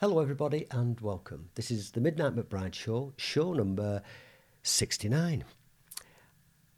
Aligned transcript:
Hello, 0.00 0.20
everybody, 0.20 0.64
and 0.70 1.00
welcome. 1.00 1.50
This 1.56 1.72
is 1.72 1.90
the 1.90 2.00
Midnight 2.00 2.36
McBride 2.36 2.72
Show, 2.72 3.14
show 3.16 3.52
number 3.52 4.00
69. 4.62 5.42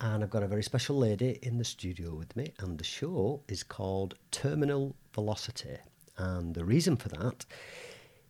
And 0.01 0.25
I've 0.25 0.31
got 0.31 0.43
a 0.43 0.49
very 0.49 0.63
special 0.63 0.97
lady 0.97 1.39
in 1.43 1.59
the 1.59 1.65
studio 1.67 2.15
with 2.15 2.35
me, 2.35 2.55
and 2.61 2.79
the 2.79 2.85
show 2.85 3.43
is 3.47 3.63
called 3.63 4.15
Terminal 4.31 4.97
Velocity. 5.15 5.77
And 6.17 6.55
the 6.55 6.65
reason 6.65 6.97
for 6.97 7.11
that 7.11 7.45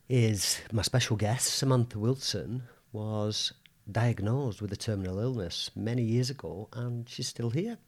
is 0.08 0.60
my 0.72 0.82
special 0.82 1.16
guest, 1.16 1.54
Samantha 1.54 2.00
Wilson, 2.00 2.64
was 2.90 3.52
diagnosed 3.92 4.60
with 4.60 4.72
a 4.72 4.76
terminal 4.76 5.20
illness 5.20 5.70
many 5.76 6.02
years 6.02 6.30
ago, 6.30 6.68
and 6.72 7.08
she's 7.08 7.28
still 7.28 7.50
here. 7.50 7.78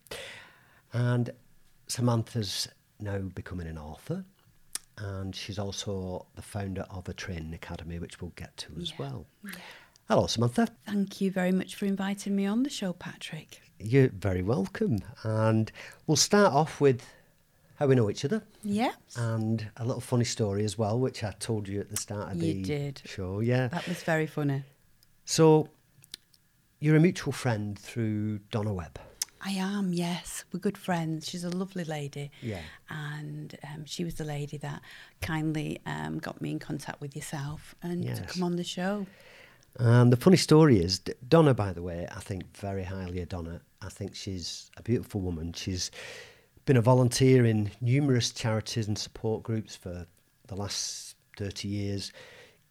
And 0.93 1.31
Samantha's 1.89 2.69
now 3.01 3.19
becoming 3.19 3.67
an 3.67 3.77
author, 3.77 4.25
and 4.99 5.35
she's 5.35 5.59
also 5.59 6.27
the 6.35 6.43
founder 6.43 6.85
of 6.91 7.09
a 7.09 7.13
training 7.15 7.55
academy, 7.55 7.99
which 7.99 8.21
we'll 8.21 8.33
get 8.37 8.57
to 8.59 8.73
as 8.81 8.91
Yeah, 8.91 8.97
well. 8.99 9.27
Hello, 10.09 10.27
Samantha. 10.27 10.69
Thank 10.87 11.21
you 11.21 11.31
very 11.31 11.53
much 11.53 11.75
for 11.75 11.87
inviting 11.87 12.37
me 12.37 12.45
on 12.47 12.63
the 12.63 12.71
show, 12.71 12.93
Patrick. 12.93 13.63
You're 13.79 14.09
very 14.09 14.43
welcome. 14.43 14.99
And 15.25 15.71
we'll 16.07 16.17
start 16.17 16.53
off 16.53 16.81
with 16.81 17.05
how 17.77 17.87
we 17.87 17.95
know 17.95 18.11
each 18.11 18.25
other 18.25 18.43
Yes. 18.63 18.95
and 19.17 19.71
a 19.77 19.85
little 19.85 20.01
funny 20.01 20.25
story 20.25 20.65
as 20.65 20.77
well, 20.77 20.99
which 21.01 21.25
I 21.25 21.33
told 21.39 21.67
you 21.69 21.81
at 21.81 21.91
the 21.91 21.97
start 21.97 22.33
of 22.33 22.43
You 22.43 22.55
the 22.55 22.63
did. 22.63 23.03
show. 23.05 23.41
Yeah. 23.41 23.69
That 23.69 23.89
was 23.89 24.03
very 24.03 24.27
funny. 24.27 24.65
So 25.25 25.69
you're 26.81 26.97
a 26.97 27.01
mutual 27.01 27.33
friend 27.33 27.79
through 27.79 28.39
Donna 28.51 28.73
Webb. 28.73 28.99
I 29.45 29.51
am, 29.53 29.93
yes. 29.93 30.45
We're 30.53 30.61
good 30.61 30.79
friends. 30.79 31.29
She's 31.29 31.43
a 31.45 31.51
lovely 31.51 31.85
lady. 31.85 32.31
Yeah. 32.41 32.61
And 32.89 33.59
um, 33.65 33.85
she 33.87 34.05
was 34.05 34.15
the 34.15 34.25
lady 34.25 34.57
that 34.59 34.81
kindly 35.21 35.81
um, 35.85 36.19
got 36.19 36.41
me 36.41 36.53
in 36.53 36.59
contact 36.61 37.01
with 37.01 37.17
yourself 37.17 37.75
and 37.83 38.05
to 38.15 38.23
come 38.23 38.43
on 38.45 38.57
the 38.57 38.65
show. 38.65 39.07
And 39.79 40.13
the 40.13 40.17
funny 40.17 40.37
story 40.37 40.79
is, 40.79 41.01
Donna, 41.29 41.55
by 41.55 41.73
the 41.73 41.83
way, 41.83 42.07
I 42.15 42.21
think 42.21 42.57
very 42.57 42.85
highly 42.85 43.21
of 43.21 43.31
Donna. 43.31 43.61
I 43.81 43.89
think 43.89 44.15
she's 44.15 44.71
a 44.77 44.83
beautiful 44.83 45.21
woman. 45.21 45.55
She's 45.55 45.91
been 46.67 46.77
a 46.77 46.83
volunteer 46.83 47.45
in 47.45 47.71
numerous 47.81 48.31
charities 48.31 48.87
and 48.87 48.97
support 48.99 49.43
groups 49.43 49.75
for 49.75 50.07
the 50.47 50.55
last 50.55 51.17
30 51.39 51.67
years, 51.69 52.13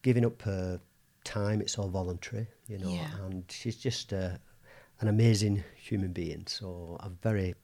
giving 0.04 0.24
up 0.26 0.42
her 0.44 0.80
time. 1.26 1.60
It's 1.60 1.78
all 1.78 1.90
voluntary, 1.90 2.48
you 2.68 2.78
know, 2.78 2.88
Yeah. 2.90 3.10
and 3.26 3.44
she's 3.50 3.76
just 3.76 4.14
a, 4.14 4.40
an 5.02 5.08
amazing 5.08 5.64
human 5.76 6.14
being. 6.14 6.46
So 6.48 6.98
I'm 7.00 7.18
very, 7.22 7.56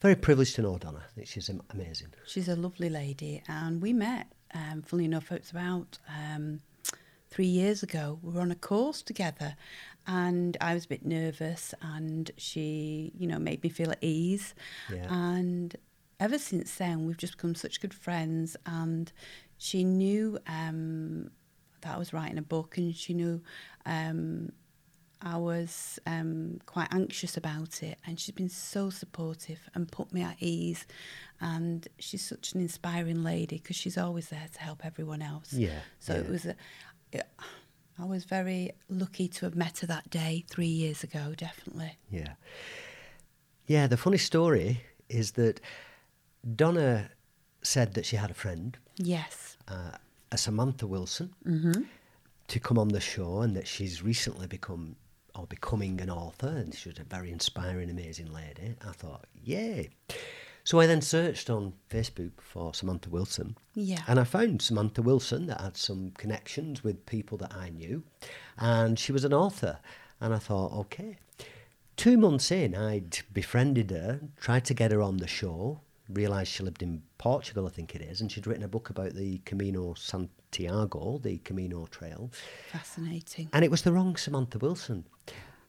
very 0.00 0.16
privileged 0.16 0.56
to 0.56 0.62
know 0.62 0.78
Donna. 0.78 1.02
I 1.04 1.14
think 1.14 1.28
she's 1.28 1.50
amazing. 1.70 2.08
She's 2.26 2.48
a 2.48 2.56
lovely 2.56 2.90
lady, 2.90 3.42
and 3.48 3.80
we 3.80 3.92
met. 3.92 4.26
Um, 4.52 4.82
funnily 4.82 5.04
enough, 5.04 5.30
it 5.30 5.42
was 5.42 5.50
about 5.52 5.98
um, 6.08 6.60
three 7.30 7.46
years 7.46 7.82
ago. 7.84 8.18
We 8.20 8.32
were 8.32 8.40
on 8.40 8.50
a 8.50 8.56
course 8.56 9.00
together, 9.00 9.56
and 10.06 10.56
I 10.60 10.74
was 10.74 10.86
a 10.86 10.88
bit 10.88 11.06
nervous, 11.06 11.72
and 11.80 12.30
she, 12.36 13.12
you 13.16 13.28
know, 13.28 13.38
made 13.38 13.62
me 13.62 13.70
feel 13.70 13.92
at 13.92 13.98
ease. 14.02 14.54
Yeah. 14.92 15.06
And 15.08 15.76
ever 16.18 16.38
since 16.38 16.74
then, 16.74 17.06
we've 17.06 17.16
just 17.16 17.36
become 17.36 17.54
such 17.54 17.80
good 17.80 17.94
friends. 17.94 18.56
And 18.66 19.12
she 19.56 19.84
knew 19.84 20.38
um, 20.48 21.30
that 21.82 21.94
I 21.94 21.98
was 21.98 22.12
writing 22.12 22.38
a 22.38 22.42
book, 22.42 22.76
and 22.76 22.94
she 22.94 23.14
knew 23.14 23.40
um, 23.86 24.50
I 25.22 25.36
was 25.36 25.98
um, 26.06 26.60
quite 26.66 26.88
anxious 26.92 27.36
about 27.36 27.82
it, 27.82 27.98
and 28.06 28.18
she's 28.18 28.34
been 28.34 28.48
so 28.48 28.88
supportive 28.90 29.60
and 29.74 29.90
put 29.90 30.12
me 30.12 30.22
at 30.22 30.36
ease. 30.40 30.86
And 31.40 31.86
she's 31.98 32.24
such 32.24 32.52
an 32.54 32.60
inspiring 32.60 33.22
lady 33.22 33.56
because 33.58 33.76
she's 33.76 33.98
always 33.98 34.28
there 34.28 34.46
to 34.52 34.60
help 34.60 34.84
everyone 34.84 35.22
else. 35.22 35.52
Yeah, 35.52 35.80
So 35.98 36.14
it 36.14 36.28
was 36.28 36.46
a. 36.46 36.54
It, 37.12 37.26
I 37.98 38.04
was 38.06 38.24
very 38.24 38.72
lucky 38.88 39.28
to 39.28 39.44
have 39.44 39.54
met 39.54 39.80
her 39.80 39.86
that 39.88 40.08
day 40.08 40.44
three 40.48 40.66
years 40.66 41.02
ago. 41.04 41.34
Definitely. 41.36 41.98
Yeah. 42.10 42.34
Yeah, 43.66 43.86
the 43.86 43.96
funny 43.98 44.16
story 44.18 44.82
is 45.10 45.32
that 45.32 45.60
Donna 46.56 47.10
said 47.62 47.94
that 47.94 48.06
she 48.06 48.16
had 48.16 48.30
a 48.30 48.34
friend, 48.34 48.78
Yes. 48.96 49.56
uh, 49.68 49.92
a 50.32 50.38
Samantha 50.38 50.86
Wilson, 50.86 51.34
Mm-hmm. 51.46 51.82
to 52.48 52.60
come 52.60 52.78
on 52.78 52.88
the 52.88 53.00
show 53.00 53.42
and 53.42 53.54
that 53.56 53.68
she's 53.68 54.02
recently 54.02 54.46
become 54.46 54.96
or 55.40 55.46
becoming 55.46 56.00
an 56.00 56.10
author 56.10 56.48
and 56.48 56.74
she 56.74 56.90
was 56.90 56.98
a 56.98 57.04
very 57.04 57.30
inspiring, 57.30 57.88
amazing 57.88 58.30
lady. 58.32 58.76
I 58.86 58.92
thought, 58.92 59.24
yay. 59.42 59.88
So 60.64 60.78
I 60.78 60.86
then 60.86 61.00
searched 61.00 61.48
on 61.48 61.72
Facebook 61.88 62.32
for 62.38 62.74
Samantha 62.74 63.08
Wilson. 63.08 63.56
Yeah. 63.74 64.02
And 64.06 64.20
I 64.20 64.24
found 64.24 64.60
Samantha 64.60 65.00
Wilson 65.00 65.46
that 65.46 65.60
had 65.60 65.76
some 65.76 66.12
connections 66.18 66.84
with 66.84 67.06
people 67.06 67.38
that 67.38 67.54
I 67.54 67.70
knew. 67.70 68.02
And 68.58 68.98
she 68.98 69.12
was 69.12 69.24
an 69.24 69.32
author. 69.32 69.78
And 70.20 70.34
I 70.34 70.38
thought, 70.38 70.72
okay. 70.72 71.16
Two 71.96 72.18
months 72.18 72.50
in, 72.50 72.74
I'd 72.74 73.18
befriended 73.32 73.90
her, 73.90 74.20
tried 74.38 74.66
to 74.66 74.74
get 74.74 74.92
her 74.92 75.02
on 75.02 75.16
the 75.16 75.26
show, 75.26 75.80
realised 76.12 76.52
she 76.52 76.62
lived 76.62 76.82
in 76.82 77.02
Portugal, 77.18 77.66
I 77.66 77.70
think 77.70 77.94
it 77.94 78.02
is, 78.02 78.20
and 78.20 78.30
she'd 78.30 78.46
written 78.46 78.64
a 78.64 78.68
book 78.68 78.90
about 78.90 79.14
the 79.14 79.38
Camino 79.44 79.94
Santiago, 79.94 81.18
the 81.18 81.38
Camino 81.38 81.86
Trail. 81.86 82.30
Fascinating. 82.72 83.48
And 83.52 83.64
it 83.64 83.70
was 83.70 83.82
the 83.82 83.92
wrong 83.92 84.16
Samantha 84.16 84.58
Wilson. 84.58 85.04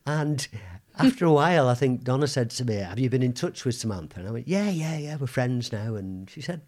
And 0.06 0.48
after 0.98 1.26
a 1.26 1.32
while, 1.32 1.68
I 1.68 1.76
think 1.76 2.04
Donna 2.04 2.28
said 2.28 2.50
to 2.52 2.66
me, 2.66 2.76
Have 2.76 3.00
you 3.00 3.10
been 3.10 3.24
in 3.24 3.34
touch 3.34 3.66
with 3.66 3.76
Samantha? 3.76 4.20
And 4.20 4.28
I 4.28 4.32
went, 4.32 4.48
Yeah, 4.48 4.70
yeah, 4.70 4.98
yeah, 4.98 5.18
we're 5.18 5.28
friends 5.28 5.72
now. 5.72 5.96
And 5.96 6.30
she 6.30 6.42
said, 6.42 6.62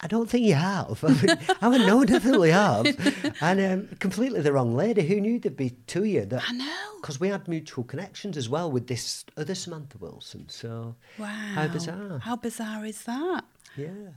"I- 0.00 0.06
don't 0.06 0.28
think 0.28 0.44
you 0.46 0.54
have. 0.54 1.02
I 1.62 1.68
went, 1.68 1.82
I 1.82 1.86
No, 1.86 2.04
definitely 2.14 2.50
have. 2.50 2.86
And 3.40 3.60
um, 3.60 3.96
completely 3.98 4.40
the 4.40 4.52
wrong 4.52 4.74
lady. 4.74 5.06
Who 5.06 5.20
knew 5.20 5.38
there'd 5.38 5.56
be 5.56 5.70
two 5.86 6.00
of 6.00 6.06
you? 6.06 6.28
I 6.32 6.52
know. 6.52 6.82
Because 7.00 7.20
we 7.20 7.28
had 7.28 7.46
mutual 7.48 7.84
connections 7.84 8.36
as 8.36 8.48
well 8.48 8.70
with 8.70 8.86
this 8.88 9.24
other 9.36 9.54
Samantha 9.54 9.98
Wilson. 9.98 10.48
So, 10.48 10.96
Wow. 11.18 11.26
how 11.28 11.68
bizarre. 11.68 12.18
How 12.20 12.36
bizarre 12.36 12.84
is 12.84 13.02
that? 13.04 13.44
Yeah. 13.76 14.10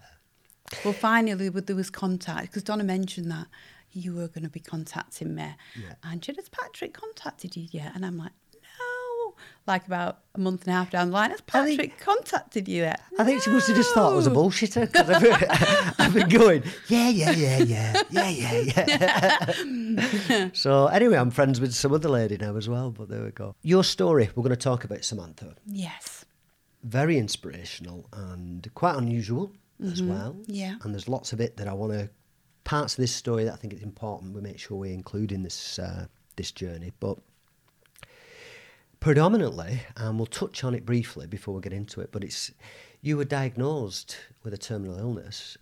Well, 0.84 0.94
finally, 0.94 1.50
with- 1.50 1.68
there 1.68 1.76
was 1.76 1.90
contact 1.90 2.48
because 2.48 2.64
Donna 2.64 2.84
mentioned 2.84 3.30
that 3.32 3.48
you 3.92 4.14
were 4.14 4.28
going 4.28 4.44
to 4.44 4.50
be 4.50 4.60
contacting 4.60 5.34
me. 5.36 5.56
Yeah. 5.76 5.94
And 6.04 6.24
she 6.24 6.32
said, 6.32 6.38
Has 6.38 6.50
Patrick 6.50 6.94
contacted 6.94 7.56
you 7.58 7.68
yet? 7.72 7.92
And 7.96 8.06
I'm 8.06 8.18
like. 8.18 8.32
Like 9.70 9.86
about 9.86 10.18
a 10.34 10.40
month 10.40 10.64
and 10.66 10.74
a 10.74 10.78
half 10.78 10.90
down 10.90 11.10
the 11.10 11.14
line, 11.14 11.30
Has 11.30 11.42
I 11.54 11.64
think- 11.66 11.80
Patrick 11.80 12.00
contacted 12.00 12.68
you 12.68 12.82
yet? 12.82 13.02
I 13.20 13.24
think 13.24 13.44
she 13.44 13.52
must 13.52 13.68
have 13.68 13.76
just 13.78 13.94
thought 13.94 14.12
I 14.14 14.16
was 14.16 14.26
a 14.26 14.32
bullshitter 14.32 14.92
because 14.92 15.10
I've, 15.12 15.22
been- 15.22 15.94
I've 16.00 16.14
been 16.16 16.28
going, 16.30 16.64
yeah, 16.88 17.10
yeah, 17.10 17.30
yeah, 17.32 17.58
yeah, 17.60 18.04
yeah, 18.10 18.30
yeah, 18.32 19.54
yeah. 20.28 20.50
so 20.54 20.88
anyway, 20.88 21.18
I'm 21.18 21.30
friends 21.30 21.62
with 21.62 21.74
some 21.76 21.94
other 21.94 22.10
lady 22.10 22.36
now 22.38 22.56
as 22.56 22.68
well, 22.68 22.90
but 22.90 23.10
there 23.10 23.24
we 23.24 23.30
go. 23.30 23.54
Your 23.62 23.84
story, 23.84 24.30
we're 24.36 24.42
going 24.42 24.50
to 24.56 24.56
talk 24.56 24.86
about 24.86 25.04
Samantha. 25.06 25.54
Yes. 25.68 26.26
Very 26.84 27.20
inspirational 27.20 28.08
and 28.12 28.68
quite 28.74 28.96
unusual 28.96 29.52
as 29.84 30.02
well. 30.02 30.36
yeah. 30.48 30.76
And 30.84 30.94
there's 30.96 31.08
lots 31.08 31.32
of 31.32 31.40
it 31.42 31.58
that 31.58 31.68
I 31.68 31.74
want 31.74 31.94
to, 31.94 32.10
parts 32.64 32.94
of 32.94 33.02
this 33.04 33.14
story 33.14 33.44
that 33.44 33.54
I 33.54 33.58
think 33.58 33.74
it's 33.74 33.84
important 33.84 34.34
we 34.34 34.42
make 34.42 34.58
sure 34.58 34.78
we 34.78 34.94
include 34.94 35.32
in 35.32 35.44
this, 35.44 35.78
uh, 35.78 36.08
this 36.38 36.52
journey. 36.52 36.92
But 37.00 37.20
predominantly, 39.00 39.82
and 39.98 40.18
we'll 40.18 40.26
touch 40.26 40.64
on 40.64 40.74
it 40.76 40.86
briefly 40.86 41.28
before 41.28 41.54
we 41.56 41.62
get 41.62 41.74
into 41.74 42.02
it, 42.02 42.12
but 42.12 42.24
it's 42.24 42.52
you 43.02 43.16
were 43.18 43.26
diagnosed 43.26 44.18
with 44.44 44.54
a 44.54 44.58
terminal 44.58 44.98
illness 45.00 45.58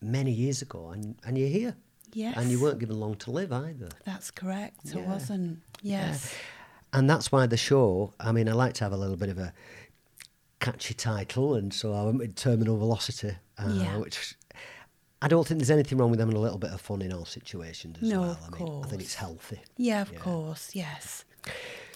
many 0.00 0.30
years 0.30 0.62
ago, 0.62 0.90
and, 0.90 1.16
and 1.24 1.36
you're 1.36 1.48
here. 1.48 1.74
Yes. 2.12 2.36
And 2.38 2.50
you 2.50 2.60
weren't 2.62 2.78
given 2.78 2.98
long 3.00 3.16
to 3.16 3.30
live 3.30 3.52
either. 3.52 3.88
That's 4.04 4.30
correct. 4.30 4.78
Yeah. 4.84 5.00
It 5.00 5.06
wasn't. 5.08 5.58
Yes. 5.82 6.34
And 6.92 7.10
that's 7.10 7.30
why 7.32 7.46
the 7.46 7.56
show, 7.56 8.14
I 8.20 8.30
mean, 8.32 8.48
I 8.48 8.52
like 8.52 8.74
to 8.74 8.84
have 8.84 8.92
a 8.92 8.96
little 8.96 9.16
bit 9.16 9.28
of 9.28 9.38
a 9.38 9.52
catchy 10.60 10.94
title, 10.94 11.54
and 11.56 11.74
so 11.74 11.92
I 11.92 12.04
went 12.04 12.18
with 12.18 12.36
Terminal 12.36 12.78
Velocity, 12.78 13.36
uh, 13.58 13.68
Yeah. 13.74 13.98
which 13.98 14.34
I 15.20 15.28
don't 15.28 15.46
think 15.46 15.58
there's 15.58 15.70
anything 15.70 15.98
wrong 15.98 16.10
with 16.10 16.20
having 16.20 16.36
a 16.36 16.40
little 16.40 16.58
bit 16.58 16.70
of 16.70 16.80
fun 16.80 17.02
in 17.02 17.12
all 17.12 17.24
situations 17.24 17.98
as 18.00 18.08
No, 18.08 18.20
well. 18.20 18.30
of 18.30 18.54
I 18.54 18.58
mean, 18.58 18.84
I 18.84 18.86
think 18.86 19.02
it's 19.02 19.14
healthy. 19.14 19.60
Yeah, 19.76 20.02
of 20.02 20.12
Yeah. 20.12 20.18
course. 20.20 20.70
Yes. 20.74 21.24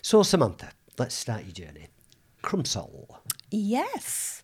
So, 0.02 0.22
Samantha, 0.22 0.70
let's 1.00 1.14
start 1.14 1.44
your 1.44 1.52
journey. 1.52 1.88
Crumpsall. 2.44 3.06
Yes. 3.50 4.42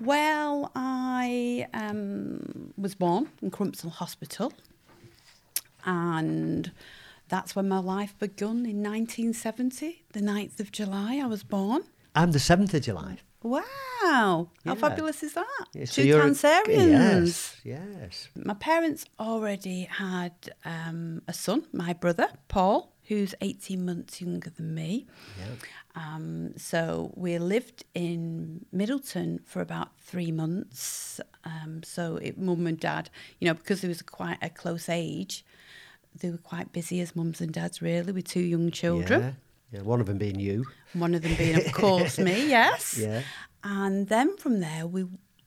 Well, 0.00 0.72
I 0.74 1.66
um, 1.74 2.72
was 2.78 2.94
born 2.94 3.28
in 3.42 3.50
Crumpsall 3.50 3.92
Hospital, 3.92 4.54
and 5.84 6.72
that's 7.28 7.54
when 7.54 7.68
my 7.68 7.78
life 7.78 8.18
begun 8.18 8.64
in 8.64 8.82
1970, 8.82 10.04
the 10.14 10.20
9th 10.20 10.58
of 10.60 10.72
July. 10.72 11.20
I 11.22 11.26
was 11.26 11.42
born. 11.42 11.82
I'm 12.14 12.32
the 12.32 12.38
7th 12.38 12.72
of 12.72 12.80
July. 12.82 13.18
Wow, 13.42 14.48
how 14.64 14.74
fabulous 14.74 15.22
is 15.22 15.34
that? 15.34 15.66
Yeah, 15.74 15.84
so 15.84 16.02
Two 16.02 16.08
Cancerians. 16.14 17.60
Yes, 17.64 17.92
yes. 18.00 18.28
My 18.34 18.54
parents 18.54 19.04
already 19.20 19.84
had 19.84 20.32
um, 20.64 21.22
a 21.28 21.32
son, 21.32 21.66
my 21.72 21.92
brother, 21.92 22.28
Paul, 22.48 22.94
who's 23.08 23.34
18 23.40 23.84
months 23.84 24.20
younger 24.20 24.50
than 24.50 24.74
me. 24.74 25.06
Yeah. 25.38 25.44
Um, 25.94 26.56
so 26.56 27.12
we 27.16 27.38
lived 27.38 27.84
in 27.94 28.64
Middleton 28.70 29.40
for 29.44 29.60
about 29.60 29.98
three 30.00 30.30
months. 30.30 31.20
Um, 31.44 31.82
so 31.82 32.16
it, 32.16 32.38
mum 32.38 32.66
and 32.66 32.78
dad, 32.78 33.10
you 33.40 33.46
know, 33.46 33.54
because 33.54 33.80
there 33.80 33.88
was 33.88 34.02
quite 34.02 34.38
a 34.42 34.50
close 34.50 34.88
age, 34.88 35.44
they 36.20 36.30
were 36.30 36.38
quite 36.38 36.72
busy 36.72 37.00
as 37.00 37.16
mums 37.16 37.40
and 37.40 37.52
dads, 37.52 37.82
really, 37.82 38.12
with 38.12 38.26
two 38.26 38.40
young 38.40 38.70
children. 38.70 39.20
Yeah. 39.20 39.32
yeah. 39.72 39.82
One 39.82 40.00
of 40.00 40.06
them 40.06 40.18
being 40.18 40.38
you. 40.38 40.66
One 40.92 41.14
of 41.14 41.22
them 41.22 41.34
being, 41.36 41.56
of 41.56 41.72
course, 41.72 42.18
me, 42.18 42.48
yes. 42.48 42.96
Yeah. 42.98 43.22
And 43.64 44.08
then 44.08 44.36
from 44.36 44.60
there, 44.60 44.86
we 44.86 45.06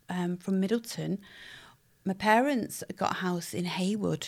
um, 0.10 0.38
from 0.38 0.60
Middleton, 0.60 1.20
my 2.04 2.14
parents 2.14 2.84
got 2.96 3.12
a 3.12 3.16
house 3.16 3.54
in 3.54 3.66
Heywood 3.66 4.28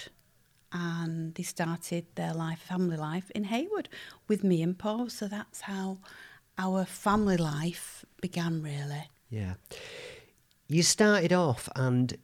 and 0.73 1.35
they 1.35 1.43
started 1.43 2.05
their 2.15 2.33
life, 2.33 2.59
family 2.59 2.97
life 2.97 3.31
in 3.31 3.45
Heywood 3.45 3.87
with 4.27 4.43
me 4.43 4.61
and 4.61 4.77
Paul. 4.77 5.09
So 5.09 5.27
that's 5.27 5.61
how 5.61 5.99
our 6.57 6.83
family 6.85 7.37
life 7.37 8.03
began, 8.21 8.61
really. 8.61 9.09
Yeah. 9.29 9.53
You 10.67 10.83
started 10.83 11.31
off, 11.31 11.69
and 11.75 12.17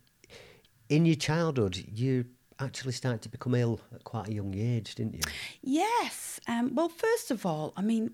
in 0.89 1.05
your 1.05 1.15
childhood, 1.15 1.77
you 1.93 2.25
actually 2.59 2.93
started 2.93 3.21
to 3.21 3.29
become 3.29 3.55
ill 3.55 3.79
at 3.93 4.03
quite 4.03 4.27
a 4.27 4.33
young 4.33 4.55
age, 4.55 4.95
didn't 4.95 5.13
you? 5.13 5.21
Yes. 5.61 6.39
Um, 6.47 6.75
well, 6.75 6.89
first 6.89 7.31
of 7.31 7.45
all, 7.45 7.73
I 7.77 7.81
mean, 7.81 8.11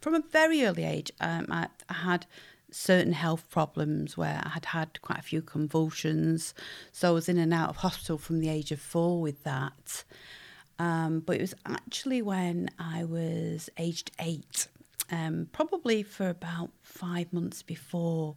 from 0.00 0.14
a 0.14 0.20
very 0.30 0.64
early 0.64 0.84
age, 0.84 1.10
um, 1.20 1.46
I, 1.50 1.68
I 1.88 1.94
had 1.94 2.26
certain 2.72 3.12
health 3.12 3.48
problems 3.50 4.16
where 4.16 4.40
I 4.44 4.50
had 4.50 4.66
had 4.66 5.00
quite 5.02 5.18
a 5.18 5.22
few 5.22 5.42
convulsions. 5.42 6.54
So 6.92 7.08
I 7.08 7.12
was 7.12 7.28
in 7.28 7.38
and 7.38 7.52
out 7.52 7.70
of 7.70 7.76
hospital 7.76 8.18
from 8.18 8.40
the 8.40 8.48
age 8.48 8.72
of 8.72 8.80
four 8.80 9.20
with 9.20 9.42
that. 9.44 10.04
Um, 10.78 11.20
but 11.20 11.36
it 11.36 11.42
was 11.42 11.54
actually 11.66 12.22
when 12.22 12.70
I 12.78 13.04
was 13.04 13.68
aged 13.76 14.12
eight, 14.18 14.66
um, 15.10 15.48
probably 15.52 16.02
for 16.02 16.28
about 16.30 16.70
five 16.82 17.32
months 17.32 17.62
before, 17.62 18.36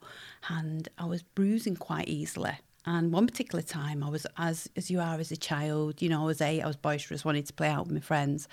and 0.49 0.89
I 0.97 1.05
was 1.05 1.23
bruising 1.23 1.77
quite 1.77 2.09
easily. 2.09 2.57
And 2.85 3.13
one 3.13 3.27
particular 3.27 3.61
time, 3.61 4.03
I 4.03 4.09
was 4.09 4.27
as 4.37 4.69
as 4.75 4.91
you 4.91 4.99
are 4.99 5.17
as 5.19 5.31
a 5.31 5.37
child, 5.37 6.01
you 6.01 6.09
know, 6.09 6.23
I 6.23 6.25
was 6.25 6.41
eight, 6.41 6.61
I 6.61 6.67
was 6.67 6.75
boisterous, 6.75 7.23
wanted 7.23 7.45
to 7.45 7.53
play 7.53 7.69
out 7.69 7.85
with 7.85 7.93
my 7.93 8.01
friends, 8.01 8.49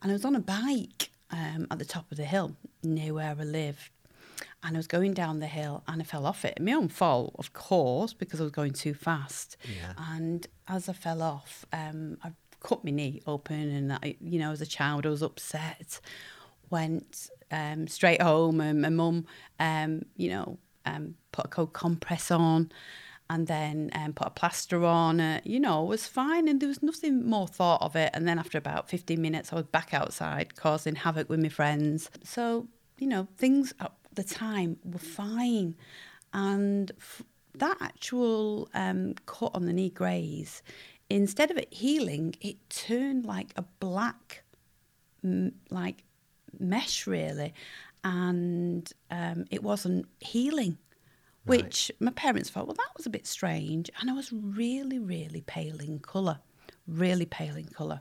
and 0.00 0.10
I 0.10 0.14
was 0.14 0.24
on 0.24 0.34
a 0.34 0.40
bike 0.40 1.10
um, 1.30 1.66
at 1.70 1.78
the 1.78 1.84
top 1.84 2.10
of 2.10 2.16
the 2.16 2.24
hill 2.24 2.56
near 2.82 3.12
where 3.12 3.36
I 3.38 3.44
lived 3.44 3.90
and 4.62 4.76
I 4.76 4.78
was 4.78 4.86
going 4.86 5.14
down 5.14 5.40
the 5.40 5.46
hill 5.46 5.82
and 5.86 6.00
I 6.00 6.04
fell 6.04 6.26
off 6.26 6.44
it. 6.44 6.60
My 6.60 6.72
own 6.72 6.88
fault, 6.88 7.34
of 7.38 7.52
course, 7.52 8.12
because 8.12 8.40
I 8.40 8.44
was 8.44 8.52
going 8.52 8.72
too 8.72 8.94
fast. 8.94 9.56
Yeah. 9.64 9.92
And 10.14 10.46
as 10.68 10.88
I 10.88 10.92
fell 10.92 11.22
off, 11.22 11.64
um, 11.72 12.18
I 12.22 12.32
cut 12.60 12.84
my 12.84 12.90
knee 12.90 13.22
open, 13.26 13.70
and 13.70 13.92
I, 13.92 14.16
you 14.20 14.38
know, 14.38 14.50
as 14.50 14.60
a 14.60 14.66
child, 14.66 15.06
I 15.06 15.10
was 15.10 15.22
upset. 15.22 16.00
Went 16.70 17.30
um, 17.50 17.86
straight 17.86 18.20
home, 18.20 18.60
and 18.60 18.82
my 18.82 18.88
mum, 18.88 19.26
um, 19.60 20.02
you 20.16 20.30
know, 20.30 20.58
um, 20.84 21.14
put 21.32 21.46
a 21.46 21.48
cold 21.48 21.72
compress 21.72 22.30
on. 22.30 22.70
And 23.28 23.48
then 23.48 23.90
um, 23.92 24.12
put 24.12 24.28
a 24.28 24.30
plaster 24.30 24.84
on. 24.84 25.18
Uh, 25.18 25.40
you 25.42 25.58
know, 25.58 25.82
it 25.82 25.88
was 25.88 26.06
fine, 26.06 26.46
and 26.46 26.60
there 26.60 26.68
was 26.68 26.80
nothing 26.80 27.28
more 27.28 27.48
thought 27.48 27.82
of 27.82 27.96
it. 27.96 28.10
And 28.14 28.28
then 28.28 28.38
after 28.38 28.56
about 28.56 28.88
15 28.88 29.20
minutes, 29.20 29.52
I 29.52 29.56
was 29.56 29.64
back 29.64 29.92
outside 29.92 30.54
causing 30.54 30.94
havoc 30.94 31.28
with 31.28 31.40
my 31.40 31.48
friends. 31.48 32.08
So 32.22 32.68
you 32.98 33.06
know, 33.06 33.28
things 33.36 33.74
the 34.16 34.24
time 34.24 34.78
were 34.84 34.98
fine. 34.98 35.76
And 36.32 36.90
f- 36.98 37.22
that 37.54 37.78
actual 37.80 38.68
um, 38.74 39.14
cut 39.26 39.52
on 39.54 39.66
the 39.66 39.72
knee 39.72 39.90
graze, 39.90 40.62
instead 41.08 41.50
of 41.50 41.56
it 41.56 41.72
healing, 41.72 42.34
it 42.40 42.56
turned 42.68 43.24
like 43.24 43.52
a 43.56 43.62
black, 43.80 44.42
m- 45.24 45.54
like 45.70 46.02
mesh 46.58 47.06
really, 47.06 47.54
and 48.02 48.90
um, 49.10 49.44
it 49.50 49.62
wasn't 49.62 50.06
healing. 50.20 50.78
Right. 51.46 51.62
Which 51.62 51.92
my 52.00 52.10
parents 52.10 52.50
thought, 52.50 52.66
well, 52.66 52.74
that 52.74 52.96
was 52.96 53.06
a 53.06 53.10
bit 53.10 53.24
strange. 53.24 53.88
And 54.00 54.10
I 54.10 54.14
was 54.14 54.32
really, 54.32 54.98
really 54.98 55.42
pale 55.42 55.78
in 55.78 56.00
colour, 56.00 56.40
really 56.88 57.24
pale 57.24 57.54
in 57.54 57.66
colour 57.66 58.00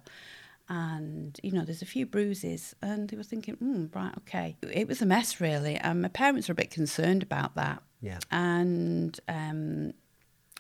and 0.67 1.39
you 1.43 1.51
know 1.51 1.63
there's 1.63 1.81
a 1.81 1.85
few 1.85 2.05
bruises 2.05 2.75
and 2.81 3.09
they 3.09 3.17
were 3.17 3.23
thinking 3.23 3.55
mm, 3.57 3.93
right 3.95 4.13
okay. 4.17 4.57
It 4.61 4.87
was 4.87 5.01
a 5.01 5.05
mess 5.05 5.39
really 5.39 5.75
and 5.75 6.01
my 6.01 6.07
parents 6.07 6.47
were 6.47 6.53
a 6.53 6.55
bit 6.55 6.71
concerned 6.71 7.23
about 7.23 7.55
that. 7.55 7.83
Yeah. 8.01 8.19
And 8.31 9.19
um 9.27 9.93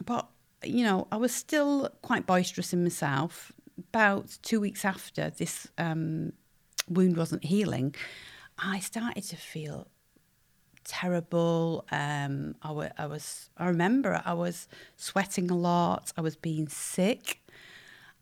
but 0.05 0.27
you 0.63 0.83
know 0.83 1.07
i 1.11 1.15
was 1.17 1.33
still 1.33 1.89
quite 2.01 2.25
boisterous 2.25 2.73
in 2.73 2.83
myself. 2.83 3.51
About 3.77 4.37
two 4.41 4.59
weeks 4.59 4.85
after 4.85 5.29
this 5.31 5.67
um 5.77 6.33
wound 6.87 7.17
wasn't 7.17 7.43
healing 7.43 7.95
i 8.59 8.79
started 8.79 9.23
to 9.23 9.35
feel 9.35 9.87
terrible. 10.83 11.83
Um 11.91 12.55
I, 12.61 12.67
w- 12.67 12.91
I 12.97 13.07
was 13.07 13.49
i 13.57 13.65
remember 13.65 14.21
i 14.23 14.33
was 14.33 14.67
sweating 14.95 15.49
a 15.49 15.57
lot. 15.57 16.13
I 16.15 16.21
was 16.21 16.35
being 16.35 16.67
sick 16.67 17.41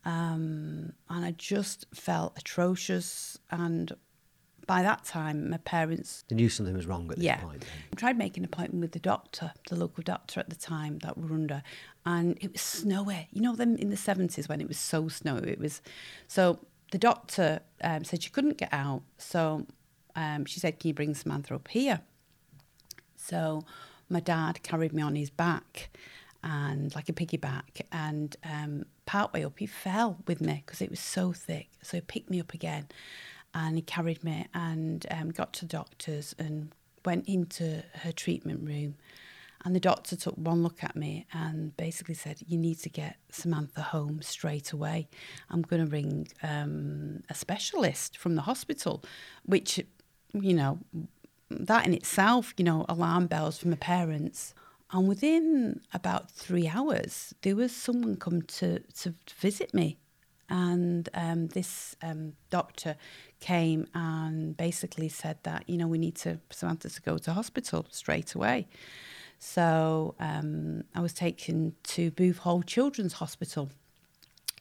um, 0.06 0.94
and 1.10 1.26
I 1.26 1.32
just 1.32 1.86
felt 1.94 2.38
atrocious. 2.38 3.38
And 3.52 3.94
by 4.66 4.82
that 4.82 5.04
time, 5.04 5.50
my 5.50 5.58
parents. 5.58 6.24
They 6.28 6.36
knew 6.36 6.50
something 6.50 6.76
was 6.76 6.88
wrong 6.88 7.10
at 7.10 7.18
this 7.18 7.26
yeah, 7.26 7.38
point. 7.38 7.62
Then. 7.62 7.70
I 7.92 7.96
tried 7.96 8.18
making 8.18 8.44
an 8.44 8.46
appointment 8.46 8.82
with 8.82 8.92
the 8.92 9.00
doctor, 9.00 9.54
the 9.70 9.76
local 9.76 10.04
doctor 10.04 10.40
at 10.40 10.50
the 10.50 10.56
time 10.56 11.00
that 11.00 11.18
we 11.18 11.28
were 11.28 11.36
under, 11.36 11.64
and 12.06 12.38
it 12.42 12.52
was 12.54 12.62
snowy. 12.62 13.28
You 13.32 13.42
know, 13.42 13.56
them 13.56 13.76
in 13.78 13.90
the 13.90 13.98
seventies 13.98 14.48
when 14.50 14.62
it 14.62 14.68
was 14.68 14.78
so 14.78 15.08
snowy. 15.08 15.52
It 15.52 15.60
was 15.60 15.82
so. 16.28 16.60
The 16.92 17.00
doctor 17.00 17.62
um, 17.84 18.04
said 18.04 18.22
she 18.22 18.30
couldn't 18.30 18.60
get 18.60 18.70
out, 18.72 19.02
so 19.18 19.66
um, 20.16 20.46
she 20.46 20.60
said, 20.60 20.80
"Can 20.80 20.90
you 20.90 20.94
bring 20.94 21.16
Samantha 21.16 21.56
up 21.56 21.68
here?" 21.70 22.02
So 23.16 23.64
my 24.10 24.20
dad 24.20 24.62
carried 24.64 24.94
me 24.94 25.02
on 25.02 25.16
his 25.16 25.30
back, 25.30 25.90
and 26.44 26.94
like 26.94 27.10
a 27.10 27.14
piggyback, 27.14 27.82
and 27.92 28.36
um, 28.44 28.86
partway 29.06 29.44
up, 29.44 29.60
he 29.60 29.66
fell 29.66 30.18
with 30.28 30.42
me 30.42 30.64
because 30.66 30.82
it 30.82 30.90
was 30.90 31.00
so 31.00 31.34
thick. 31.34 31.70
So 31.82 31.98
he 31.98 32.02
picked 32.02 32.30
me 32.30 32.40
up 32.40 32.54
again 32.54 32.88
and 33.54 33.76
he 33.76 33.82
carried 33.82 34.24
me 34.24 34.48
and 34.54 35.06
um, 35.12 35.30
got 35.30 35.54
to 35.54 35.62
the 35.62 35.68
doctors 35.68 36.34
and 36.40 36.72
went 37.06 37.28
into 37.28 37.84
her 38.02 38.12
treatment 38.12 38.66
room. 38.66 38.96
And 39.66 39.74
the 39.74 39.80
doctor 39.80 40.18
took 40.18 40.36
one 40.36 40.62
look 40.62 40.84
at 40.84 40.96
me 40.96 41.26
and 41.32 41.76
basically 41.78 42.16
said, 42.16 42.40
You 42.46 42.58
need 42.58 42.80
to 42.80 42.90
get 42.90 43.18
Samantha 43.32 43.82
home 43.82 44.22
straight 44.22 44.74
away. 44.74 45.08
I'm 45.50 45.62
going 45.62 45.84
to 45.84 45.90
ring 45.90 46.28
um, 46.42 47.24
a 47.30 47.34
specialist 47.34 48.18
from 48.18 48.36
the 48.36 48.42
hospital, 48.42 49.04
which, 49.46 49.80
you 50.34 50.54
know, 50.54 50.80
that 51.50 51.86
in 51.86 51.94
itself, 51.94 52.54
you 52.58 52.66
know, 52.66 52.86
alarm 52.90 53.28
bells 53.28 53.58
for 53.58 53.70
my 53.70 53.78
parents. 53.78 54.54
And 54.94 55.08
within 55.08 55.82
about 55.92 56.30
three 56.30 56.68
hours, 56.68 57.34
there 57.42 57.56
was 57.56 57.76
someone 57.76 58.16
come 58.16 58.44
to, 58.44 58.80
to 58.80 59.16
visit 59.40 59.74
me. 59.74 59.98
And 60.50 61.10
um, 61.16 61.48
this 61.48 61.96
um, 62.04 62.34
doctor 62.52 62.96
came 63.40 63.88
and 63.96 64.56
basically 64.56 65.10
said 65.10 65.38
that, 65.44 65.68
you 65.68 65.78
know, 65.78 65.88
we 65.88 65.98
need 65.98 66.16
to, 66.18 66.40
Samantha 66.52 66.90
to 66.90 67.02
go 67.02 67.18
to 67.18 67.34
hospital 67.34 67.88
straight 67.90 68.36
away. 68.36 68.68
So 69.40 70.14
um, 70.20 70.84
I 70.94 71.02
was 71.02 71.14
taken 71.14 71.74
to 71.86 72.12
Booth 72.12 72.38
Hall 72.38 72.62
Children's 72.62 73.14
Hospital 73.14 73.72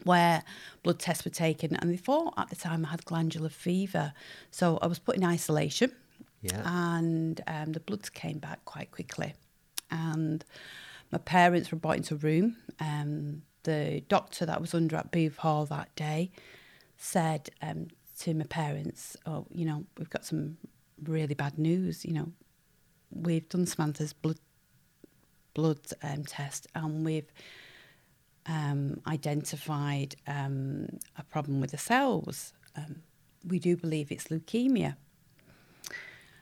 where 0.04 0.42
blood 0.82 0.98
tests 0.98 1.26
were 1.26 1.30
taken. 1.30 1.76
And 1.76 1.90
they 1.90 1.98
thought 1.98 2.32
at 2.38 2.48
the 2.48 2.56
time 2.56 2.86
I 2.86 2.88
had 2.88 3.04
glandular 3.04 3.50
fever. 3.50 4.14
So 4.50 4.78
I 4.80 4.86
was 4.86 4.98
put 4.98 5.16
in 5.16 5.24
isolation. 5.24 5.92
Yeah. 6.40 6.62
And 6.64 7.38
um, 7.46 7.72
the 7.72 7.80
bloods 7.80 8.08
came 8.08 8.38
back 8.38 8.64
quite 8.64 8.90
quickly 8.92 9.34
and 9.92 10.44
my 11.12 11.18
parents 11.18 11.70
were 11.70 11.78
brought 11.78 11.98
into 11.98 12.14
a 12.14 12.18
room. 12.18 12.56
Um, 12.80 13.42
the 13.62 14.02
doctor 14.08 14.44
that 14.46 14.60
was 14.60 14.74
under 14.74 14.96
at 14.96 15.12
Booth 15.12 15.36
Hall 15.36 15.66
that 15.66 15.94
day 15.94 16.32
said 16.96 17.50
um, 17.60 17.88
to 18.20 18.34
my 18.34 18.44
parents, 18.44 19.16
"Oh, 19.26 19.46
you 19.52 19.64
know, 19.66 19.84
we've 19.98 20.10
got 20.10 20.24
some 20.24 20.56
really 21.04 21.34
bad 21.34 21.58
news. 21.58 22.04
You 22.04 22.14
know, 22.14 22.32
we've 23.10 23.48
done 23.48 23.66
Samantha's 23.66 24.12
blood 24.12 24.38
blood 25.54 25.80
um, 26.02 26.24
test, 26.24 26.66
and 26.74 27.04
we've 27.04 27.30
um, 28.46 29.00
identified 29.06 30.16
um, 30.26 30.88
a 31.16 31.22
problem 31.22 31.60
with 31.60 31.72
the 31.72 31.78
cells. 31.78 32.54
Um, 32.74 33.02
we 33.46 33.58
do 33.58 33.76
believe 33.76 34.10
it's 34.10 34.28
leukemia." 34.28 34.96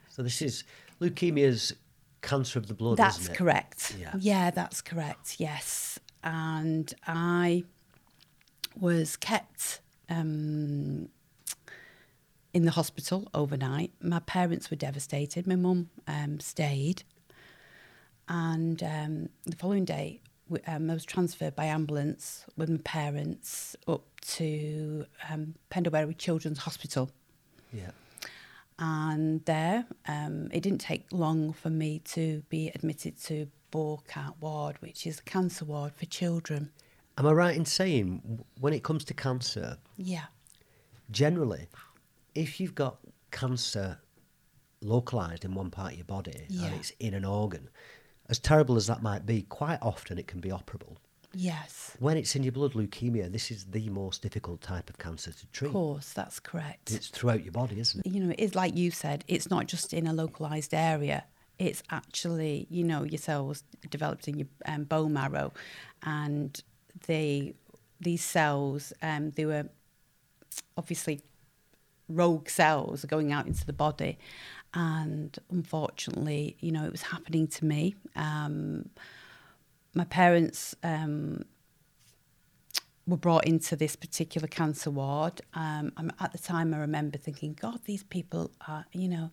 So 0.08 0.22
this 0.22 0.40
is 0.40 0.64
leukemia's 1.00 1.74
cancer 2.22 2.58
of 2.58 2.66
the 2.66 2.74
blood. 2.74 2.96
That's 2.96 3.28
correct. 3.28 3.96
Yeah. 3.98 4.12
yeah, 4.18 4.50
that's 4.50 4.80
correct. 4.80 5.36
Yes, 5.38 5.98
and 6.22 6.92
I 7.06 7.64
was 8.78 9.16
kept 9.16 9.80
um, 10.08 11.08
in 12.52 12.64
the 12.64 12.72
hospital 12.72 13.28
overnight. 13.34 13.92
My 14.00 14.20
parents 14.20 14.70
were 14.70 14.76
devastated. 14.76 15.46
My 15.46 15.56
mum 15.56 15.90
um, 16.06 16.40
stayed, 16.40 17.02
and 18.28 18.82
um, 18.82 19.28
the 19.46 19.56
following 19.56 19.84
day 19.84 20.20
um, 20.66 20.90
I 20.90 20.94
was 20.94 21.04
transferred 21.04 21.54
by 21.54 21.66
ambulance 21.66 22.44
with 22.56 22.68
my 22.68 22.78
parents 22.84 23.76
up 23.86 24.02
to 24.20 25.04
um, 25.30 25.54
Pendlebury 25.68 26.14
Children's 26.14 26.58
Hospital. 26.58 27.10
Yeah. 27.72 27.90
And 28.80 29.44
there, 29.44 29.84
um, 30.08 30.48
it 30.52 30.62
didn't 30.62 30.80
take 30.80 31.04
long 31.12 31.52
for 31.52 31.68
me 31.68 31.98
to 32.06 32.42
be 32.48 32.70
admitted 32.74 33.18
to 33.24 33.46
Borchardt 33.70 34.40
Ward, 34.40 34.76
which 34.80 35.06
is 35.06 35.20
a 35.20 35.22
cancer 35.22 35.66
ward 35.66 35.92
for 35.94 36.06
children. 36.06 36.70
Am 37.18 37.26
I 37.26 37.32
right 37.32 37.54
in 37.54 37.66
saying 37.66 38.42
when 38.58 38.72
it 38.72 38.82
comes 38.82 39.04
to 39.04 39.14
cancer, 39.14 39.76
Yeah. 39.98 40.24
generally, 41.10 41.68
if 42.34 42.58
you've 42.58 42.74
got 42.74 42.98
cancer 43.30 43.98
localized 44.80 45.44
in 45.44 45.54
one 45.54 45.70
part 45.70 45.92
of 45.92 45.98
your 45.98 46.06
body 46.06 46.46
Yeah. 46.48 46.68
and 46.68 46.76
it's 46.76 46.90
in 46.98 47.12
an 47.12 47.24
organ, 47.26 47.68
as 48.30 48.38
terrible 48.38 48.76
as 48.76 48.86
that 48.86 49.02
might 49.02 49.26
be, 49.26 49.42
quite 49.42 49.78
often 49.82 50.16
it 50.18 50.26
can 50.26 50.40
be 50.40 50.48
operable. 50.48 50.96
Yes. 51.32 51.96
When 52.00 52.16
it's 52.16 52.34
in 52.34 52.42
your 52.42 52.52
blood 52.52 52.72
leukemia, 52.72 53.30
this 53.30 53.50
is 53.50 53.66
the 53.66 53.88
most 53.88 54.22
difficult 54.22 54.60
type 54.60 54.90
of 54.90 54.98
cancer 54.98 55.32
to 55.32 55.46
treat. 55.48 55.68
Of 55.68 55.72
course, 55.74 56.12
that's 56.12 56.40
correct. 56.40 56.90
It's 56.90 57.08
throughout 57.08 57.44
your 57.44 57.52
body, 57.52 57.78
isn't 57.78 58.04
it? 58.04 58.10
you 58.10 58.22
know, 58.24 58.30
it 58.30 58.40
is 58.40 58.54
like 58.54 58.76
you 58.76 58.90
said, 58.90 59.24
it's 59.28 59.48
not 59.48 59.66
just 59.66 59.92
in 59.94 60.06
a 60.06 60.12
localized 60.12 60.74
area. 60.74 61.24
It's 61.58 61.82
actually, 61.90 62.66
you 62.70 62.84
know, 62.84 63.04
your 63.04 63.18
cells 63.18 63.62
developed 63.90 64.26
in 64.28 64.38
your 64.38 64.48
um, 64.66 64.84
bone 64.84 65.12
marrow, 65.12 65.52
and 66.02 66.60
they, 67.06 67.54
these 68.00 68.24
cells, 68.24 68.92
um, 69.02 69.30
they 69.32 69.44
were 69.44 69.68
obviously 70.76 71.20
rogue 72.08 72.48
cells 72.48 73.04
going 73.04 73.30
out 73.30 73.46
into 73.46 73.66
the 73.66 73.74
body, 73.74 74.18
and 74.72 75.38
unfortunately, 75.50 76.56
you 76.60 76.72
know, 76.72 76.84
it 76.84 76.92
was 76.92 77.02
happening 77.02 77.46
to 77.48 77.64
me. 77.64 77.94
Um, 78.16 78.88
my 79.94 80.04
parents 80.04 80.74
um, 80.82 81.44
were 83.06 83.16
brought 83.16 83.44
into 83.46 83.76
this 83.76 83.96
particular 83.96 84.46
cancer 84.46 84.90
ward. 84.90 85.40
Um, 85.54 85.92
I'm- 85.96 86.12
at 86.20 86.32
the 86.32 86.38
time, 86.38 86.72
I 86.74 86.78
remember 86.78 87.18
thinking, 87.18 87.54
God, 87.54 87.80
these 87.84 88.04
people 88.04 88.52
are, 88.68 88.86
you 88.92 89.08
know, 89.08 89.30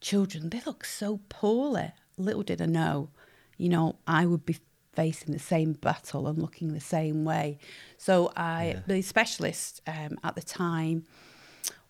children, 0.00 0.50
they 0.50 0.62
look 0.64 0.84
so 0.84 1.20
poorly. 1.28 1.92
Little 2.16 2.42
did 2.42 2.62
I 2.62 2.66
know, 2.66 3.10
you 3.58 3.68
know, 3.68 3.96
I 4.06 4.26
would 4.26 4.46
be 4.46 4.56
facing 4.92 5.32
the 5.32 5.38
same 5.38 5.74
battle 5.74 6.26
and 6.26 6.38
looking 6.38 6.72
the 6.72 6.80
same 6.80 7.24
way. 7.24 7.58
So 7.96 8.32
I, 8.36 8.66
Yeah. 8.66 8.80
the 8.86 9.02
specialist 9.02 9.82
um, 9.86 10.18
at 10.24 10.34
the 10.34 10.42
time 10.42 11.04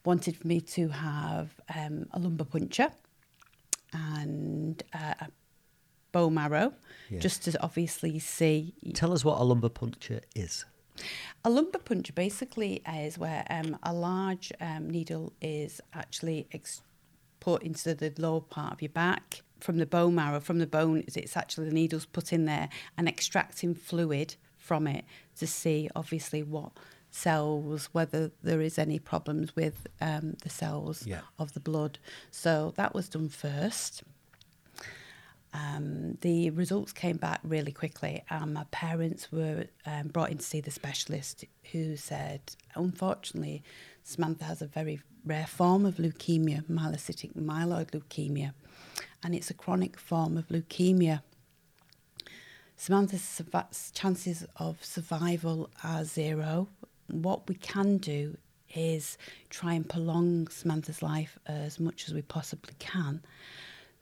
wanted 0.05 0.37
for 0.37 0.47
me 0.47 0.61
to 0.61 0.89
have 0.89 1.61
um, 1.75 2.07
a 2.13 2.19
lumbar 2.19 2.47
puncture 2.47 2.91
and 3.93 4.83
uh, 4.93 5.15
a 5.21 5.29
bone 6.13 6.35
marrow, 6.35 6.73
Yeah. 7.11 7.19
just 7.21 7.45
to 7.45 7.63
obviously 7.63 8.19
see 8.19 8.75
Tell 8.95 9.13
us 9.13 9.25
what 9.25 9.41
a 9.41 9.45
lumbar 9.45 9.71
puncture 9.71 10.21
is. 10.35 10.65
a 11.45 11.51
lumbar 11.51 11.81
puncture 11.83 12.13
basically 12.13 12.83
is 12.93 13.17
where 13.19 13.45
um, 13.51 13.79
a 13.83 13.93
large 13.93 14.53
um, 14.61 14.91
needle 14.91 15.33
is 15.41 15.81
actually 15.95 16.47
ex- 16.53 16.83
put 17.41 17.63
into 17.63 17.95
the 17.95 18.13
lower 18.19 18.41
part 18.41 18.73
of 18.75 18.83
your 18.83 18.91
back 18.91 19.43
from 19.61 19.79
the 19.79 19.87
bone 19.87 20.15
marrow. 20.15 20.41
From 20.41 20.59
the 20.59 20.67
bone, 20.67 21.05
it's 21.07 21.37
actually 21.37 21.69
the 21.69 21.75
needle's 21.75 22.07
put 22.07 22.33
in 22.33 22.45
there 22.45 22.69
and 22.99 23.09
extracting 23.09 23.75
fluid 23.75 24.37
from 24.59 24.87
it 24.87 25.05
to 25.39 25.47
see, 25.47 25.89
obviously, 25.97 26.43
what 26.43 26.73
cells, 27.11 27.89
whether 27.93 28.31
there 28.43 28.61
is 28.61 28.79
any 28.79 28.99
problems 28.99 29.57
with 29.57 29.87
um, 30.01 30.37
the 30.43 30.49
cells 30.51 31.07
Yeah. 31.07 31.23
of 31.39 31.55
the 31.55 31.61
blood. 31.61 31.99
So 32.31 32.73
that 32.77 32.95
was 32.95 33.09
done 33.09 33.29
first. 33.31 34.03
Um, 35.53 36.17
the 36.21 36.51
results 36.51 36.93
came 36.93 37.17
back 37.17 37.41
really 37.43 37.73
quickly, 37.73 38.23
and 38.31 38.55
my 38.55 38.65
parents 38.71 39.33
were 39.33 39.67
um, 39.85 40.09
brought 40.09 40.31
in 40.31 40.39
to 40.39 40.45
see 40.45 40.61
the 40.61 40.71
specialist, 40.71 41.45
who 41.73 41.97
said, 41.97 42.41
unfortunately, 42.75 43.63
Samantha 44.05 44.45
has 44.45 44.63
a 44.63 44.67
very 44.67 45.01
rare 45.25 45.47
form 45.47 45.85
of 45.85 45.97
leukemia, 45.97 46.65
myelocytic 46.67 47.35
myeloid 47.35 47.91
leukemia, 47.91 48.53
and 49.23 49.35
it's 49.35 49.51
a 49.51 49.55
chronic 49.55 49.99
form 49.99 50.37
of 50.37 50.47
leukemia. 50.49 51.23
Samantha's 52.77 53.43
chances 53.93 54.47
of 54.57 54.83
survival 54.85 55.69
are 55.85 56.05
zero. 56.05 56.69
What 57.09 57.49
we 57.49 57.57
can 57.57 57.99
do 57.99 58.39
is 58.75 59.19
try 59.51 59.75
and 59.75 59.87
prolong 59.87 60.49
Samantha's 60.49 61.03
life 61.03 61.39
as 61.47 61.79
much 61.79 62.07
as 62.09 62.15
we 62.15 62.23
possibly 62.23 62.75
can. 62.79 63.23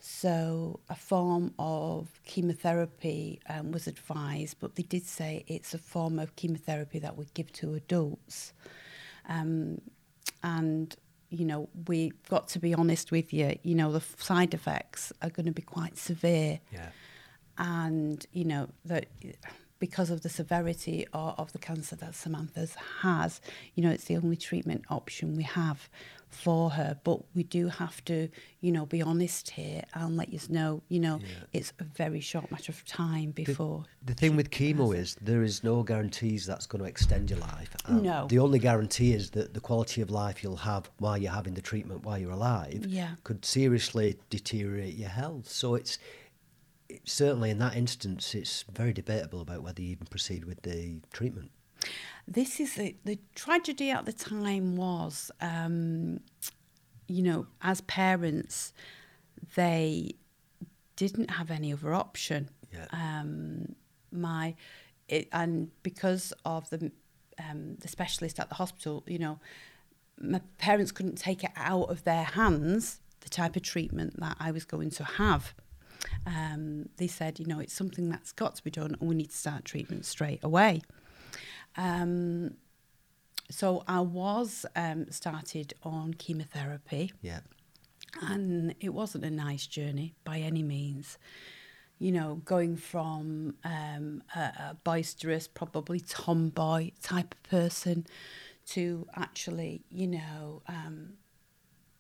So, 0.01 0.79
a 0.89 0.95
form 0.95 1.53
of 1.59 2.09
chemotherapy 2.25 3.41
um, 3.49 3.73
was 3.73 3.87
advised, 3.89 4.57
but 4.61 4.77
they 4.77 4.85
did 4.85 5.05
say 5.07 5.45
it's 5.49 5.75
a 5.75 5.79
form 5.79 6.19
of 6.21 6.37
chemotherapy 6.37 6.99
that 7.01 7.17
we 7.17 7.27
give 7.35 7.53
to 7.55 7.75
adults. 7.75 8.53
Um, 9.29 9.81
and, 10.43 10.95
you 11.31 11.45
know, 11.45 11.69
we've 11.89 12.15
got 12.29 12.47
to 12.49 12.59
be 12.61 12.75
honest 12.75 13.11
with 13.11 13.33
you, 13.33 13.59
you 13.65 13.75
know, 13.75 13.91
the 13.91 13.99
f- 13.99 14.23
side 14.23 14.55
effects 14.55 15.13
are 15.21 15.31
going 15.31 15.47
to 15.47 15.53
be 15.53 15.63
quite 15.63 15.99
severe 15.99 16.61
Yeah. 16.73 16.91
and 17.59 18.25
you 18.33 18.45
know 18.45 18.69
that 18.85 19.07
because 19.81 20.11
of 20.11 20.23
the 20.23 20.29
severity 20.29 21.07
of, 21.13 21.35
of 21.39 21.53
the 21.53 21.59
cancer 21.59 21.97
that 21.97 22.15
Samantha's 22.15 22.75
has, 23.03 23.41
you 23.75 23.83
know, 23.83 23.91
it's 23.91 24.05
the 24.05 24.17
only 24.17 24.37
treatment 24.37 24.85
option 24.91 25.37
we 25.37 25.43
have 25.45 25.89
for 26.31 26.71
her. 26.71 26.99
But 27.05 27.21
we 27.35 27.43
do 27.43 27.69
have 27.69 28.05
to, 28.07 28.29
you 28.61 28.73
know, 28.73 28.87
be 28.87 29.03
honest 29.03 29.51
here 29.51 29.83
and 29.95 30.17
let 30.17 30.33
you 30.33 30.39
know, 30.49 30.83
you 30.89 31.01
know, 31.01 31.19
Yeah. 31.21 31.27
it's 31.53 31.73
a 31.79 31.85
very 31.85 32.21
short 32.21 32.51
matter 32.51 32.71
of 32.73 32.85
time 32.85 33.31
before. 33.33 33.85
The 34.05 34.15
thing 34.15 34.37
with 34.37 34.51
chemo 34.51 34.95
is 34.97 35.17
there 35.21 35.43
is 35.43 35.65
no 35.65 35.83
guarantees 35.83 36.47
that's 36.47 36.67
going 36.67 36.81
to 36.83 36.89
extend 36.89 37.31
your 37.31 37.41
life. 37.41 37.75
and 37.87 38.03
No. 38.03 38.27
The 38.29 38.39
only 38.39 38.59
guarantee 38.59 39.13
is 39.13 39.31
that 39.31 39.55
the 39.55 39.61
quality 39.61 40.01
of 40.01 40.11
life 40.11 40.43
you'll 40.43 40.57
have 40.57 40.91
while 40.99 41.17
you're 41.19 41.33
having 41.33 41.55
the 41.55 41.63
treatment 41.63 42.05
while 42.05 42.19
you're 42.19 42.31
alive 42.33 42.85
Yeah. 42.87 43.17
could 43.25 43.45
seriously 43.45 44.19
deteriorate 44.31 44.95
your 44.97 45.09
health. 45.09 45.49
So 45.51 45.75
it's, 45.75 45.99
it's 46.89 47.13
certainly 47.13 47.51
in 47.51 47.59
that 47.59 47.77
instance, 47.77 48.35
it's 48.35 48.65
very 48.73 48.93
debatable 48.93 49.41
about 49.41 49.63
whether 49.63 49.83
you 49.83 49.91
even 49.91 50.07
proceed 50.07 50.45
with 50.45 50.63
the 50.63 51.01
treatment. 51.13 51.51
This 52.29 52.61
is 52.61 52.75
the, 52.75 52.95
the 53.05 53.19
tragedy 53.35 53.91
at 53.91 54.05
the 54.05 54.13
time 54.13 54.77
was 54.77 55.31
um, 55.41 56.21
you 57.07 57.23
know 57.23 57.47
as 57.63 57.81
parents 57.83 58.73
they 59.57 60.13
didn't 60.97 61.31
have 61.31 61.51
any 61.51 61.73
other 61.73 61.95
option. 61.95 62.51
Yeah. 62.73 62.85
um, 62.93 63.75
my 64.13 64.55
it, 65.09 65.29
and 65.33 65.71
because 65.83 66.35
of 66.45 66.69
the 66.69 66.93
um, 67.39 67.77
the 67.81 67.89
specialist 67.89 68.39
at 68.39 68.51
the 68.51 68.57
hospital 68.57 69.05
you 69.07 69.19
know 69.19 69.41
my 70.21 70.43
parents 70.59 70.93
couldn't 70.93 71.17
take 71.17 71.45
it 71.45 71.53
out 71.57 71.85
of 71.85 72.05
their 72.05 72.25
hands 72.25 73.01
the 73.21 73.31
type 73.31 73.57
of 73.57 73.63
treatment 73.63 74.21
that 74.21 74.37
I 74.39 74.51
was 74.51 74.65
going 74.65 74.91
to 74.91 75.05
have. 75.05 75.55
Um, 76.27 76.91
they 76.99 77.07
said 77.07 77.39
you 77.39 77.47
know 77.47 77.59
it's 77.59 77.73
something 77.73 78.11
that's 78.11 78.33
got 78.33 78.57
to 78.57 78.63
be 78.63 78.71
done 78.71 78.97
and 79.01 79.09
we 79.09 79.15
need 79.15 79.31
to 79.31 79.37
start 79.37 79.65
treatment 79.65 80.05
straight 80.05 80.41
away 80.45 80.83
um, 81.77 82.55
so 83.51 83.83
I 83.89 84.01
was 84.01 84.67
um, 84.77 85.11
started 85.11 85.75
on 85.83 86.15
chemotherapy, 86.15 87.13
Yeah. 87.23 87.41
and 88.21 88.75
it 88.81 88.91
wasn't 88.91 89.25
a 89.25 89.31
nice 89.31 89.67
journey 89.67 90.15
by 90.25 90.39
any 90.39 90.63
means. 90.63 91.19
You 91.99 92.13
know, 92.13 92.37
going 92.45 92.77
from 92.77 93.57
um, 93.65 94.23
a, 94.37 94.39
a 94.41 94.77
boisterous, 94.85 95.49
probably 95.49 95.99
tomboy 95.99 96.91
type 97.03 97.35
of 97.35 97.43
person 97.51 98.07
to 98.67 99.07
actually, 99.17 99.83
you 99.91 100.07
know, 100.07 100.63
um, 100.69 101.15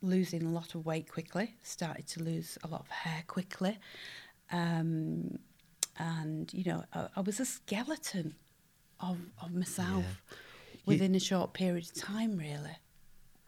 losing 0.01 0.43
a 0.45 0.51
lot 0.51 0.75
of 0.77 0.87
weight 0.87 1.11
quickly, 1.11 1.57
started 1.63 2.07
to 2.09 2.23
lose 2.23 2.59
a 2.63 2.69
lot 2.69 2.83
of 2.83 2.89
hair 2.91 3.25
quickly. 3.27 3.79
Um, 4.53 5.39
and, 5.99 6.53
you 6.55 6.63
know, 6.65 6.85
I, 6.95 7.09
I 7.17 7.21
was 7.21 7.41
a 7.41 7.45
skeleton 7.45 8.37
of, 9.01 9.19
of 9.43 9.53
myself 9.55 10.23
within 10.85 11.15
a 11.15 11.21
short 11.21 11.53
period 11.53 11.85
of 11.85 11.95
time, 11.95 12.37
really. 12.37 12.79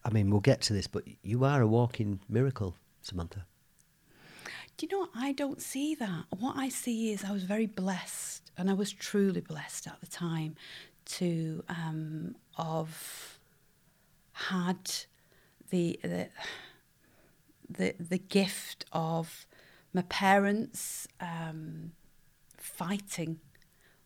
I 0.04 0.10
mean, 0.10 0.30
we'll 0.30 0.40
get 0.40 0.60
to 0.62 0.72
this, 0.72 0.86
but 0.86 1.04
you 1.22 1.44
are 1.44 1.60
a 1.60 1.66
walking 1.66 2.20
miracle, 2.28 2.74
Samantha. 3.02 3.46
Do 4.76 4.86
you 4.86 4.92
know 4.92 5.00
what? 5.00 5.10
I 5.14 5.32
don't 5.32 5.60
see 5.60 5.94
that. 5.96 6.24
What 6.38 6.56
I 6.56 6.70
see 6.70 7.12
is 7.12 7.24
I 7.24 7.32
was 7.32 7.42
very 7.42 7.66
blessed, 7.66 8.50
and 8.56 8.70
I 8.70 8.72
was 8.72 8.92
truly 8.92 9.42
blessed 9.42 9.86
at 9.86 10.00
the 10.00 10.06
time 10.06 10.56
to 11.04 11.62
um, 11.68 12.36
have 12.56 13.38
had 14.32 14.90
the, 15.70 16.00
the 16.02 16.28
the 17.68 17.94
the 17.98 18.18
gift 18.18 18.84
of 18.92 19.46
my 19.92 20.02
parents 20.02 21.06
um, 21.20 21.92
fighting 22.56 23.40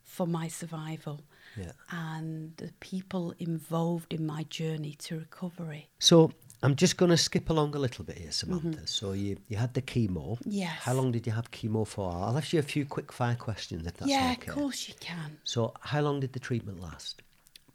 for 0.02 0.26
my 0.26 0.48
survival 0.48 1.22
Yeah. 1.56 1.72
and 1.90 2.56
the 2.56 2.72
people 2.80 3.34
involved 3.38 4.12
in 4.12 4.26
my 4.26 4.44
journey 4.44 4.94
to 5.00 5.18
recovery. 5.18 5.88
So 5.98 6.32
I'm 6.62 6.76
just 6.76 6.96
going 6.96 7.10
to 7.10 7.16
skip 7.16 7.50
along 7.50 7.74
a 7.74 7.78
little 7.78 8.04
bit 8.04 8.18
here, 8.18 8.32
Samantha. 8.32 8.86
So 8.86 9.12
you, 9.12 9.36
you 9.48 9.56
had 9.56 9.74
the 9.74 9.82
chemo. 9.82 10.38
Mm-hmm. 10.38 10.50
Yes. 10.50 10.78
How 10.80 10.94
long 10.94 11.12
did 11.12 11.26
you 11.26 11.32
have 11.32 11.50
chemo 11.50 11.86
for? 11.86 12.10
I'll 12.10 12.36
ask 12.36 12.52
you 12.52 12.58
a 12.58 12.62
few 12.62 12.86
quick 12.86 13.12
fire 13.12 13.34
questions 13.34 13.86
if 13.86 13.96
that's 13.98 14.10
yeah, 14.10 14.34
okay. 14.38 14.48
of 14.48 14.54
course 14.54 14.88
you 14.88 14.94
can. 14.98 15.38
So 15.44 15.74
how 15.80 16.00
long 16.00 16.20
did 16.20 16.32
the 16.32 16.40
treatment 16.40 16.80
last? 16.80 17.22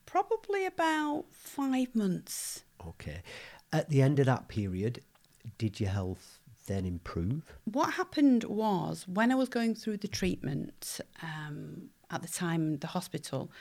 Probably 0.05 0.65
about 0.65 1.25
five 1.31 1.93
months. 1.93 2.63
Okay. 2.87 3.21
At 3.71 3.89
the 3.89 4.01
end 4.01 4.19
of 4.19 4.25
that 4.25 4.47
period, 4.47 5.03
did 5.59 5.79
your 5.79 5.91
health 5.91 6.39
then 6.65 6.85
improve? 6.85 7.53
What 7.65 7.93
happened 7.93 8.43
was 8.45 9.07
when 9.07 9.31
I 9.31 9.35
was 9.35 9.49
going 9.49 9.75
through 9.75 9.97
the 9.97 10.07
treatment 10.07 10.99
um, 11.21 11.89
at 12.11 12.21
the 12.21 12.27
time 12.27 12.61
in 12.73 12.79
the 12.79 12.87
hospital, 12.87 13.51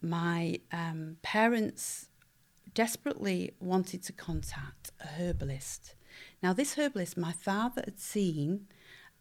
my 0.00 0.60
um, 0.72 1.16
parents 1.22 2.08
desperately 2.74 3.52
wanted 3.60 4.02
to 4.04 4.12
contact 4.12 4.92
a 5.00 5.06
herbalist. 5.20 5.94
Now, 6.42 6.52
this 6.52 6.74
herbalist 6.74 7.16
my 7.16 7.32
father 7.32 7.82
had 7.84 7.98
seen 7.98 8.68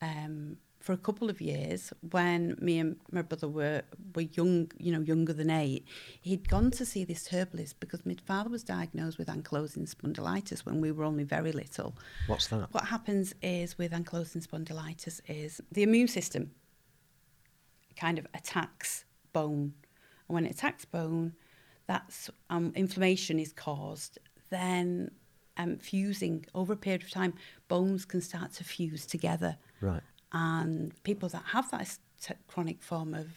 um, 0.01 0.57
for 0.79 0.93
a 0.93 0.97
couple 0.97 1.29
of 1.29 1.41
years 1.41 1.91
when 2.11 2.55
me 2.61 2.79
and 2.79 2.97
my 3.11 3.21
brother 3.21 3.47
were, 3.47 3.81
were 4.15 4.21
young, 4.21 4.71
you 4.77 4.91
know, 4.91 5.01
younger 5.01 5.33
than 5.33 5.49
eight. 5.49 5.85
He'd 6.21 6.47
gone 6.47 6.71
to 6.71 6.85
see 6.85 7.03
this 7.03 7.27
herbalist 7.27 7.79
because 7.79 8.05
my 8.05 8.15
father 8.25 8.49
was 8.49 8.63
diagnosed 8.63 9.17
with 9.17 9.27
ankylosing 9.27 9.93
spondylitis 9.93 10.65
when 10.65 10.79
we 10.79 10.91
were 10.91 11.03
only 11.03 11.23
very 11.23 11.51
little. 11.51 11.95
What's 12.27 12.47
that? 12.47 12.73
What 12.73 12.85
happens 12.85 13.33
is 13.41 13.77
with 13.77 13.91
ankylosing 13.91 14.45
spondylitis 14.47 15.19
is 15.27 15.61
the 15.71 15.83
immune 15.83 16.07
system 16.07 16.51
kind 17.97 18.17
of 18.19 18.27
attacks 18.33 19.05
bone. 19.33 19.73
And 20.27 20.35
when 20.35 20.45
it 20.45 20.51
attacks 20.51 20.85
bone, 20.85 21.33
that's 21.87 22.29
um, 22.49 22.71
inflammation 22.75 23.39
is 23.39 23.53
caused. 23.53 24.19
Then 24.49 25.11
um, 25.57 25.77
fusing 25.77 26.45
over 26.53 26.73
a 26.73 26.77
period 26.77 27.03
of 27.03 27.09
time, 27.09 27.33
bones 27.67 28.05
can 28.05 28.21
start 28.21 28.53
to 28.53 28.63
fuse 28.63 29.05
together. 29.05 29.57
Right. 29.81 30.01
And 30.31 30.93
people 31.03 31.29
that 31.29 31.43
have 31.47 31.71
that 31.71 31.97
chronic 32.47 32.81
form 32.81 33.13
of 33.13 33.27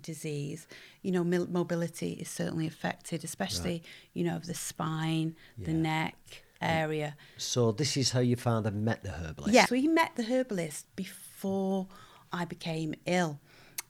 disease, 0.00 0.66
you 1.02 1.10
know, 1.10 1.24
mil- 1.24 1.48
mobility 1.48 2.12
is 2.12 2.28
certainly 2.28 2.66
affected, 2.66 3.24
especially, 3.24 3.82
you 4.14 4.24
know, 4.24 4.36
of 4.36 4.46
the 4.46 4.54
spine, 4.54 5.34
the 5.58 5.72
neck 5.72 6.16
area. 6.62 7.16
So 7.36 7.72
this 7.72 7.96
is 7.96 8.10
how 8.12 8.20
your 8.20 8.36
father 8.36 8.70
met 8.70 9.02
the 9.02 9.10
herbalist? 9.10 9.54
Yeah. 9.54 9.66
So 9.66 9.74
he 9.74 9.88
met 9.88 10.14
the 10.16 10.24
herbalist 10.24 10.86
before 10.94 11.88
I 12.32 12.44
became 12.44 12.94
ill, 13.06 13.40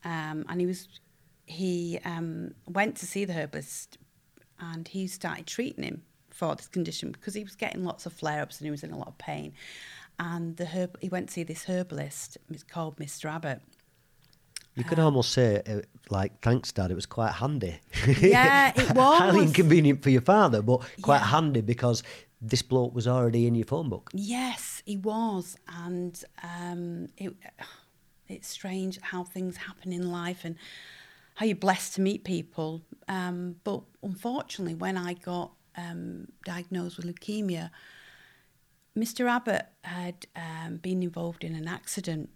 um, 0.03 0.45
and 0.49 0.59
he 0.59 0.65
was 0.65 0.87
he 1.45 1.99
um, 2.05 2.53
went 2.67 2.95
to 2.97 3.05
see 3.05 3.25
the 3.25 3.33
herbalist, 3.33 3.97
and 4.59 4.87
he 4.87 5.07
started 5.07 5.47
treating 5.47 5.83
him 5.83 6.03
for 6.29 6.55
this 6.55 6.67
condition 6.67 7.11
because 7.11 7.33
he 7.33 7.43
was 7.43 7.55
getting 7.55 7.83
lots 7.83 8.05
of 8.05 8.13
flare 8.13 8.41
ups 8.41 8.59
and 8.59 8.65
he 8.65 8.71
was 8.71 8.83
in 8.83 8.91
a 8.91 8.97
lot 8.97 9.07
of 9.07 9.17
pain. 9.17 9.53
And 10.19 10.57
the 10.57 10.65
herb 10.65 10.97
he 11.01 11.09
went 11.09 11.27
to 11.29 11.33
see 11.33 11.43
this 11.43 11.65
herbalist. 11.65 12.37
Called 12.69 12.97
Mr. 12.97 13.25
Abbott. 13.29 13.61
You 14.75 14.83
could 14.85 14.99
almost 14.99 15.31
say, 15.33 15.61
uh, 15.67 15.81
like, 16.09 16.39
thanks, 16.41 16.71
Dad, 16.71 16.89
it 16.91 16.95
was 16.95 17.05
quite 17.05 17.33
handy. 17.33 17.79
Yeah, 18.21 18.71
it 18.73 18.91
was. 18.95 19.19
Highly 19.19 19.41
inconvenient 19.43 20.01
for 20.03 20.09
your 20.09 20.21
father, 20.21 20.61
but 20.61 20.81
quite 21.01 21.17
Yeah. 21.19 21.25
handy 21.25 21.61
because 21.61 22.01
this 22.41 22.61
bloke 22.61 22.93
was 22.95 23.05
already 23.07 23.45
in 23.47 23.55
your 23.55 23.65
phone 23.65 23.89
book. 23.89 24.09
Yes, 24.13 24.81
he 24.85 24.95
was, 24.95 25.57
and 25.67 26.23
um, 26.43 27.07
it, 27.17 27.35
it's 28.29 28.47
strange 28.47 28.99
how 29.01 29.23
things 29.23 29.57
happen 29.57 29.91
in 29.91 30.11
life 30.11 30.45
and 30.45 30.55
how 31.35 31.45
you're 31.45 31.55
blessed 31.55 31.95
to 31.95 32.01
meet 32.01 32.23
people. 32.23 32.81
Um, 33.07 33.55
but 33.63 33.81
unfortunately, 34.03 34.75
when 34.75 34.97
I 34.97 35.13
got 35.13 35.51
um, 35.75 36.27
diagnosed 36.45 36.97
with 36.97 37.05
leukemia, 37.05 37.71
Mr. 38.97 39.29
Abbott 39.29 39.67
had 39.83 40.25
um, 40.35 40.77
been 40.77 41.01
involved 41.01 41.43
in 41.43 41.55
an 41.55 41.67
accident, 41.67 42.29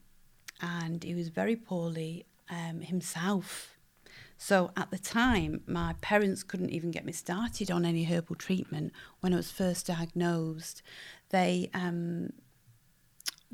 and 0.62 1.04
he 1.04 1.14
was 1.14 1.28
very 1.30 1.56
poorly 1.56 2.26
um, 2.50 2.82
himself. 2.82 3.78
So 4.38 4.72
at 4.76 4.92
the 4.92 4.98
time, 4.98 5.62
my 5.68 5.96
parents 6.02 6.44
couldn't 6.44 6.70
even 6.70 6.92
get 6.92 7.06
me 7.06 7.12
started 7.12 7.72
on 7.72 7.86
any 7.86 8.06
herbal 8.06 8.36
treatment 8.36 8.94
when 9.20 9.34
I 9.34 9.38
was 9.38 9.52
first 9.52 9.88
diagnosed. 9.88 10.82
They 11.30 11.70
um, 11.74 12.32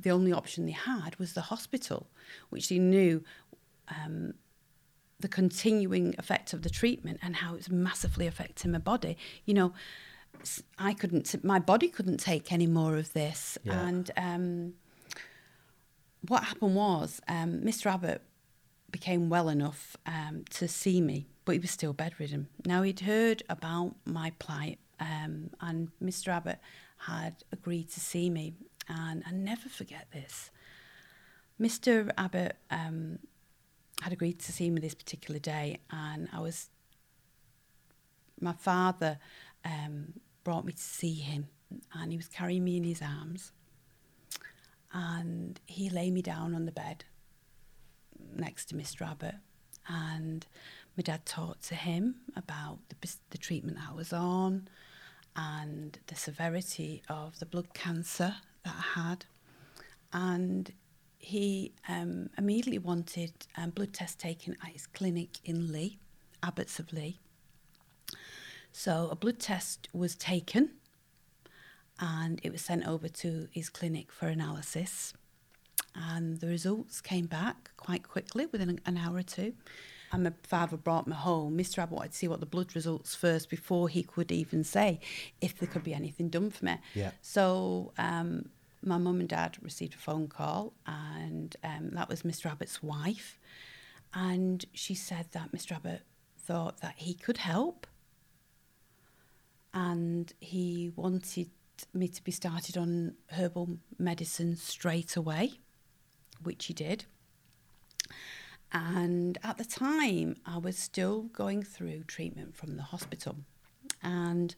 the 0.02 0.12
only 0.12 0.32
option 0.32 0.66
they 0.66 0.72
had 0.72 1.18
was 1.20 1.34
the 1.34 1.42
hospital, 1.42 2.08
which 2.50 2.70
they 2.70 2.80
knew 2.80 3.24
um, 3.90 4.34
the 5.20 5.28
continuing 5.28 6.16
effect 6.18 6.54
of 6.54 6.62
the 6.62 6.70
treatment 6.70 7.20
and 7.22 7.38
how 7.38 7.56
it's 7.56 7.70
massively 7.70 8.26
affecting 8.28 8.72
my 8.72 8.78
body. 8.78 9.18
You 9.46 9.54
know, 9.56 9.74
I 10.78 10.94
couldn't, 10.94 11.44
my 11.44 11.60
body 11.60 11.90
couldn't 11.90 12.18
take 12.20 12.52
any 12.54 12.68
more 12.68 12.96
of 12.98 13.12
this, 13.14 13.58
Yeah. 13.64 13.88
and 13.88 14.12
um, 14.16 14.74
what 16.28 16.44
happened 16.44 16.76
was 16.76 17.22
um, 17.28 17.62
Mr. 17.62 17.88
Abbott 17.88 18.22
became 18.92 19.30
well 19.30 19.50
enough 19.50 19.96
um, 20.06 20.44
to 20.52 20.68
see 20.68 21.02
me, 21.02 21.28
but 21.46 21.54
he 21.54 21.60
was 21.60 21.72
still 21.72 21.94
bedridden. 21.94 22.48
Now 22.66 22.82
he'd 22.84 23.02
heard 23.02 23.44
about 23.50 23.96
my 24.06 24.32
plight, 24.40 24.80
um, 25.00 25.50
and 25.62 25.90
Mr. 26.04 26.30
Abbott 26.30 26.60
had 27.06 27.44
agreed 27.52 27.90
to 27.92 28.00
see 28.00 28.30
me, 28.30 28.54
and 28.90 29.24
I 29.26 29.32
never 29.32 29.70
forget 29.70 30.08
this. 30.12 30.52
Mr. 31.62 32.10
Abbott 32.18 32.58
um, 32.72 33.20
had 34.02 34.12
agreed 34.12 34.40
to 34.40 34.52
see 34.52 34.70
me 34.70 34.82
this 34.82 34.96
particular 34.96 35.40
day, 35.40 35.80
and 35.92 36.28
I 36.34 36.40
was. 36.40 36.70
My 38.42 38.54
father 38.54 39.20
um, 39.66 40.14
brought 40.44 40.66
me 40.66 40.72
to 40.72 40.82
see 40.82 41.16
him, 41.16 41.48
and 41.94 42.12
he 42.12 42.18
was 42.18 42.28
carrying 42.28 42.64
me 42.64 42.78
in 42.78 42.84
his 42.84 43.02
arms 43.02 43.52
and 44.94 45.60
he 45.66 45.90
lay 45.90 46.10
me 46.12 46.22
down 46.22 46.56
on 46.56 46.66
the 46.66 46.72
bed 46.72 47.06
next 48.36 48.66
to 48.66 48.76
Mr. 48.76 49.08
Abbott. 49.10 49.36
And 49.88 50.46
my 50.98 51.02
dad 51.02 51.26
talked 51.26 51.64
to 51.70 51.76
him 51.76 52.16
about 52.36 52.80
the, 52.90 53.16
the 53.30 53.38
treatment 53.38 53.78
I 53.88 53.94
was 53.94 54.14
on 54.14 54.68
and 55.36 56.00
the 56.08 56.16
severity 56.16 57.04
of 57.08 57.40
the 57.40 57.46
blood 57.46 57.74
cancer 57.74 58.36
that 58.64 58.76
I 58.78 59.00
had. 59.02 59.26
And 60.12 60.72
he 61.18 61.74
um, 61.88 62.30
immediately 62.38 62.80
wanted 62.80 63.34
um, 63.58 63.72
blood 63.72 63.94
tests 63.94 64.16
taken 64.16 64.56
at 64.64 64.70
his 64.70 64.88
clinic 64.88 65.38
in 65.44 65.72
Leigh, 65.72 66.00
Abbots 66.42 66.80
of 66.80 66.92
Leigh. 66.94 67.20
So 68.72 69.10
a 69.12 69.16
blood 69.16 69.40
test 69.40 69.90
was 69.94 70.16
taken 70.16 70.72
and 72.00 72.40
it 72.44 72.52
was 72.52 72.62
sent 72.62 72.88
over 72.88 73.08
to 73.10 73.48
his 73.52 73.70
clinic 73.70 74.12
for 74.12 74.28
analysis. 74.28 75.14
And 75.96 76.40
the 76.40 76.48
results 76.48 77.02
came 77.02 77.26
back 77.26 77.72
quite 77.76 78.08
quickly, 78.08 78.46
within 78.46 78.70
an- 78.70 78.80
an 78.86 78.98
hour 78.98 79.18
or 79.18 79.24
two. 79.24 79.54
And 80.12 80.24
my 80.24 80.34
father 80.44 80.78
brought 80.78 81.08
me 81.08 81.14
home. 81.14 81.58
Mr. 81.58 81.80
Abbott 81.80 81.98
wanted 81.98 82.12
to 82.12 82.18
see 82.18 82.28
what 82.28 82.40
the 82.40 82.46
blood 82.46 82.76
results 82.76 83.16
first 83.16 83.50
before 83.50 83.90
he 83.90 84.04
could 84.04 84.32
even 84.32 84.64
say 84.64 85.00
if 85.40 85.58
there 85.58 85.68
could 85.68 85.84
be 85.84 85.94
anything 85.94 86.30
done 86.30 86.50
for 86.50 86.66
me. 86.66 86.78
Yeah. 86.96 87.12
So 87.22 87.94
um, 87.98 88.50
my 88.84 88.98
mum 88.98 89.20
and 89.20 89.30
dad 89.30 89.58
received 89.62 89.94
a 89.94 89.98
phone 89.98 90.28
call, 90.28 90.74
and 90.88 91.56
um, 91.64 91.92
that 91.92 92.10
was 92.10 92.24
Mr. 92.24 92.52
Abbott's 92.52 92.82
wife. 92.82 93.40
And 94.14 94.66
she 94.74 94.96
said 94.96 95.28
that 95.34 95.52
Mr. 95.52 95.74
Abbott 95.74 96.02
thought 96.38 96.82
that 96.82 96.96
he 96.98 97.14
could 97.14 97.38
help 97.38 97.86
and 99.74 100.34
he 100.40 100.92
wanted 100.96 101.50
me 101.94 102.08
to 102.08 102.24
be 102.24 102.32
started 102.32 102.78
on 102.78 103.14
herbal 103.28 103.78
medicine 103.98 104.56
straight 104.56 105.16
away, 105.16 105.54
which 106.42 106.66
he 106.66 106.74
did. 106.74 107.06
And 108.72 109.38
at 109.44 109.58
the 109.58 109.66
time, 109.66 110.38
I 110.46 110.58
was 110.58 110.78
still 110.78 111.24
going 111.34 111.64
through 111.64 112.04
treatment 112.04 112.56
from 112.56 112.78
the 112.78 112.84
hospital. 112.84 113.38
And 114.04 114.56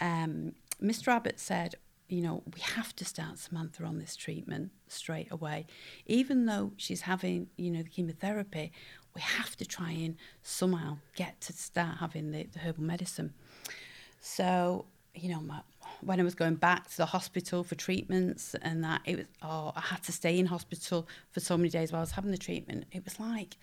um, 0.00 0.52
Mr. 0.82 1.08
Abbott 1.08 1.40
said, 1.40 1.76
you 2.08 2.20
know, 2.20 2.42
we 2.54 2.60
have 2.60 2.94
to 2.96 3.04
start 3.04 3.38
Samantha 3.38 3.84
on 3.84 3.98
this 3.98 4.14
treatment 4.14 4.70
straight 4.88 5.32
away. 5.32 5.66
Even 6.06 6.46
though 6.46 6.72
she's 6.76 7.02
having, 7.02 7.48
you 7.56 7.70
know, 7.70 7.82
the 7.82 7.88
chemotherapy, 7.88 8.72
we 9.14 9.20
have 9.22 9.56
to 9.56 9.64
try 9.64 9.92
and 9.92 10.16
somehow 10.42 10.98
get 11.16 11.40
to 11.40 11.52
start 11.52 11.98
having 11.98 12.32
the, 12.32 12.44
the 12.52 12.58
herbal 12.58 12.82
medicine. 12.82 13.32
So, 14.20 14.86
you 15.14 15.30
know, 15.30 15.40
my, 15.40 15.60
when 16.00 16.20
I 16.20 16.22
was 16.22 16.34
going 16.34 16.54
back 16.56 16.88
to 16.90 16.96
the 16.96 17.06
hospital 17.06 17.64
for 17.64 17.74
treatments 17.74 18.54
and 18.62 18.82
that, 18.84 19.00
it 19.04 19.16
was, 19.16 19.26
oh, 19.42 19.72
I 19.76 19.80
had 19.80 20.02
to 20.04 20.12
stay 20.12 20.38
in 20.38 20.46
hospital 20.46 21.08
for 21.30 21.40
so 21.40 21.56
many 21.56 21.68
days 21.70 21.92
while 21.92 22.00
I 22.00 22.02
was 22.02 22.12
having 22.12 22.30
the 22.30 22.38
treatment. 22.38 22.84
It 22.92 23.04
was 23.04 23.18
like 23.20 23.56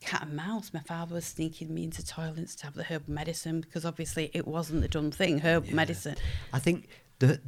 cat 0.00 0.22
and 0.22 0.34
mouse. 0.34 0.72
My 0.72 0.80
father 0.80 1.14
was 1.14 1.26
sneaking 1.26 1.72
me 1.74 1.84
into 1.84 2.04
toilets 2.06 2.54
to 2.56 2.64
have 2.64 2.74
the 2.74 2.84
herbal 2.84 3.12
medicine 3.12 3.60
because 3.60 3.84
obviously 3.84 4.30
it 4.34 4.46
wasn't 4.46 4.80
the 4.82 4.88
done 4.88 5.10
thing, 5.10 5.40
herbal 5.40 5.74
medicine. 5.74 6.16
I 6.52 6.58
think 6.58 6.88
that 7.18 7.40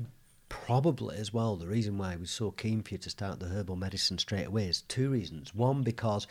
probably 0.48 1.16
as 1.16 1.32
well 1.32 1.56
the 1.56 1.66
reason 1.66 1.96
why 1.96 2.12
I 2.12 2.16
was 2.16 2.30
so 2.30 2.50
keen 2.50 2.82
for 2.82 2.90
you 2.94 2.98
to 2.98 3.10
start 3.10 3.40
the 3.40 3.46
herbal 3.48 3.76
medicine 3.76 4.18
straight 4.18 4.46
away 4.46 4.66
is 4.68 4.82
two 4.82 5.10
reasons. 5.10 5.54
One, 5.54 5.82
because 5.82 6.26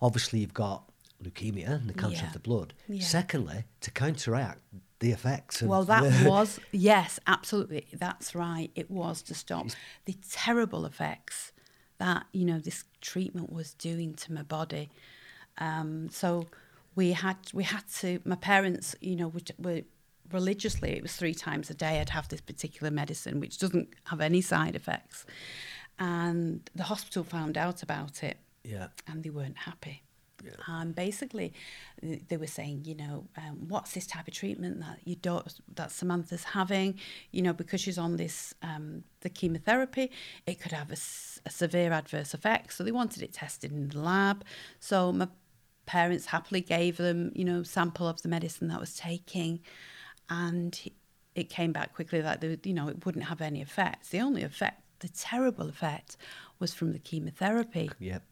obviously 0.00 0.38
you've 0.40 0.54
got 0.54 0.84
leukemia 1.22 1.68
and 1.68 1.88
the 1.88 1.94
cancer 1.94 2.20
Yeah. 2.22 2.26
of 2.28 2.32
the 2.34 2.38
blood. 2.38 2.74
Yeah. 2.86 3.02
Secondly, 3.02 3.64
to 3.80 3.90
counteract 3.90 4.60
the 5.00 5.12
effects. 5.12 5.62
Of 5.62 5.68
Well, 5.68 5.84
that 5.84 6.02
the- 6.02 6.28
was, 6.28 6.60
yes, 6.72 7.20
absolutely. 7.26 7.86
That's 7.92 8.34
right. 8.34 8.70
It 8.74 8.90
was 8.90 9.22
to 9.22 9.34
stop 9.34 9.68
the 10.04 10.16
terrible 10.30 10.84
effects 10.84 11.52
that, 11.98 12.26
you 12.32 12.44
know, 12.44 12.58
this 12.58 12.84
treatment 13.00 13.52
was 13.52 13.74
doing 13.74 14.14
to 14.14 14.32
my 14.32 14.42
body. 14.42 14.90
Um, 15.58 16.08
so 16.10 16.46
we 16.94 17.12
had, 17.12 17.36
we 17.52 17.64
had 17.64 17.86
to, 17.98 18.20
my 18.24 18.36
parents, 18.36 18.94
you 19.00 19.16
know, 19.16 19.28
were, 19.28 19.40
were 19.58 19.82
religiously, 20.32 20.90
it 20.90 21.02
was 21.02 21.14
three 21.16 21.34
times 21.34 21.70
a 21.70 21.74
day 21.74 22.00
I'd 22.00 22.10
have 22.10 22.28
this 22.28 22.40
particular 22.40 22.90
medicine, 22.90 23.40
which 23.40 23.58
doesn't 23.58 23.88
have 24.04 24.20
any 24.20 24.40
side 24.40 24.76
effects. 24.76 25.26
And 25.98 26.68
the 26.74 26.84
hospital 26.84 27.24
found 27.24 27.58
out 27.58 27.82
about 27.82 28.22
it 28.22 28.38
yeah. 28.62 28.88
and 29.06 29.22
they 29.22 29.30
weren't 29.30 29.58
happy. 29.58 30.02
Yeah. 30.44 30.52
And 30.66 30.94
basically, 30.94 31.52
they 32.02 32.36
were 32.36 32.46
saying, 32.46 32.84
you 32.84 32.94
know, 32.94 33.26
um, 33.36 33.68
what's 33.68 33.92
this 33.92 34.06
type 34.06 34.28
of 34.28 34.34
treatment 34.34 34.80
that 34.80 35.00
you 35.04 35.16
don't, 35.16 35.46
that 35.74 35.90
Samantha's 35.90 36.44
having, 36.44 36.98
you 37.32 37.42
know, 37.42 37.52
because 37.52 37.80
she's 37.80 37.98
on 37.98 38.16
this 38.16 38.54
um, 38.62 39.04
the 39.20 39.28
chemotherapy, 39.28 40.10
it 40.46 40.60
could 40.60 40.72
have 40.72 40.92
a 40.92 41.50
severe 41.50 41.92
adverse 41.92 42.34
effect. 42.34 42.72
So 42.72 42.84
they 42.84 42.92
wanted 42.92 43.22
it 43.22 43.32
tested 43.32 43.72
in 43.72 43.88
the 43.88 44.00
lab. 44.00 44.44
So 44.78 45.12
my 45.12 45.28
parents 45.86 46.26
happily 46.26 46.60
gave 46.60 46.98
them, 46.98 47.32
you 47.34 47.44
know, 47.44 47.62
sample 47.62 48.06
of 48.06 48.22
the 48.22 48.28
medicine 48.28 48.68
that 48.68 48.76
I 48.76 48.80
was 48.80 48.94
taking, 48.94 49.60
and 50.30 50.78
it 51.34 51.48
came 51.48 51.72
back 51.72 51.94
quickly 51.94 52.20
that 52.20 52.40
they, 52.40 52.58
you 52.64 52.74
know 52.74 52.88
it 52.88 53.04
wouldn't 53.04 53.24
have 53.24 53.40
any 53.40 53.60
effects. 53.62 54.10
The 54.10 54.20
only 54.20 54.42
effect, 54.42 54.82
the 55.00 55.08
terrible 55.08 55.68
effect, 55.68 56.16
was 56.58 56.74
from 56.74 56.92
the 56.92 56.98
chemotherapy 56.98 57.90
Yep. 57.98 58.22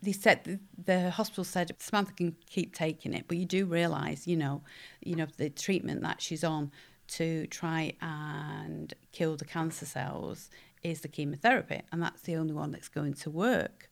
They 0.00 0.12
said 0.12 0.60
the, 0.84 1.10
hospital 1.10 1.44
said 1.44 1.74
Samantha 1.78 2.12
can 2.12 2.36
keep 2.48 2.74
taking 2.74 3.14
it, 3.14 3.24
but 3.26 3.36
you 3.36 3.44
do 3.44 3.66
realise, 3.66 4.26
you 4.26 4.36
know, 4.36 4.62
you 5.00 5.16
know 5.16 5.26
the 5.36 5.50
treatment 5.50 6.02
that 6.02 6.22
she's 6.22 6.44
on 6.44 6.70
to 7.08 7.46
try 7.48 7.94
and 8.00 8.94
kill 9.12 9.36
the 9.36 9.44
cancer 9.44 9.86
cells 9.86 10.50
is 10.82 11.00
the 11.00 11.08
chemotherapy, 11.08 11.82
and 11.90 12.02
that's 12.02 12.22
the 12.22 12.36
only 12.36 12.54
one 12.54 12.70
that's 12.70 12.88
going 12.88 13.14
to 13.14 13.30
work. 13.30 13.90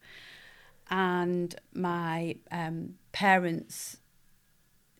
And 0.90 1.54
my 1.74 2.36
um, 2.52 2.94
parents 3.12 3.96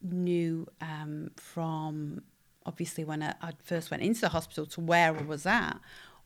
knew 0.03 0.66
um, 0.81 1.31
from 1.37 2.23
obviously 2.64 3.05
when 3.05 3.23
I, 3.23 3.35
I 3.40 3.53
first 3.62 3.90
went 3.90 4.03
into 4.03 4.23
the 4.23 4.31
hospital 4.31 4.66
to 4.66 4.81
where 4.81 5.16
I 5.16 5.23
was 5.23 5.47
at 5.47 5.79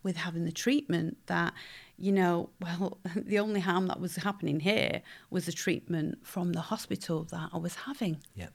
with 0.02 0.16
having 0.16 0.44
the 0.44 0.52
treatment 0.52 1.16
that 1.26 1.52
you 1.98 2.12
know 2.12 2.50
well 2.60 2.98
the 3.16 3.38
only 3.38 3.60
harm 3.60 3.86
that 3.86 4.00
was 4.00 4.16
happening 4.16 4.60
here 4.60 5.02
was 5.30 5.46
the 5.46 5.52
treatment 5.52 6.18
from 6.26 6.52
the 6.52 6.60
hospital 6.60 7.24
that 7.24 7.50
I 7.52 7.58
was 7.58 7.74
having 7.74 8.18
Yep. 8.34 8.52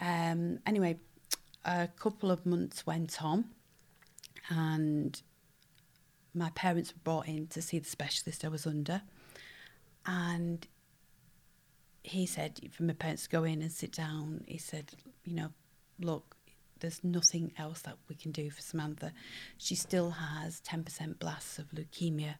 um, 0.00 0.58
anyway 0.66 0.98
a 1.64 1.88
couple 1.88 2.30
of 2.30 2.46
months 2.46 2.86
went 2.86 3.22
on 3.22 3.46
and 4.48 5.20
my 6.34 6.50
parents 6.50 6.92
were 6.92 7.00
brought 7.04 7.28
in 7.28 7.46
to 7.48 7.60
see 7.60 7.78
the 7.78 7.88
specialist 7.88 8.44
I 8.44 8.48
was 8.48 8.66
under 8.66 9.02
and 10.06 10.66
he 12.04 12.24
said 12.26 12.60
for 12.70 12.84
my 12.84 12.92
parents 12.94 13.24
to 13.24 13.28
go 13.28 13.44
in 13.44 13.60
and 13.60 13.70
sit 13.72 13.92
down 13.92 14.44
he 14.46 14.56
said 14.58 14.92
you 15.24 15.34
know 15.34 15.50
look 16.00 16.36
there's 16.80 17.02
nothing 17.04 17.52
else 17.58 17.82
that 17.82 17.96
we 18.08 18.14
can 18.14 18.32
do 18.32 18.50
for 18.50 18.62
Samantha 18.62 19.12
she 19.56 19.74
still 19.74 20.10
has 20.10 20.60
10% 20.60 21.18
blasts 21.18 21.58
of 21.58 21.66
leukemia 21.70 22.34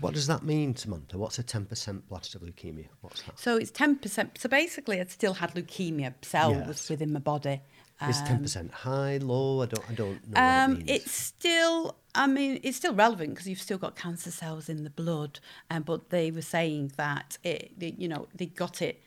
What 0.00 0.14
does 0.14 0.26
that 0.28 0.42
mean, 0.42 0.74
Samantha? 0.76 1.18
What's 1.18 1.38
a 1.38 1.42
10% 1.42 2.02
blast 2.08 2.34
of 2.34 2.42
leukemia? 2.42 2.88
What's 3.02 3.22
that? 3.22 3.38
so 3.38 3.56
it's 3.56 3.70
10% 3.70 4.38
so 4.38 4.48
basically 4.48 5.00
I 5.00 5.04
still 5.04 5.34
had 5.34 5.54
leukemia 5.54 6.14
cells 6.22 6.66
Yes. 6.66 6.90
within 6.90 7.12
my 7.12 7.20
body 7.20 7.60
Is 8.08 8.16
Um, 8.22 8.44
10% 8.44 8.70
high, 8.70 9.18
low? 9.18 9.60
I 9.62 9.66
don't, 9.66 9.84
I 9.90 9.94
don't 9.94 10.28
know 10.28 10.38
Um, 10.64 10.76
it 10.80 10.90
it's 11.02 11.12
still, 11.12 11.96
I 12.14 12.26
mean, 12.26 12.60
it's 12.62 12.78
still 12.78 12.94
relevant 12.94 13.30
because 13.34 13.46
you've 13.46 13.60
still 13.60 13.76
got 13.76 13.94
cancer 13.94 14.30
cells 14.30 14.68
in 14.70 14.84
the 14.84 14.90
blood. 15.02 15.38
Um, 15.70 15.82
but 15.82 16.08
they 16.08 16.30
were 16.30 16.40
saying 16.56 16.92
that 16.96 17.36
it, 17.44 17.78
they, 17.78 17.94
you 17.98 18.08
know, 18.08 18.26
they 18.34 18.46
got 18.46 18.80
it 18.80 19.02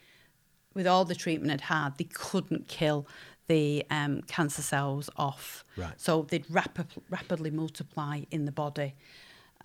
with 0.75 0.85
all 0.85 1.05
the 1.05 1.15
treatment 1.15 1.51
it 1.53 1.61
had. 1.61 1.97
They 1.97 2.03
couldn't 2.05 2.67
kill 2.67 3.07
the 3.47 3.85
um, 3.89 4.21
cancer 4.23 4.61
cells 4.61 5.09
off. 5.17 5.63
Right. 5.77 5.93
So 5.99 6.23
they'd 6.29 6.45
rapid, 6.49 6.87
rapidly 7.09 7.51
multiply 7.51 8.23
in 8.31 8.45
the 8.45 8.51
body. 8.51 8.95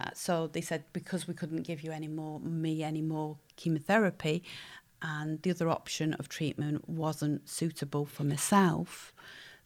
Uh, 0.01 0.11
so 0.14 0.47
they 0.47 0.61
said 0.61 0.85
because 0.93 1.27
we 1.27 1.35
couldn't 1.35 1.62
give 1.62 1.83
you 1.83 1.91
any 1.91 2.09
more, 2.09 2.38
me 2.41 2.83
any 2.83 3.03
more 3.03 3.37
chemotherapy, 3.57 4.43
and 5.03 5.43
the 5.43 5.51
other 5.51 5.69
option 5.69 6.14
of 6.14 6.29
treatment 6.29 6.88
wasn't 6.88 7.49
suitable 7.49 8.05
for 8.05 8.25
myself, 8.25 9.12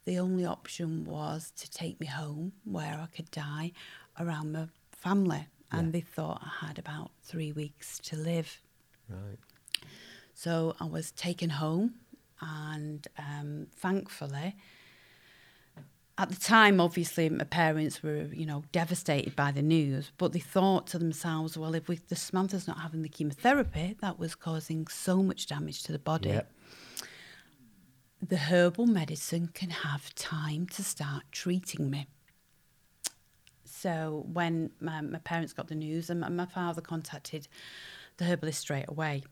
the 0.05 0.19
only 0.19 0.45
option 0.45 1.05
was 1.05 1.53
to 1.57 1.71
take 1.71 2.01
me 2.01 2.07
home 2.07 2.53
where 2.65 2.99
I 3.03 3.07
could 3.15 3.31
die 3.31 3.73
around 4.19 4.53
my 4.53 4.67
family. 4.91 5.47
And 5.71 5.87
Yeah. 5.87 5.93
they 5.93 6.01
thought 6.03 6.43
I 6.45 6.67
had 6.67 6.79
about 6.79 7.13
three 7.23 7.51
weeks 7.53 7.99
to 8.01 8.17
live. 8.17 8.61
Right. 9.09 9.39
So 10.35 10.77
I 10.81 10.85
was 10.85 11.13
taken 11.13 11.51
home, 11.51 11.95
and 12.43 13.07
um, 13.19 13.69
thankfully, 13.77 14.57
at 16.19 16.29
the 16.29 16.37
time, 16.37 16.81
obviously, 16.81 17.29
my 17.31 17.45
parents 17.45 18.03
were, 18.03 18.29
you 18.33 18.45
know, 18.45 18.65
devastated 18.71 19.35
by 19.35 19.51
the 19.51 19.63
news. 19.63 20.13
But 20.19 20.33
they 20.33 20.41
thought 20.41 20.87
to 20.89 20.99
themselves, 20.99 21.57
well, 21.57 21.75
if 21.75 21.89
we, 21.89 21.97
the 22.09 22.17
Samantha's 22.17 22.69
not 22.69 22.81
having 22.81 23.03
the 23.03 23.09
chemotherapy, 23.09 23.97
that 24.01 24.19
was 24.19 24.35
causing 24.35 24.87
so 24.89 25.23
much 25.23 25.47
damage 25.47 25.83
to 25.85 25.93
the 25.93 25.99
body. 25.99 26.29
Yep. 26.29 26.53
The 28.21 28.37
herbal 28.37 28.87
medicine 28.87 29.49
can 29.55 29.71
have 29.71 30.15
time 30.15 30.67
to 30.69 30.85
start 30.85 31.25
treating 31.33 31.91
me. 31.91 32.07
So 33.65 34.27
when 34.31 34.71
my, 34.81 35.01
my 35.01 35.19
parents 35.19 35.53
got 35.53 35.69
the 35.69 35.75
news, 35.75 36.11
and 36.11 36.21
my, 36.21 36.29
my 36.29 36.47
father 36.47 36.83
contacted 36.83 37.49
the 38.19 38.27
herbalist 38.27 38.61
straight 38.61 38.85
away, 38.87 39.25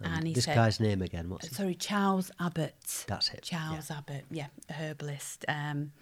and 0.00 0.26
he 0.26 0.34
this 0.34 0.44
said, 0.44 0.54
guy's 0.54 0.80
name 0.80 1.02
again, 1.02 1.28
what's 1.28 1.46
it? 1.46 1.54
Sorry, 1.54 1.74
Charles 1.74 2.30
Abbott. 2.40 3.04
That's 3.06 3.30
it, 3.30 3.48
yeah. 3.50 3.58
Charles 3.58 3.90
Abbott, 3.90 4.24
yeah, 4.30 4.48
herbalist. 4.70 5.44
Um, 5.48 5.92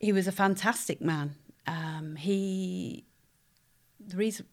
he 0.00 0.12
was 0.12 0.26
a 0.26 0.32
fantastic 0.32 1.00
man. 1.00 1.34
Um, 1.66 2.16
he, 2.16 3.04
the 4.04 4.16
reason, 4.16 4.46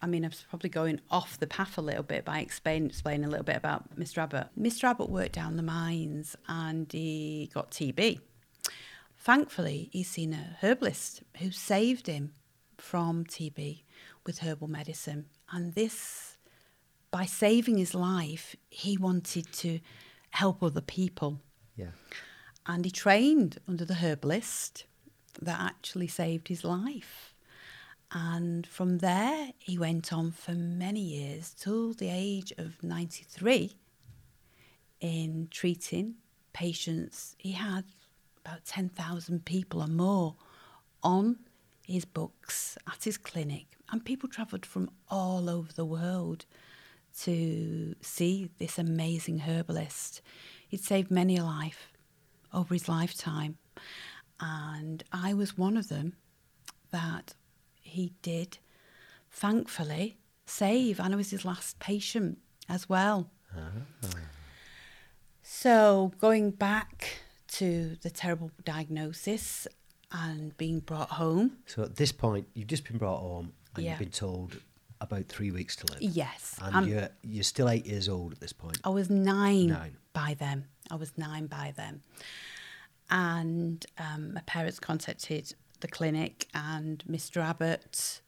I 0.00 0.06
mean, 0.06 0.24
I 0.24 0.28
was 0.28 0.44
probably 0.48 0.70
going 0.70 1.00
off 1.10 1.38
the 1.38 1.46
path 1.46 1.78
a 1.78 1.80
little 1.80 2.02
bit 2.02 2.24
by 2.24 2.40
explain, 2.40 2.86
explaining 2.86 3.24
a 3.24 3.28
little 3.28 3.44
bit 3.44 3.56
about 3.56 3.96
Mr. 3.98 4.18
Abbott. 4.18 4.48
Mr. 4.58 4.84
Abbott 4.84 5.08
worked 5.08 5.32
down 5.32 5.56
the 5.56 5.62
mines 5.62 6.36
and 6.48 6.92
he 6.92 7.50
got 7.54 7.70
TB. 7.70 8.20
Thankfully, 9.16 9.88
he's 9.92 10.10
seen 10.10 10.32
a 10.32 10.56
herbalist 10.60 11.22
who 11.38 11.52
saved 11.52 12.08
him 12.08 12.32
from 12.76 13.24
TB 13.24 13.82
with 14.26 14.40
herbal 14.40 14.66
medicine. 14.66 15.26
And 15.52 15.74
this, 15.74 16.31
by 17.12 17.26
saving 17.26 17.78
his 17.78 17.94
life, 17.94 18.56
he 18.70 18.96
wanted 18.96 19.52
to 19.52 19.78
help 20.30 20.62
other 20.62 20.80
people. 20.80 21.38
Yeah. 21.76 21.92
And 22.66 22.84
he 22.84 22.90
trained 22.90 23.58
under 23.68 23.84
the 23.84 23.94
herbalist 23.94 24.86
that 25.40 25.60
actually 25.60 26.08
saved 26.08 26.48
his 26.48 26.64
life. 26.64 27.34
And 28.10 28.66
from 28.66 28.98
there, 28.98 29.52
he 29.58 29.78
went 29.78 30.12
on 30.12 30.32
for 30.32 30.52
many 30.52 31.00
years 31.00 31.54
till 31.54 31.92
the 31.92 32.08
age 32.10 32.52
of 32.58 32.82
93 32.82 33.76
in 35.00 35.48
treating 35.50 36.14
patients. 36.52 37.36
He 37.38 37.52
had 37.52 37.84
about 38.44 38.64
10,000 38.64 39.44
people 39.44 39.82
or 39.82 39.86
more 39.86 40.34
on 41.02 41.38
his 41.86 42.04
books 42.04 42.78
at 42.86 43.04
his 43.04 43.18
clinic, 43.18 43.66
and 43.90 44.04
people 44.04 44.28
travelled 44.28 44.64
from 44.64 44.90
all 45.08 45.50
over 45.50 45.72
the 45.72 45.84
world 45.84 46.46
to 47.20 47.94
see 48.00 48.50
this 48.58 48.78
amazing 48.78 49.40
herbalist. 49.40 50.20
He'd 50.68 50.82
saved 50.82 51.10
many 51.10 51.36
a 51.36 51.44
life 51.44 51.92
over 52.52 52.74
his 52.74 52.88
lifetime, 52.88 53.58
and 54.40 55.02
I 55.12 55.34
was 55.34 55.56
one 55.58 55.76
of 55.76 55.88
them 55.88 56.14
that 56.90 57.34
he 57.80 58.12
did 58.22 58.58
thankfully 59.30 60.18
save, 60.46 60.98
and 61.00 61.12
I 61.14 61.16
was 61.16 61.30
his 61.30 61.44
last 61.44 61.78
patient 61.78 62.38
as 62.68 62.88
well. 62.88 63.30
So, 65.42 66.12
going 66.18 66.50
back 66.52 67.20
to 67.48 67.96
the 68.02 68.10
terrible 68.10 68.50
diagnosis 68.64 69.66
and 70.10 70.56
being 70.56 70.80
brought 70.80 71.10
home, 71.10 71.58
So 71.66 71.82
at 71.82 71.96
this 71.96 72.12
point, 72.12 72.46
you've 72.54 72.68
just 72.68 72.84
been 72.88 72.98
brought 72.98 73.20
home 73.20 73.52
and 73.74 73.84
Yeah. 73.84 73.90
you've 73.92 73.98
been 73.98 74.10
told 74.10 74.60
about 75.02 75.26
three 75.28 75.50
weeks 75.50 75.76
to 75.76 75.86
live. 75.92 76.00
yes, 76.02 76.56
And 76.62 76.74
I'm- 76.76 76.88
you're, 76.88 77.08
you're 77.22 77.42
still 77.44 77.68
eight 77.68 77.86
years 77.86 78.08
old 78.08 78.32
at 78.32 78.40
this 78.40 78.52
point. 78.52 78.78
I 78.84 78.88
was 78.90 79.10
nine, 79.10 79.68
Nine. 79.68 79.96
by 80.12 80.34
then. 80.38 80.66
I 80.90 80.96
was 80.96 81.16
nine 81.18 81.46
by 81.46 81.72
then. 81.76 82.02
And 83.10 83.84
um, 83.98 84.34
my 84.34 84.40
parents 84.42 84.78
contacted 84.80 85.54
the 85.80 85.88
clinic, 85.88 86.46
and 86.54 87.02
Mr. 87.10 87.42
Abbott 87.42 88.20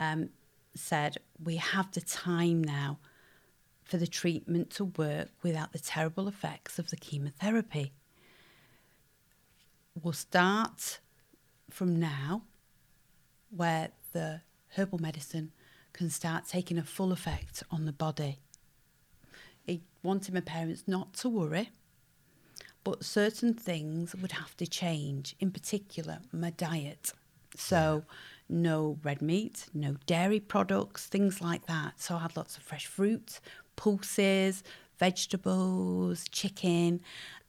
um, 0.00 0.30
said, 0.74 1.18
We 1.42 1.56
have 1.56 1.92
the 1.92 2.00
time 2.00 2.64
now 2.64 2.98
for 3.84 3.96
the 3.96 4.06
treatment 4.06 4.70
to 4.70 4.84
work 4.84 5.28
without 5.42 5.72
the 5.72 5.78
terrible 5.78 6.26
effects 6.28 6.78
of 6.78 6.90
the 6.90 6.96
chemotherapy. 6.96 7.92
We'll 10.02 10.12
start 10.12 11.00
from 11.70 11.98
now, 11.98 12.42
where 13.50 13.90
the 14.12 14.42
herbal 14.76 14.98
medicine 14.98 15.52
can 15.98 16.08
start 16.10 16.44
taking 16.46 16.78
a 16.78 16.84
full 16.84 17.10
effect 17.10 17.64
on 17.72 17.84
the 17.84 17.92
body. 17.92 18.38
He 19.66 19.82
wanted 20.00 20.32
my 20.32 20.40
parents 20.40 20.84
not 20.86 21.12
to 21.14 21.28
worry, 21.28 21.70
but 22.84 23.04
certain 23.04 23.52
things 23.52 24.14
would 24.14 24.30
have 24.30 24.56
to 24.58 24.66
change, 24.68 25.34
in 25.40 25.50
particular, 25.50 26.20
my 26.32 26.50
diet. 26.50 27.12
So, 27.56 28.04
no 28.48 28.98
red 29.02 29.20
meat, 29.20 29.66
no 29.74 29.96
dairy 30.06 30.38
products, 30.38 31.06
things 31.06 31.42
like 31.42 31.66
that. 31.66 32.00
So, 32.00 32.14
I 32.14 32.20
had 32.20 32.36
lots 32.36 32.56
of 32.56 32.62
fresh 32.62 32.86
fruit, 32.86 33.40
pulses, 33.74 34.62
vegetables, 35.00 36.28
chicken, 36.30 37.00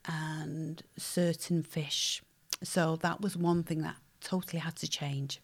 and 0.06 0.82
certain 0.96 1.62
fish. 1.62 2.20
So, 2.64 2.96
that 2.96 3.20
was 3.20 3.36
one 3.36 3.62
thing 3.62 3.82
that 3.82 3.98
totally 4.20 4.58
had 4.58 4.74
to 4.78 4.88
change. 4.88 5.40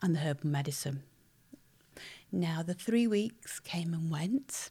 And 0.00 0.14
the 0.14 0.20
herbal 0.20 0.48
medicine. 0.48 1.02
Now, 2.36 2.62
the 2.62 2.74
three 2.74 3.06
weeks 3.06 3.58
came 3.60 3.94
and 3.94 4.10
went, 4.10 4.68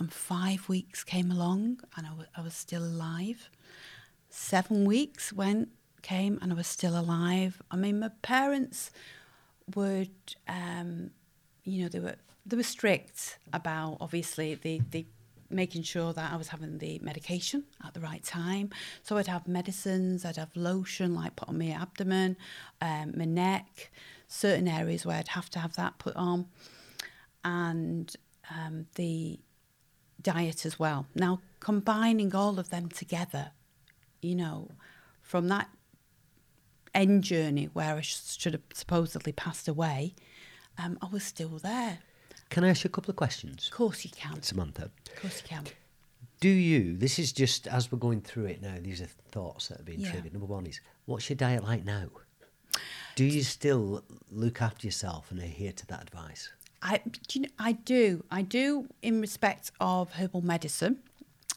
and 0.00 0.12
five 0.12 0.68
weeks 0.68 1.04
came 1.04 1.30
along, 1.30 1.78
and 1.96 2.08
I 2.36 2.40
was 2.40 2.54
still 2.54 2.82
alive. 2.82 3.50
Seven 4.30 4.84
weeks 4.84 5.32
went, 5.32 5.68
came, 6.02 6.40
and 6.42 6.52
I 6.52 6.56
was 6.56 6.66
still 6.66 6.98
alive. 6.98 7.62
I 7.70 7.76
mean, 7.76 8.00
my 8.00 8.10
parents 8.22 8.90
would, 9.76 10.10
um, 10.48 11.12
you 11.62 11.82
know, 11.82 11.88
they 11.88 12.00
were 12.00 12.16
they 12.44 12.56
were 12.56 12.64
strict 12.64 13.38
about 13.52 13.98
obviously 14.00 14.56
the 14.56 14.80
the 14.90 15.06
making 15.50 15.82
sure 15.84 16.12
that 16.12 16.32
I 16.32 16.36
was 16.36 16.48
having 16.48 16.78
the 16.78 16.98
medication 16.98 17.62
at 17.86 17.94
the 17.94 18.00
right 18.00 18.24
time. 18.24 18.70
So 19.04 19.16
I'd 19.16 19.28
have 19.28 19.46
medicines, 19.46 20.24
I'd 20.24 20.36
have 20.36 20.54
lotion 20.56 21.14
like 21.14 21.36
put 21.36 21.48
on 21.48 21.58
my 21.58 21.70
abdomen, 21.70 22.36
um, 22.80 23.14
my 23.16 23.24
neck, 23.24 23.92
certain 24.26 24.66
areas 24.66 25.06
where 25.06 25.16
I'd 25.16 25.28
have 25.28 25.48
to 25.50 25.60
have 25.60 25.76
that 25.76 25.98
put 25.98 26.16
on, 26.16 26.46
and 27.44 28.14
um, 28.50 28.86
the 28.94 29.38
diet 30.22 30.66
as 30.66 30.78
well. 30.78 31.06
Now 31.14 31.40
combining 31.60 32.34
all 32.34 32.58
of 32.58 32.70
them 32.70 32.88
together, 32.88 33.50
you 34.22 34.34
know, 34.34 34.70
from 35.22 35.48
that 35.48 35.68
end 36.94 37.22
journey 37.24 37.66
where 37.66 37.94
I 37.96 38.00
should 38.00 38.52
have 38.54 38.62
supposedly 38.72 39.32
passed 39.32 39.68
away, 39.68 40.14
um, 40.78 40.98
I 41.02 41.06
was 41.08 41.24
still 41.24 41.58
there. 41.58 41.98
Can 42.50 42.64
I 42.64 42.70
ask 42.70 42.84
you 42.84 42.88
a 42.88 42.92
couple 42.92 43.10
of 43.10 43.16
questions, 43.16 43.68
Of 43.70 43.76
course 43.76 44.04
you 44.04 44.10
can. 44.10 44.42
Samantha? 44.42 44.84
Of 45.14 45.20
course 45.20 45.42
you 45.42 45.48
can. 45.48 45.64
Do 46.40 46.48
you, 46.48 46.96
this 46.96 47.18
is 47.18 47.32
just 47.32 47.66
as 47.66 47.90
we're 47.92 47.98
going 47.98 48.20
through 48.22 48.46
it 48.46 48.62
now, 48.62 48.76
these 48.80 49.02
are 49.02 49.06
thoughts 49.32 49.68
that 49.68 49.80
are 49.80 49.84
being 49.84 50.00
Yeah. 50.00 50.12
triggered. 50.12 50.32
Number 50.32 50.46
one 50.46 50.66
is, 50.66 50.80
what's 51.04 51.28
your 51.28 51.36
diet 51.36 51.64
like 51.64 51.84
now? 51.84 52.06
Do 53.16 53.24
you 53.24 53.42
still 53.42 54.04
look 54.30 54.62
after 54.62 54.86
yourself 54.86 55.30
and 55.32 55.40
adhere 55.40 55.72
to 55.72 55.86
that 55.88 56.02
advice? 56.02 56.48
I, 56.82 57.00
do 57.04 57.38
you 57.38 57.40
know, 57.42 57.48
I 57.58 57.72
do. 57.72 58.24
I 58.30 58.42
do 58.42 58.88
in 59.02 59.20
respect 59.20 59.72
of 59.80 60.12
herbal 60.12 60.42
medicine. 60.42 60.98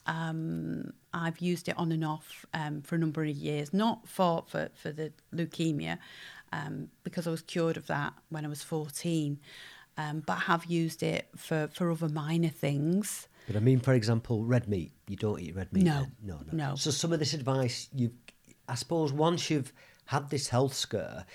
Um, 0.06 0.92
I've 1.14 1.38
used 1.38 1.68
it 1.68 1.78
on 1.78 1.92
and 1.92 2.04
off 2.04 2.44
um, 2.54 2.82
for 2.82 2.96
a 2.96 2.98
number 2.98 3.22
of 3.22 3.28
years, 3.28 3.72
not 3.72 4.08
for, 4.08 4.44
for, 4.46 4.70
for 4.74 4.90
the 4.90 5.12
leukemia, 5.34 5.98
um, 6.52 6.88
because 7.04 7.26
I 7.26 7.30
was 7.30 7.42
cured 7.42 7.76
of 7.76 7.86
that 7.86 8.14
when 8.30 8.44
I 8.44 8.48
was 8.48 8.62
14, 8.62 9.38
um, 9.98 10.22
but 10.26 10.38
I 10.38 10.40
have 10.40 10.64
used 10.64 11.02
it 11.02 11.28
for, 11.36 11.68
for 11.72 11.90
other 11.90 12.08
minor 12.08 12.48
things. 12.48 13.28
But 13.46 13.56
I 13.56 13.60
mean, 13.60 13.80
for 13.80 13.92
example, 13.92 14.44
red 14.44 14.68
meat. 14.68 14.92
You 15.08 15.16
don't 15.16 15.40
eat 15.40 15.54
red 15.54 15.72
meat. 15.72 15.84
No, 15.84 16.06
no, 16.22 16.40
no, 16.50 16.70
no. 16.70 16.74
So 16.76 16.90
some 16.90 17.12
of 17.12 17.18
this 17.18 17.34
advice, 17.34 17.88
you, 17.94 18.12
I 18.68 18.74
suppose, 18.74 19.12
once 19.12 19.50
you've 19.50 19.72
had 20.06 20.30
this 20.30 20.48
health 20.48 20.74
scare, 20.74 21.26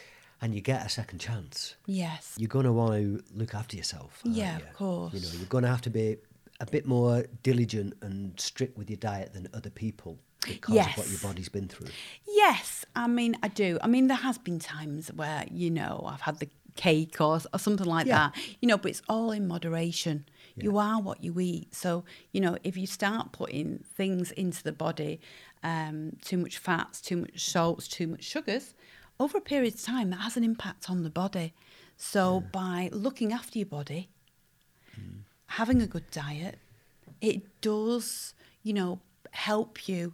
and 0.41 0.53
you 0.53 0.61
get 0.61 0.85
a 0.85 0.89
second 0.89 1.19
chance, 1.19 1.75
Yes. 1.85 2.35
you're 2.37 2.47
going 2.47 2.65
to 2.65 2.71
want 2.73 2.93
to 2.93 3.23
look 3.33 3.53
after 3.55 3.75
yourself. 3.75 4.21
Yeah, 4.23 4.57
of 4.57 4.73
course. 4.73 5.13
You 5.13 5.21
know, 5.21 5.29
you're 5.37 5.47
going 5.47 5.63
to 5.63 5.69
have 5.69 5.81
to 5.81 5.89
be 5.89 6.17
a 6.59 6.65
bit 6.65 6.85
more 6.85 7.25
diligent 7.43 7.93
and 8.01 8.39
strict 8.39 8.77
with 8.77 8.89
your 8.89 8.97
diet 8.97 9.33
than 9.33 9.47
other 9.53 9.69
people 9.69 10.17
because 10.47 10.75
of 10.77 10.97
what 10.97 11.09
your 11.09 11.19
body's 11.19 11.49
been 11.49 11.67
through. 11.67 11.87
Yes, 12.27 12.85
I 12.95 13.07
mean, 13.07 13.35
I 13.43 13.47
do. 13.47 13.77
I 13.81 13.87
mean, 13.87 14.07
there 14.07 14.17
has 14.17 14.37
been 14.37 14.59
times 14.59 15.11
where, 15.13 15.45
you 15.51 15.69
know, 15.69 16.03
I've 16.07 16.21
had 16.21 16.39
the 16.39 16.49
cake 16.75 17.19
or, 17.19 17.39
or 17.53 17.59
something 17.59 17.85
like 17.87 18.05
Yeah. 18.05 18.29
that, 18.31 18.35
you 18.61 18.67
know, 18.67 18.77
but 18.77 18.89
it's 18.91 19.01
all 19.09 19.31
in 19.31 19.47
moderation. 19.47 20.25
You 20.59 20.79
are 20.79 20.99
what 20.99 21.23
you 21.23 21.39
eat. 21.39 21.75
So, 21.75 22.03
you 22.31 22.41
know, 22.41 22.57
if 22.63 22.75
you 22.77 22.87
start 22.87 23.31
putting 23.31 23.83
things 23.95 24.31
into 24.31 24.63
the 24.63 24.71
body, 24.71 25.19
um, 25.61 26.13
too 26.23 26.37
much 26.37 26.57
fats, 26.57 26.99
too 26.99 27.17
much 27.17 27.39
salts, 27.47 27.87
too 27.87 28.07
much 28.07 28.23
sugars, 28.23 28.73
over 29.19 29.37
a 29.37 29.41
period 29.41 29.73
of 29.75 29.81
time, 29.81 30.09
that 30.11 30.17
has 30.21 30.37
an 30.37 30.43
impact 30.43 30.89
on 30.89 31.03
the 31.03 31.09
body. 31.09 31.53
So, 31.97 32.41
by 32.51 32.89
looking 32.93 33.33
after 33.33 33.57
your 33.57 33.65
body, 33.65 34.09
having 35.47 35.81
a 35.81 35.87
good 35.87 36.09
diet, 36.11 36.59
it 37.21 37.61
does, 37.61 38.33
you 38.63 38.73
know, 38.73 38.99
help 39.31 39.87
you 39.87 40.13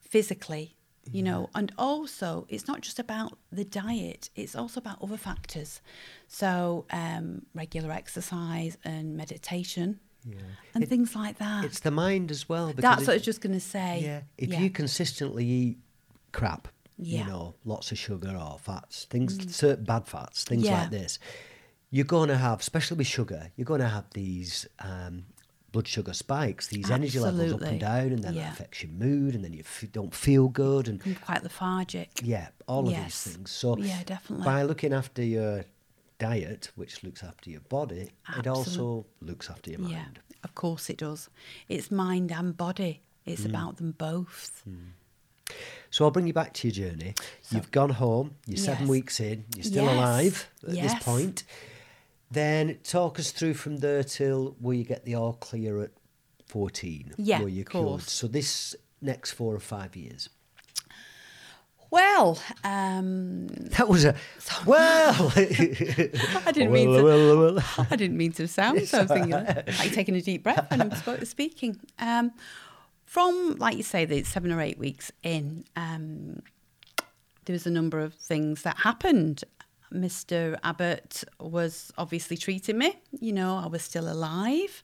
physically, 0.00 0.74
you 1.10 1.22
know, 1.22 1.48
and 1.54 1.72
also 1.78 2.46
it's 2.48 2.66
not 2.66 2.80
just 2.80 2.98
about 2.98 3.38
the 3.52 3.64
diet, 3.64 4.30
it's 4.34 4.56
also 4.56 4.80
about 4.80 5.00
other 5.02 5.16
factors. 5.16 5.80
So, 6.26 6.86
um, 6.90 7.42
regular 7.54 7.92
exercise 7.92 8.76
and 8.84 9.16
meditation 9.16 10.00
and 10.74 10.82
It- 10.82 10.88
things 10.88 11.14
like 11.14 11.38
that. 11.38 11.64
It's 11.64 11.80
the 11.80 11.90
mind 11.90 12.30
as 12.30 12.48
well. 12.48 12.72
That's 12.74 13.00
what 13.02 13.08
I 13.10 13.14
was 13.14 13.22
just 13.22 13.40
going 13.40 13.54
to 13.54 13.60
say. 13.60 14.02
Yeah, 14.02 14.22
if 14.36 14.50
Yeah. 14.50 14.60
you 14.60 14.70
consistently 14.70 15.46
eat 15.46 15.78
crap, 16.32 16.68
Yeah. 17.00 17.20
Mm. 17.22 17.24
you 17.26 17.30
know, 17.30 17.54
lots 17.64 17.92
of 17.92 17.98
sugar 17.98 18.36
or 18.36 18.58
fats, 18.58 19.04
things, 19.04 19.54
certain 19.54 19.84
bad 19.84 20.06
fats, 20.08 20.44
things 20.44 20.64
Yeah. 20.64 20.80
like 20.80 20.90
this, 20.90 21.18
you're 21.90 22.04
going 22.04 22.28
to 22.28 22.36
have, 22.36 22.60
especially 22.60 22.96
with 22.98 23.06
sugar, 23.06 23.50
you're 23.56 23.64
going 23.64 23.80
to 23.80 23.88
have 23.88 24.04
these 24.14 24.66
um, 24.80 25.26
blood 25.70 25.86
sugar 25.86 26.12
spikes, 26.12 26.66
these 26.68 26.90
energy 26.90 27.18
levels 27.20 27.52
up 27.52 27.62
and 27.62 27.78
down, 27.80 28.08
and 28.12 28.24
then 28.24 28.34
Yeah. 28.34 28.42
that 28.44 28.52
affects 28.54 28.82
your 28.82 28.90
mood, 28.92 29.34
and 29.34 29.44
then 29.44 29.52
you 29.52 29.60
f- 29.60 29.84
don't 29.92 30.14
feel 30.14 30.48
good, 30.48 30.88
and 30.88 30.98
Become 30.98 31.14
quite 31.22 31.42
lethargic. 31.44 32.20
yeah, 32.24 32.48
all 32.66 32.86
of 32.88 32.92
Yes. 32.92 33.24
these 33.24 33.34
things. 33.34 33.50
So 33.52 33.76
Yeah, 33.78 34.02
definitely. 34.04 34.44
by 34.44 34.62
looking 34.64 34.92
after 34.92 35.22
your 35.22 35.64
diet, 36.18 36.72
which 36.74 37.04
looks 37.04 37.22
after 37.22 37.48
your 37.48 37.60
body, 37.60 38.10
it 38.36 38.46
also 38.48 39.06
looks 39.20 39.48
after 39.48 39.70
your 39.70 39.80
mind. 39.80 39.92
Yeah, 40.18 40.38
of 40.42 40.54
course 40.56 40.90
it 40.90 40.98
does. 40.98 41.28
It's 41.68 41.90
mind 41.92 42.32
and 42.32 42.56
body. 42.56 43.02
It's 43.24 43.42
Mm. 43.42 43.50
about 43.50 43.76
them 43.76 43.92
both. 43.92 44.64
So 45.90 46.04
I'll 46.04 46.10
bring 46.10 46.26
you 46.26 46.32
back 46.34 46.52
to 46.54 46.68
your 46.68 46.90
journey. 46.90 47.14
You've 47.50 47.70
gone 47.70 47.90
home, 47.90 48.34
you're 48.46 48.58
seven 48.58 48.82
Yes. 48.82 48.90
weeks 48.90 49.20
in, 49.20 49.44
you're 49.56 49.64
still 49.64 49.84
Yes. 49.84 49.94
alive 49.94 50.48
at 50.64 50.74
this 50.74 50.94
point. 51.02 51.44
Then 52.30 52.78
talk 52.84 53.18
us 53.18 53.30
through 53.30 53.54
from 53.54 53.78
there 53.78 54.04
till 54.04 54.54
where 54.60 54.74
you 54.76 54.84
get 54.84 55.04
the 55.06 55.14
all 55.14 55.32
clear 55.32 55.80
at 55.80 55.90
14. 56.46 57.14
Yeah, 57.16 57.40
where 57.40 57.48
you're 57.48 57.62
of 57.62 57.68
course. 57.72 58.02
cured. 58.04 58.10
So 58.10 58.26
this 58.26 58.76
next 59.00 59.30
four 59.32 59.54
or 59.54 59.60
five 59.60 59.96
years. 59.96 60.28
Well, 61.90 62.38
um, 62.64 63.46
That 63.46 63.88
was 63.88 64.04
a 64.04 64.14
well. 64.66 65.32
I 65.36 66.52
didn't 66.52 66.70
mean 66.72 66.88
to. 66.92 67.62
I 67.90 67.96
didn't 67.96 68.16
mean 68.18 68.32
to 68.32 68.46
sound 68.46 68.86
so 68.86 69.06
thinking 69.06 69.30
like 69.30 69.92
taking 69.94 70.14
a 70.14 70.20
deep 70.20 70.42
breath 70.42 70.70
when 70.70 70.82
I'm 70.82 71.24
speaking. 71.24 71.80
Um, 71.98 72.32
from 73.08 73.56
like 73.58 73.76
you 73.78 73.82
say, 73.82 74.04
the 74.04 74.22
seven 74.22 74.52
or 74.52 74.60
eight 74.60 74.78
weeks 74.78 75.10
in, 75.22 75.64
um, 75.76 76.42
there 77.46 77.54
was 77.54 77.66
a 77.66 77.70
number 77.70 78.00
of 78.00 78.12
things 78.14 78.62
that 78.62 78.76
happened. 78.78 79.44
Mr. 79.90 80.58
Abbott 80.62 81.24
was 81.40 81.90
obviously 81.96 82.36
treating 82.36 82.76
me. 82.76 83.00
You 83.18 83.32
know, 83.32 83.56
I 83.56 83.66
was 83.66 83.80
still 83.80 84.12
alive, 84.12 84.82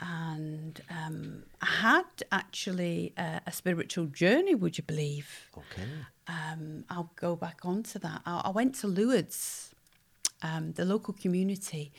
and 0.00 0.80
um, 0.90 1.44
I 1.62 1.66
had 1.66 2.10
actually 2.32 3.12
a, 3.16 3.40
a 3.46 3.52
spiritual 3.52 4.06
journey. 4.06 4.56
Would 4.56 4.76
you 4.76 4.82
believe? 4.84 5.48
Okay. 5.56 5.88
um, 6.26 6.84
I'll 6.90 7.12
go 7.14 7.36
back 7.36 7.60
on 7.62 7.84
to 7.84 8.00
that. 8.00 8.22
I, 8.26 8.42
I 8.46 8.50
went 8.50 8.74
to 8.80 8.88
Lourdes. 8.88 9.70
Um, 10.42 10.72
the 10.72 10.84
local 10.84 11.14
community 11.14 11.92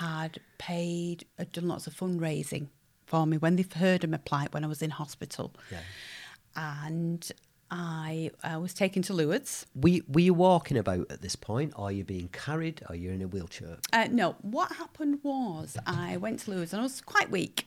had 0.00 0.40
paid, 0.58 1.24
had 1.38 1.52
done 1.52 1.68
lots 1.68 1.86
of 1.86 1.94
fundraising 1.94 2.66
for 3.06 3.26
me 3.26 3.38
when 3.38 3.56
they've 3.56 3.72
heard 3.72 4.04
of 4.04 4.10
my 4.10 4.18
plight 4.18 4.52
when 4.52 4.64
I 4.64 4.66
was 4.66 4.82
in 4.82 4.90
hospital. 4.90 5.54
Yeah. 5.70 5.80
And 6.56 7.30
I, 7.70 8.30
I 8.42 8.56
was 8.58 8.74
taken 8.74 9.02
to 9.02 9.14
Lourdes. 9.14 9.66
Were 9.74 9.88
you, 9.88 10.04
were 10.08 10.20
you 10.20 10.34
walking 10.34 10.76
about 10.76 11.10
at 11.10 11.22
this 11.22 11.36
point? 11.36 11.72
Are 11.76 11.90
you 11.90 12.04
being 12.04 12.28
carried? 12.28 12.82
Are 12.88 12.94
you're 12.94 13.12
in 13.12 13.22
a 13.22 13.28
wheelchair? 13.28 13.78
Uh, 13.92 14.08
no, 14.10 14.36
what 14.42 14.72
happened 14.72 15.20
was 15.22 15.76
I 15.86 16.16
went 16.16 16.40
to 16.40 16.50
Lourdes 16.50 16.72
and 16.72 16.80
I 16.80 16.82
was 16.82 17.00
quite 17.00 17.30
weak. 17.30 17.66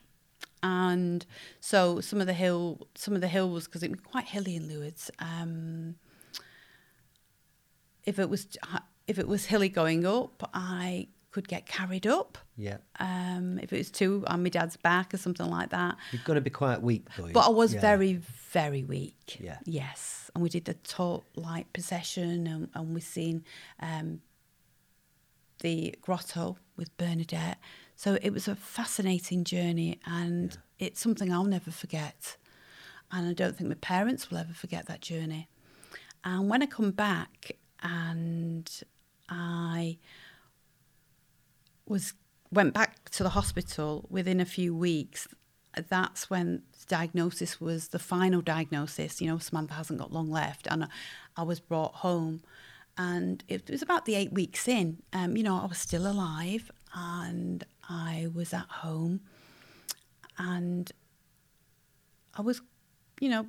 And 0.61 1.25
so 1.59 2.01
some 2.01 2.19
of 2.19 2.27
the 2.27 2.33
hill, 2.33 2.87
some 2.95 3.15
of 3.15 3.21
the 3.21 3.27
hills, 3.27 3.65
because 3.65 3.83
it 3.83 3.91
was 3.91 3.99
quite 4.01 4.25
hilly 4.25 4.55
in 4.55 4.67
Lourdes. 4.67 5.09
Um, 5.19 5.95
if 8.05 8.19
it 8.19 8.29
was 8.29 8.47
if 9.07 9.17
it 9.17 9.27
was 9.27 9.45
hilly 9.45 9.69
going 9.69 10.05
up, 10.05 10.49
I 10.53 11.07
could 11.41 11.47
get 11.47 11.65
carried 11.65 12.05
up. 12.05 12.37
Yeah. 12.57 12.77
Um, 12.99 13.59
if 13.63 13.71
it 13.71 13.77
was 13.77 13.89
too 13.91 14.23
on 14.27 14.43
my 14.43 14.49
dad's 14.49 14.77
back 14.77 15.13
or 15.13 15.17
something 15.17 15.49
like 15.49 15.69
that. 15.69 15.95
You've 16.11 16.23
got 16.25 16.33
to 16.33 16.41
be 16.41 16.49
quite 16.49 16.81
weak, 16.81 17.05
though. 17.17 17.29
But 17.31 17.45
I 17.47 17.49
was 17.49 17.73
Yeah. 17.73 17.81
very, 17.81 18.13
very 18.51 18.83
weak. 18.83 19.37
Yeah. 19.39 19.59
Yes. 19.65 20.29
And 20.33 20.43
we 20.43 20.49
did 20.49 20.65
the 20.65 20.73
taught 20.73 21.23
light 21.35 21.71
procession 21.73 22.47
and, 22.47 22.69
and 22.73 22.93
we 22.93 23.01
seen 23.01 23.43
um, 23.79 24.21
the 25.61 25.95
grotto 26.01 26.57
with 26.75 26.95
Bernadette. 26.97 27.57
So 27.95 28.17
it 28.21 28.31
was 28.31 28.47
a 28.47 28.55
fascinating 28.55 29.43
journey 29.43 29.99
and 30.05 30.57
it's 30.77 30.99
something 31.01 31.31
I'll 31.33 31.43
never 31.43 31.71
forget. 31.71 32.37
And 33.11 33.27
I 33.27 33.33
don't 33.33 33.55
think 33.57 33.69
my 33.69 33.75
parents 33.75 34.29
will 34.29 34.37
ever 34.37 34.53
forget 34.53 34.85
that 34.87 35.01
journey. 35.01 35.47
And 36.23 36.49
when 36.49 36.61
I 36.61 36.65
come 36.65 36.91
back 36.91 37.53
and 37.81 38.69
I 39.29 39.97
was 41.89 42.13
went 42.51 42.73
back 42.73 43.09
to 43.09 43.23
the 43.23 43.29
hospital 43.29 44.05
within 44.09 44.39
a 44.39 44.45
few 44.45 44.75
weeks 44.75 45.27
that's 45.87 46.29
when 46.29 46.63
the 46.79 46.85
diagnosis 46.87 47.61
was 47.61 47.89
the 47.89 47.99
final 47.99 48.41
diagnosis. 48.41 49.21
You 49.21 49.27
know 49.27 49.37
samantha 49.37 49.75
hasn't 49.75 49.99
got 49.99 50.11
long 50.11 50.29
left 50.29 50.67
and 50.69 50.87
i 51.37 51.43
was 51.43 51.59
brought 51.59 51.95
home 51.95 52.41
and 52.97 53.43
it 53.47 53.69
was 53.69 53.81
about 53.81 54.05
the 54.05 54.15
eight 54.15 54.33
weeks 54.33 54.67
in. 54.67 54.97
Um, 55.13 55.37
you 55.37 55.43
know 55.43 55.59
i 55.61 55.65
was 55.65 55.77
still 55.77 56.07
alive 56.07 56.71
and 56.93 57.63
i 57.87 58.27
was 58.33 58.53
at 58.53 58.67
home 58.67 59.21
and 60.37 60.91
i 62.35 62.41
was 62.41 62.61
you 63.19 63.29
know 63.29 63.45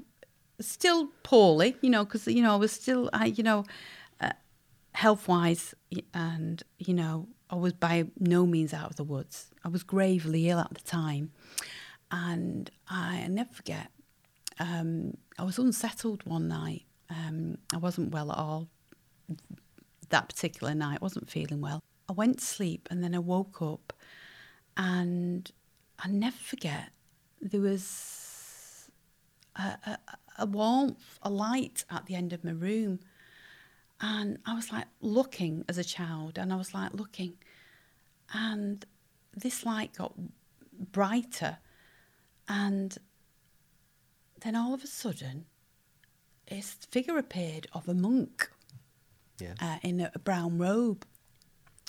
still 0.61 1.09
poorly 1.22 1.74
you 1.81 1.88
know 1.88 2.05
because 2.05 2.26
you 2.26 2.42
know 2.42 2.53
i 2.53 2.57
was 2.57 2.70
still 2.70 3.09
i 3.14 3.26
you 3.26 3.42
know 3.42 3.64
health 4.92 5.29
wise, 5.29 5.74
and 6.14 6.62
you 6.79 6.94
know, 6.94 7.29
I 7.51 7.57
was 7.57 7.73
by 7.73 8.07
no 8.19 8.47
means 8.47 8.73
out 8.73 8.91
of 8.91 8.97
the 8.97 9.05
woods. 9.05 9.51
I 9.65 9.69
was 9.69 9.83
gravely 9.83 10.49
ill 10.49 10.61
at 10.61 10.73
the 10.73 10.81
time, 10.81 11.33
and 12.11 12.71
I 12.89 13.27
never 13.29 13.53
forget. 13.53 13.89
Um, 14.59 15.17
I 15.39 15.43
was 15.43 15.59
unsettled 15.59 16.23
one 16.25 16.49
night. 16.49 16.85
Um, 17.09 17.59
I 17.75 17.79
wasn't 17.79 18.13
well 18.13 18.31
at 18.31 18.39
all 18.39 18.69
that 20.11 20.29
particular 20.29 20.75
night. 20.75 20.99
I 21.01 21.05
wasn't 21.05 21.29
feeling 21.29 21.61
well. 21.61 21.83
I 22.09 22.13
went 22.13 22.39
to 22.39 22.45
sleep, 22.45 22.89
and 22.91 23.03
then 23.03 23.15
I 23.15 23.19
woke 23.19 23.61
up, 23.61 23.93
and 24.77 25.51
I 25.99 26.09
never 26.09 26.37
forget. 26.37 26.91
There 27.43 27.61
was 27.61 28.91
a, 29.57 29.63
a, 29.63 29.99
a 30.39 30.47
warmth, 30.47 31.19
a 31.23 31.31
light 31.31 31.85
at 31.91 32.07
the 32.07 32.15
end 32.15 32.33
of 32.33 32.45
my 32.45 32.53
room. 32.53 33.01
And 34.03 34.39
I 34.47 34.55
was 34.55 34.73
like 34.73 34.87
looking 35.03 35.65
as 35.69 35.77
a 35.77 35.85
child, 35.85 36.39
and 36.39 36.53
I 36.53 36.57
was 36.57 36.73
like 36.73 36.95
looking, 36.95 37.35
and 38.33 38.85
this 39.37 39.64
light 39.64 39.95
got 39.97 40.12
brighter, 40.93 41.59
and 42.49 42.97
then 44.43 44.57
all 44.57 44.75
of 44.75 44.83
a 44.83 44.87
sudden, 44.87 45.47
this 46.49 46.73
figure 46.90 47.19
appeared 47.19 47.66
of 47.73 47.88
a 47.88 47.95
monk 47.95 48.51
Yeah. 49.38 49.55
uh, 49.61 49.79
in 49.83 50.01
a, 50.01 50.11
a 50.14 50.19
brown 50.19 50.59
robe 50.59 51.05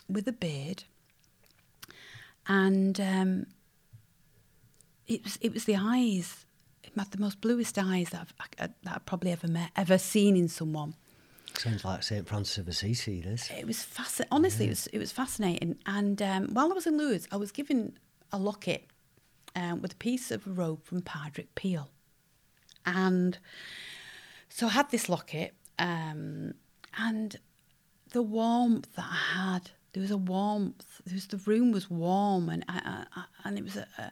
with 0.09 0.27
a 0.27 0.33
beard, 0.33 0.83
and 2.47 2.99
um, 2.99 3.45
it 5.07 5.23
was 5.23 5.37
it 5.41 5.53
was 5.53 5.65
the 5.65 5.77
eyes. 5.77 6.45
It 6.83 6.91
had 6.97 7.11
the 7.11 7.19
most 7.19 7.39
bluest 7.41 7.77
eyes 7.77 8.09
that 8.09 8.21
I've, 8.21 8.33
I, 8.59 8.67
that 8.83 8.95
I've 8.95 9.05
probably 9.05 9.31
ever 9.31 9.47
met, 9.47 9.71
ever 9.75 9.97
seen 9.97 10.35
in 10.35 10.47
someone 10.49 10.95
Sounds 11.57 11.85
like 11.85 12.01
St. 12.03 12.27
Francis 12.27 12.57
of 12.57 12.67
Assisi, 12.67 13.21
this. 13.21 13.49
it 13.51 13.67
was 13.67 13.83
fascinating. 13.83 14.29
Honestly, 14.31 14.65
it 14.65 14.69
was 14.69 14.87
it 14.87 14.97
was 14.97 15.11
fascinating. 15.11 15.77
And 15.85 16.21
um, 16.21 16.47
while 16.53 16.71
I 16.71 16.73
was 16.73 16.87
in 16.87 16.97
Lourdes, 16.97 17.27
I 17.31 17.37
was 17.37 17.51
given 17.51 17.97
a 18.31 18.37
locket 18.39 18.85
um, 19.55 19.81
with 19.81 19.93
a 19.93 19.97
piece 19.97 20.31
of 20.31 20.57
robe 20.57 20.83
from 20.83 21.01
Padre 21.01 21.45
Pio, 21.55 21.87
and 22.85 23.37
so 24.49 24.67
I 24.67 24.71
had 24.71 24.89
this 24.89 25.07
locket, 25.09 25.53
um, 25.77 26.53
and 26.97 27.35
the 28.11 28.21
warmth 28.23 28.93
that 28.95 29.05
I 29.09 29.37
had. 29.53 29.71
There 29.93 30.01
was 30.01 30.11
a 30.11 30.17
warmth. 30.17 31.01
There 31.05 31.15
was 31.15 31.27
the 31.27 31.37
room 31.37 31.71
was 31.73 31.89
warm, 31.89 32.47
and 32.49 32.63
I, 32.69 33.05
I, 33.13 33.19
I- 33.21 33.25
and 33.47 33.57
it 33.57 33.63
was 33.63 33.75
a, 33.75 33.85
a 33.97 34.11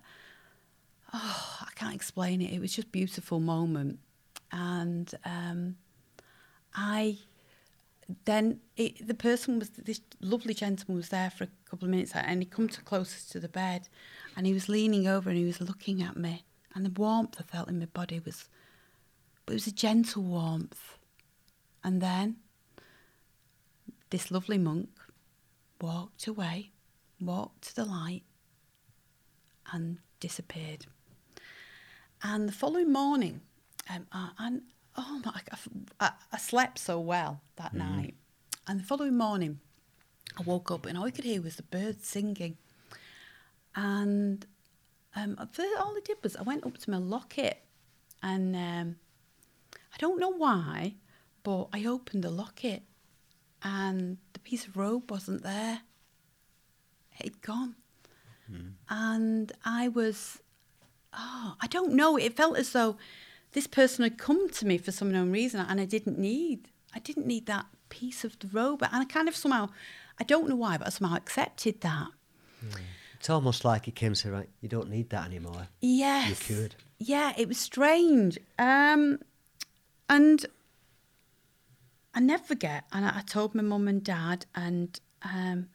oh 1.13 1.57
I 1.61 1.71
can't 1.75 1.95
explain 1.95 2.41
it. 2.41 2.51
It 2.53 2.59
was 2.59 2.73
just 2.73 2.87
a 2.89 2.91
beautiful 2.91 3.39
moment, 3.39 3.99
and 4.51 5.09
um, 5.25 5.77
I 6.75 7.17
then 8.25 8.59
it, 8.75 9.07
the 9.07 9.13
person 9.13 9.59
was 9.59 9.69
this 9.69 10.01
lovely 10.19 10.53
gentleman 10.53 10.97
was 10.97 11.09
there 11.09 11.29
for 11.29 11.43
a 11.43 11.49
couple 11.69 11.85
of 11.85 11.91
minutes 11.91 12.11
and 12.15 12.41
he 12.41 12.45
come 12.45 12.67
to 12.67 12.81
closest 12.81 13.31
to 13.31 13.39
the 13.39 13.49
bed 13.49 13.87
and 14.35 14.47
he 14.47 14.53
was 14.53 14.67
leaning 14.67 15.07
over 15.07 15.29
and 15.29 15.37
he 15.37 15.45
was 15.45 15.61
looking 15.61 16.01
at 16.01 16.17
me 16.17 16.43
and 16.73 16.85
the 16.85 16.89
warmth 16.89 17.37
I 17.39 17.43
felt 17.43 17.69
in 17.69 17.79
my 17.79 17.85
body 17.85 18.19
was 18.19 18.47
but 19.49 19.53
it 19.53 19.55
was 19.55 19.67
a 19.67 19.71
gentle 19.71 20.21
warmth. 20.21 20.99
And 21.83 22.03
then 22.03 22.35
this 24.11 24.29
lovely 24.29 24.59
monk 24.59 24.89
walked 25.81 26.27
away 26.27 26.69
walked 27.19 27.63
to 27.63 27.75
the 27.75 27.85
light 27.85 28.21
and 29.73 29.97
disappeared. 30.19 30.85
And 32.21 32.47
the 32.47 32.53
following 32.53 32.93
morning 32.93 33.41
um, 33.89 34.05
I, 34.11 34.59
oh 34.97 35.21
my 35.25 35.41
I, 35.99 36.11
I 36.31 36.37
slept 36.37 36.79
so 36.79 36.99
well 36.99 37.41
that 37.55 37.73
night. 37.73 38.15
And 38.67 38.79
the 38.79 38.83
following 38.83 39.17
morning 39.17 39.59
I 40.37 40.43
woke 40.43 40.71
up 40.71 40.85
and 40.85 40.97
all 40.97 41.05
I 41.05 41.11
could 41.11 41.25
hear 41.25 41.41
was 41.41 41.55
the 41.55 41.63
birds 41.63 42.07
singing. 42.07 42.57
And 43.75 44.45
um, 45.15 45.37
first, 45.51 45.69
all 45.79 45.95
I 45.95 46.01
did 46.03 46.17
was 46.21 46.35
I 46.35 46.43
went 46.43 46.65
up 46.65 46.77
to 46.77 46.91
my 46.91 46.97
locket 46.97 47.61
and 48.21 48.55
um, 48.55 48.95
I 49.73 49.97
don't 49.97 50.19
know 50.19 50.29
why 50.29 50.95
but 51.43 51.67
I 51.73 51.85
opened 51.85 52.23
the 52.23 52.29
locket 52.31 52.83
and 53.63 54.17
the 54.33 54.39
piece 54.39 54.65
of 54.67 54.77
robe 54.77 55.09
wasn't 55.09 55.43
there. 55.43 55.81
It'd 57.19 57.41
gone. 57.41 57.75
And 58.89 59.51
I 59.65 59.87
was 59.87 60.39
oh, 61.13 61.55
I 61.59 61.67
don't 61.67 61.93
know. 61.93 62.17
It 62.17 62.35
felt 62.35 62.57
as 62.57 62.71
though 62.71 62.97
this 63.51 63.67
person 63.67 64.03
had 64.03 64.17
come 64.17 64.49
to 64.49 64.65
me 64.65 64.77
for 64.77 64.91
some 64.91 65.09
unknown 65.09 65.31
reason, 65.31 65.65
and 65.67 65.79
I 65.81 65.85
didn't 65.85 66.17
need. 66.17 66.69
I 66.93 66.99
didn't 66.99 67.27
need 67.27 67.45
that 67.45 67.65
piece 67.89 68.23
of 68.23 68.37
the 68.39 68.47
robe, 68.47 68.83
and 68.83 69.01
I 69.01 69.05
kind 69.05 69.27
of 69.27 69.35
somehow, 69.35 69.69
I 70.19 70.23
don't 70.23 70.47
know 70.47 70.55
why, 70.55 70.77
but 70.77 70.87
I 70.87 70.89
somehow 70.89 71.15
accepted 71.15 71.81
that. 71.81 72.07
It's 73.19 73.29
almost 73.29 73.65
like 73.65 73.87
it 73.87 73.95
came 73.95 74.13
to 74.13 74.19
say, 74.19 74.29
right, 74.29 74.49
you 74.61 74.69
don't 74.69 74.89
need 74.89 75.09
that 75.09 75.25
anymore. 75.25 75.67
Yes, 75.81 76.43
cured. 76.43 76.75
Yeah, 76.97 77.33
it 77.37 77.47
was 77.47 77.57
strange, 77.57 78.37
um, 78.57 79.19
and 80.09 80.45
I 82.13 82.19
never 82.19 82.43
forget. 82.43 82.85
And 82.91 83.05
I, 83.05 83.19
I 83.19 83.21
told 83.21 83.55
my 83.55 83.63
mum 83.63 83.87
and 83.87 84.03
dad, 84.03 84.45
and 84.55 84.99
um, 85.23 85.69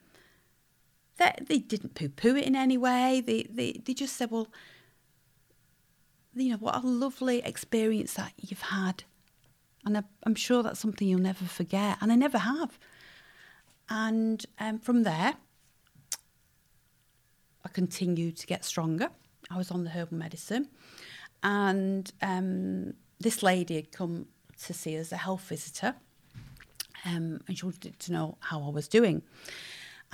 they 1.16 1.32
they 1.40 1.58
didn't 1.58 1.94
poo 1.94 2.08
poo 2.08 2.36
it 2.36 2.44
in 2.44 2.56
any 2.56 2.76
way. 2.76 3.22
They 3.24 3.44
they 3.44 3.80
they 3.84 3.94
just 3.94 4.16
said, 4.16 4.30
well, 4.30 4.48
you 6.34 6.50
know, 6.50 6.56
what 6.56 6.76
a 6.76 6.86
lovely 6.86 7.40
experience 7.40 8.14
that 8.14 8.32
you've 8.36 8.62
had. 8.62 9.04
And 9.84 9.98
I, 9.98 10.02
I'm 10.24 10.34
sure 10.34 10.62
that's 10.62 10.80
something 10.80 11.06
you'll 11.06 11.20
never 11.20 11.44
forget. 11.44 11.98
And 12.00 12.10
I 12.10 12.14
never 12.16 12.38
have. 12.38 12.78
And 13.88 14.44
um, 14.58 14.78
from 14.78 15.02
there, 15.02 15.34
I 17.64 17.68
continued 17.68 18.36
to 18.38 18.46
get 18.46 18.64
stronger. 18.64 19.10
I 19.50 19.56
was 19.56 19.70
on 19.70 19.84
the 19.84 19.90
herbal 19.90 20.16
medicine. 20.16 20.68
And 21.42 22.10
um, 22.22 22.94
this 23.20 23.42
lady 23.42 23.76
had 23.76 23.92
come 23.92 24.26
to 24.64 24.72
see 24.72 24.98
us, 24.98 25.12
a 25.12 25.16
health 25.16 25.42
visitor. 25.42 25.94
Um, 27.04 27.40
and 27.46 27.58
she 27.58 27.66
wanted 27.66 27.98
to 27.98 28.12
know 28.12 28.38
how 28.40 28.62
I 28.62 28.70
was 28.70 28.88
doing. 28.88 29.22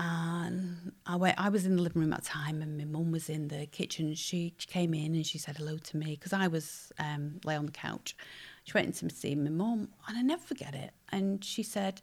And 0.03 0.93
I 1.05 1.17
went, 1.17 1.39
I 1.39 1.51
was 1.51 1.67
in 1.67 1.77
the 1.77 1.83
living 1.83 2.01
room 2.01 2.15
at 2.15 2.23
the 2.23 2.29
time, 2.29 2.63
and 2.63 2.79
my 2.79 2.87
mum 2.87 3.13
was 3.13 3.29
in 3.29 3.49
the 3.49 3.67
kitchen. 3.67 4.15
She 4.15 4.55
came 4.59 4.95
in 4.95 5.15
and 5.15 5.27
she 5.27 5.37
said 5.37 5.59
hello 5.59 5.77
to 5.77 5.97
me 5.99 6.13
because 6.15 6.33
I 6.33 6.47
was 6.47 6.91
um, 6.99 7.39
lay 7.45 7.55
on 7.55 7.67
the 7.67 7.73
couch. 7.73 8.17
She 8.65 8.73
went 8.73 8.87
in 8.87 9.09
to 9.11 9.15
see 9.15 9.35
my 9.35 9.51
mum, 9.51 9.91
and 10.09 10.17
I 10.17 10.23
never 10.23 10.41
forget 10.41 10.75
it. 10.75 10.93
And 11.13 11.45
she 11.45 11.63
said 11.63 12.01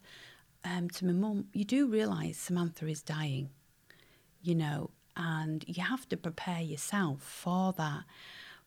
um, 0.63 0.91
to 0.91 1.05
my 1.05 1.13
mum, 1.13 1.47
"You 1.53 1.65
do 1.65 1.87
realise 1.87 2.37
Samantha 2.37 2.85
is 2.85 3.01
dying, 3.01 3.49
you 4.43 4.53
know, 4.53 4.91
and 5.15 5.65
you 5.67 5.81
have 5.81 6.07
to 6.09 6.17
prepare 6.17 6.61
yourself 6.61 7.23
for 7.23 7.73
that." 7.79 8.03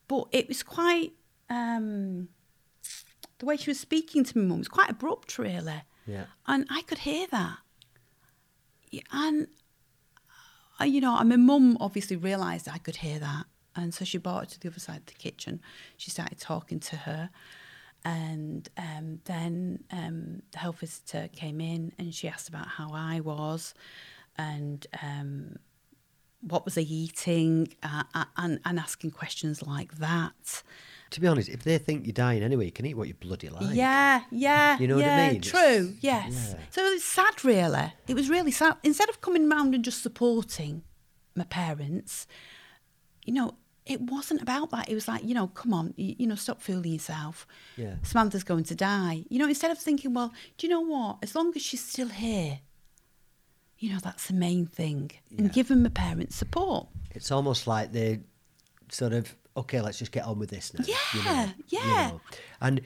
But 0.08 0.24
it 0.32 0.48
was 0.48 0.64
quite 0.64 1.12
um, 1.48 2.30
the 3.38 3.46
way 3.46 3.56
she 3.56 3.70
was 3.70 3.78
speaking 3.78 4.24
to 4.24 4.38
my 4.38 4.44
mum 4.44 4.58
was 4.58 4.66
quite 4.66 4.90
abrupt, 4.90 5.38
really. 5.38 5.82
Yeah. 6.04 6.24
And 6.48 6.66
I 6.68 6.82
could 6.82 6.98
hear 6.98 7.28
that. 7.28 7.58
And, 9.12 9.48
uh, 10.80 10.84
you 10.84 11.00
know, 11.00 11.16
and 11.18 11.28
my 11.28 11.36
mum 11.36 11.76
obviously 11.80 12.16
realised 12.16 12.68
I 12.68 12.78
could 12.78 12.96
hear 12.96 13.18
that. 13.18 13.46
And 13.76 13.94
so 13.94 14.04
she 14.04 14.18
brought 14.18 14.40
her 14.40 14.50
to 14.50 14.60
the 14.60 14.68
other 14.68 14.80
side 14.80 14.98
of 14.98 15.06
the 15.06 15.14
kitchen. 15.14 15.60
She 15.96 16.10
started 16.10 16.38
talking 16.38 16.80
to 16.80 16.96
her. 16.96 17.30
And 18.04 18.68
um, 18.76 19.20
then 19.26 19.84
um, 19.90 20.42
the 20.52 20.58
health 20.58 20.80
visitor 20.80 21.28
came 21.32 21.60
in 21.60 21.92
and 21.98 22.14
she 22.14 22.28
asked 22.28 22.48
about 22.48 22.66
how 22.66 22.90
I 22.92 23.20
was. 23.20 23.74
and 24.36 24.86
um, 25.02 25.56
what 26.40 26.64
was 26.64 26.78
I 26.78 26.82
eating, 26.82 27.68
uh, 27.82 28.04
and 28.36 28.60
and 28.64 28.78
asking 28.78 29.10
questions 29.10 29.62
like 29.62 29.98
that. 29.98 30.62
To 31.10 31.20
be 31.20 31.26
honest, 31.26 31.48
if 31.48 31.64
they 31.64 31.76
think 31.78 32.06
you're 32.06 32.12
dying 32.12 32.42
anyway, 32.42 32.66
you 32.66 32.72
can 32.72 32.86
eat 32.86 32.94
what 32.96 33.08
you 33.08 33.14
bloody 33.14 33.48
like. 33.48 33.74
Yeah, 33.74 34.22
yeah, 34.30 34.78
You 34.78 34.86
know 34.86 34.96
what 34.96 35.04
I 35.04 35.08
yeah, 35.08 35.32
mean? 35.32 35.40
True, 35.40 35.58
It's- 35.60 35.94
yes. 36.00 36.54
yeah. 36.56 36.60
So 36.70 36.84
it's 36.86 37.04
sad, 37.04 37.44
really. 37.44 37.92
It 38.06 38.14
was 38.14 38.30
really 38.30 38.52
sad. 38.52 38.76
Instead 38.84 39.08
of 39.08 39.20
coming 39.20 39.48
round 39.48 39.74
and 39.74 39.84
just 39.84 40.02
supporting 40.02 40.82
my 41.34 41.44
parents, 41.44 42.28
you 43.24 43.32
know, 43.34 43.54
it 43.86 44.00
wasn't 44.02 44.40
about 44.40 44.70
that. 44.70 44.88
It 44.88 44.94
was 44.94 45.08
like, 45.08 45.24
you 45.24 45.34
know, 45.34 45.48
come 45.48 45.74
on, 45.74 45.94
you, 45.96 46.14
you 46.18 46.26
know, 46.28 46.36
stop 46.36 46.62
fooling 46.62 46.92
yourself. 46.92 47.44
Yeah. 47.76 47.94
Samantha's 48.02 48.44
going 48.44 48.62
to 48.64 48.76
die. 48.76 49.24
You 49.28 49.40
know, 49.40 49.48
instead 49.48 49.72
of 49.72 49.78
thinking, 49.78 50.14
well, 50.14 50.32
do 50.58 50.66
you 50.66 50.72
know 50.72 50.80
what? 50.80 51.18
As 51.22 51.34
long 51.34 51.52
as 51.56 51.62
she's 51.62 51.84
still 51.84 52.08
here, 52.08 52.60
you 53.78 53.92
know, 53.92 53.98
that's 54.00 54.28
the 54.28 54.34
main 54.34 54.66
thing. 54.66 55.10
Yeah. 55.30 55.38
And 55.40 55.52
giving 55.52 55.82
my 55.82 55.88
parents 55.88 56.36
support. 56.36 56.86
It's 57.12 57.32
almost 57.32 57.66
like 57.66 57.90
they 57.90 58.20
sort 58.90 59.12
of 59.12 59.34
okay, 59.60 59.80
let's 59.80 59.98
just 59.98 60.12
get 60.12 60.24
on 60.24 60.38
with 60.38 60.50
this 60.50 60.74
now. 60.74 60.84
you 60.84 61.22
know, 61.24 61.30
Yeah, 61.30 61.52
you 61.68 61.78
yeah. 61.78 62.08
know. 62.10 62.20
And 62.60 62.80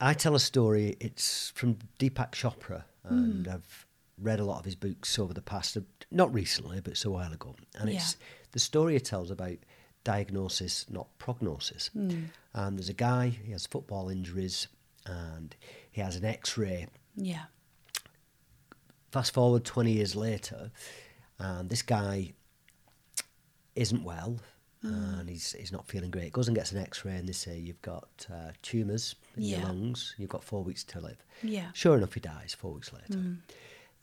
I 0.00 0.14
tell 0.14 0.34
a 0.34 0.40
story. 0.40 0.96
It's 1.00 1.50
from 1.54 1.78
Deepak 1.98 2.32
Chopra, 2.32 2.84
and 3.04 3.46
Hmm. 3.46 3.52
I've 3.54 3.86
read 4.18 4.40
a 4.40 4.44
lot 4.44 4.58
of 4.58 4.64
his 4.64 4.74
books 4.76 5.18
over 5.18 5.32
the 5.34 5.42
past, 5.42 5.76
not 6.10 6.32
recently, 6.32 6.80
but 6.80 6.92
it's 6.92 7.04
a 7.04 7.10
while 7.10 7.32
ago. 7.32 7.54
And 7.78 7.88
it's 7.90 8.16
Yeah. 8.18 8.26
the 8.52 8.58
story 8.58 8.96
it 8.96 9.04
tells 9.04 9.30
about 9.30 9.56
diagnosis, 10.04 10.88
not 10.90 11.08
prognosis. 11.18 11.88
Hmm. 11.88 12.24
And 12.54 12.76
there's 12.78 12.88
a 12.88 12.92
guy. 12.94 13.28
He 13.30 13.52
has 13.52 13.66
football 13.66 14.08
injuries, 14.08 14.68
and 15.06 15.54
he 15.90 16.00
has 16.00 16.16
an 16.16 16.24
X-ray 16.24 16.88
Yeah. 17.16 17.44
fast 19.10 19.32
forward 19.34 19.64
20 19.64 19.92
years 19.92 20.14
later, 20.16 20.70
and 21.38 21.68
this 21.70 21.82
guy 21.82 22.32
isn't 23.74 24.04
well 24.04 24.38
and 24.82 25.28
he's, 25.28 25.52
he's 25.52 25.72
not 25.72 25.86
feeling 25.86 26.10
great. 26.10 26.32
Goes 26.32 26.48
and 26.48 26.56
gets 26.56 26.72
an 26.72 26.78
x 26.78 27.04
ray, 27.04 27.16
and 27.16 27.28
they 27.28 27.32
say, 27.32 27.56
You've 27.58 27.80
got 27.82 28.26
uh, 28.32 28.50
tumours 28.62 29.14
in 29.36 29.42
your 29.44 29.60
lungs, 29.60 30.14
you've 30.18 30.30
got 30.30 30.42
four 30.44 30.62
weeks 30.64 30.82
to 30.84 31.00
live. 31.00 31.24
Yeah. 31.42 31.66
Sure 31.72 31.96
enough, 31.96 32.14
he 32.14 32.20
dies 32.20 32.54
four 32.58 32.72
weeks 32.72 32.92
later. 32.92 33.20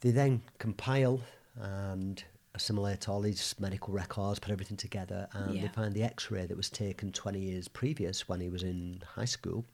They 0.00 0.10
then 0.10 0.42
compile 0.58 1.20
and 1.60 2.22
assimilate 2.54 3.08
all 3.08 3.20
these 3.20 3.54
medical 3.58 3.92
records, 3.92 4.38
put 4.38 4.50
everything 4.50 4.76
together, 4.76 5.28
and 5.32 5.54
they 5.62 5.68
find 5.68 5.94
the 5.94 6.02
x 6.02 6.30
ray 6.30 6.46
that 6.46 6.56
was 6.56 6.70
taken 6.70 7.12
20 7.12 7.38
years 7.38 7.68
previous 7.68 8.28
when 8.28 8.40
he 8.40 8.48
was 8.48 8.62
in 8.62 9.02
high 9.14 9.24
school, 9.26 9.64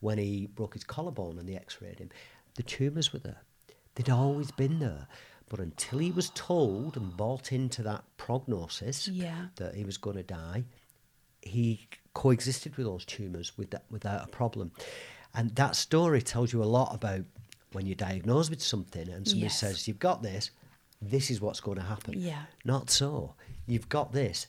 when 0.00 0.18
he 0.18 0.46
broke 0.46 0.74
his 0.74 0.84
collarbone 0.84 1.38
and 1.38 1.48
they 1.48 1.54
x 1.56 1.80
rayed 1.80 1.98
him. 1.98 2.10
The 2.56 2.62
tumours 2.64 3.12
were 3.12 3.20
there. 3.20 3.40
They'd 3.94 4.10
always 4.10 4.50
been 4.50 4.80
there. 4.80 5.06
But 5.50 5.58
until 5.60 5.98
he 5.98 6.10
was 6.12 6.30
told 6.30 6.96
and 6.96 7.14
bought 7.14 7.52
into 7.52 7.82
that 7.82 8.04
prognosis 8.16 9.06
Yeah. 9.08 9.48
that 9.56 9.74
he 9.74 9.84
was 9.84 9.98
going 9.98 10.16
to 10.16 10.22
die, 10.22 10.64
he 11.42 11.88
coexisted 12.14 12.76
with 12.76 12.86
those 12.86 13.04
tumours 13.04 13.58
with 13.58 13.70
that, 13.72 13.84
without 13.90 14.24
a 14.24 14.28
problem. 14.28 14.70
And 15.34 15.54
that 15.56 15.76
story 15.76 16.22
tells 16.22 16.52
you 16.52 16.62
a 16.62 16.64
lot 16.78 16.94
about 16.94 17.24
when 17.72 17.84
you're 17.86 17.94
diagnosed 17.96 18.48
with 18.50 18.62
something 18.62 19.08
and 19.08 19.26
somebody 19.26 19.46
Yes. 19.46 19.58
says, 19.58 19.86
You've 19.88 19.98
got 19.98 20.22
this, 20.22 20.50
this 21.02 21.30
is 21.30 21.40
what's 21.40 21.60
going 21.60 21.78
to 21.78 21.84
happen. 21.84 22.14
Yeah. 22.20 22.44
Not 22.64 22.88
so. 22.90 23.34
You've 23.66 23.88
got 23.88 24.12
this, 24.12 24.46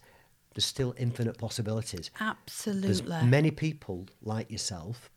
there's 0.54 0.66
still 0.66 0.94
infinite 0.98 1.38
possibilities. 1.40 2.12
There's 2.20 2.30
Absolutely. 2.30 3.26
many 3.26 3.50
people 3.52 4.08
like 4.22 4.52
yourself 4.52 5.10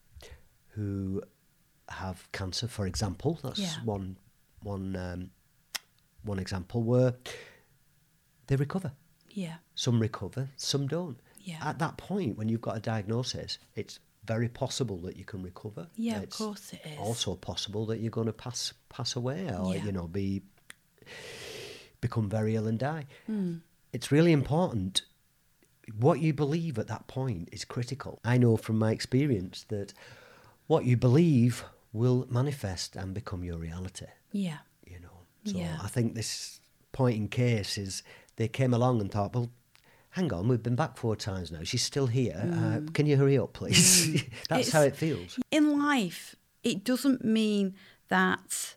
who 0.68 1.22
have 1.90 2.30
cancer, 2.32 2.68
for 2.68 2.86
example. 2.86 3.38
That's 3.42 3.58
Yeah. 3.60 3.84
one 3.84 4.16
one 4.62 4.96
um, 4.96 5.30
one 6.24 6.38
example 6.38 6.82
where 6.82 7.14
they 8.46 8.56
recover. 8.56 8.92
yeah. 9.30 9.56
Some 9.76 9.98
recover, 10.00 10.48
some 10.56 10.86
don't. 10.86 11.18
Yeah. 11.42 11.58
At 11.62 11.78
that 11.80 11.96
point, 11.96 12.38
when 12.38 12.48
you've 12.48 12.60
got 12.60 12.76
a 12.76 12.80
diagnosis, 12.80 13.58
it's 13.74 13.98
very 14.24 14.48
possible 14.48 14.96
that 14.98 15.16
you 15.16 15.24
can 15.24 15.42
recover. 15.42 15.88
Yeah, 15.96 16.16
of 16.18 16.22
It's 16.24 16.36
course 16.38 16.72
it 16.72 16.80
is. 16.86 16.98
Also 16.98 17.34
possible 17.34 17.84
that 17.86 17.98
you're 18.00 18.10
going 18.10 18.26
to 18.28 18.32
pass 18.32 18.72
pass 18.88 19.16
away 19.16 19.50
or 19.50 19.74
Yeah. 19.74 19.84
you 19.84 19.92
know 19.92 20.06
be 20.06 20.42
become 22.00 22.28
very 22.28 22.54
ill 22.56 22.66
and 22.66 22.78
die. 22.78 23.06
Hmm. 23.26 23.56
It's 23.92 24.10
really 24.12 24.32
important. 24.32 25.02
What 25.98 26.20
you 26.20 26.32
believe 26.32 26.78
at 26.78 26.86
that 26.88 27.06
point 27.06 27.48
is 27.52 27.64
critical. 27.64 28.20
I 28.24 28.38
know 28.38 28.56
from 28.56 28.78
my 28.78 28.90
experience 28.92 29.64
that 29.68 29.92
what 30.66 30.84
you 30.86 30.96
believe 30.96 31.64
will 31.92 32.26
manifest 32.30 32.96
and 32.96 33.12
become 33.14 33.44
your 33.44 33.58
reality 33.58 34.06
Yeah. 34.32 34.58
So 35.44 35.58
Yeah. 35.58 35.78
I 35.82 35.88
think 35.88 36.14
this 36.14 36.60
point 36.92 37.16
in 37.16 37.28
case 37.28 37.76
is 37.78 38.02
they 38.36 38.48
came 38.48 38.72
along 38.74 39.00
and 39.00 39.10
thought, 39.10 39.34
well, 39.34 39.50
hang 40.10 40.32
on, 40.32 40.48
we've 40.48 40.62
been 40.62 40.76
back 40.76 40.96
four 40.96 41.16
times 41.16 41.50
now. 41.50 41.62
She's 41.64 41.82
still 41.82 42.06
here. 42.06 42.48
Uh, 42.52 42.80
can 42.92 43.06
you 43.06 43.16
hurry 43.16 43.36
up, 43.38 43.52
please? 43.52 44.24
That's 44.48 44.70
how 44.70 44.80
Mm. 44.80 44.86
It 44.86 44.96
feels. 44.96 45.38
In 45.50 45.78
life, 45.78 46.36
it 46.62 46.84
doesn't 46.84 47.24
mean 47.24 47.74
that 48.08 48.76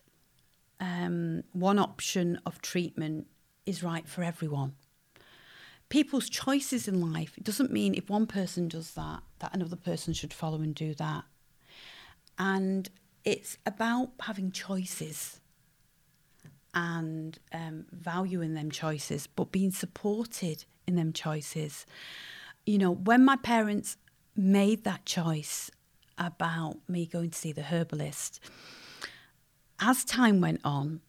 um, 0.80 1.44
one 1.52 1.78
option 1.78 2.40
of 2.44 2.60
treatment 2.60 3.26
is 3.66 3.82
right 3.82 4.08
for 4.08 4.22
everyone. 4.22 4.74
People's 5.88 6.28
choices 6.28 6.86
in 6.86 7.12
life, 7.12 7.38
it 7.38 7.44
doesn't 7.44 7.72
mean 7.72 7.94
if 7.94 8.10
one 8.10 8.26
person 8.26 8.68
does 8.68 8.92
that, 8.94 9.22
that 9.38 9.54
another 9.54 9.76
person 9.76 10.12
should 10.12 10.34
follow 10.34 10.60
and 10.60 10.74
do 10.74 10.92
that. 10.94 11.24
And 12.38 12.90
it's 13.24 13.56
about 13.64 14.10
having 14.20 14.50
choices 14.52 15.40
and 16.74 17.38
um, 17.52 17.86
valuing 17.92 18.54
them 18.54 18.70
choices, 18.70 19.26
but 19.26 19.52
being 19.52 19.70
supported 19.70 20.64
in 20.86 20.96
them 20.96 21.12
choices. 21.12 21.86
You 22.66 22.78
know, 22.78 22.92
when 22.92 23.24
my 23.24 23.36
parents 23.36 23.96
made 24.36 24.84
that 24.84 25.04
choice 25.04 25.70
about 26.18 26.76
me 26.88 27.06
going 27.06 27.30
to 27.30 27.38
see 27.38 27.52
the 27.52 27.62
herbalist, 27.62 28.40
as 29.80 30.04
time 30.04 30.40
went 30.40 30.60
on, 30.64 31.00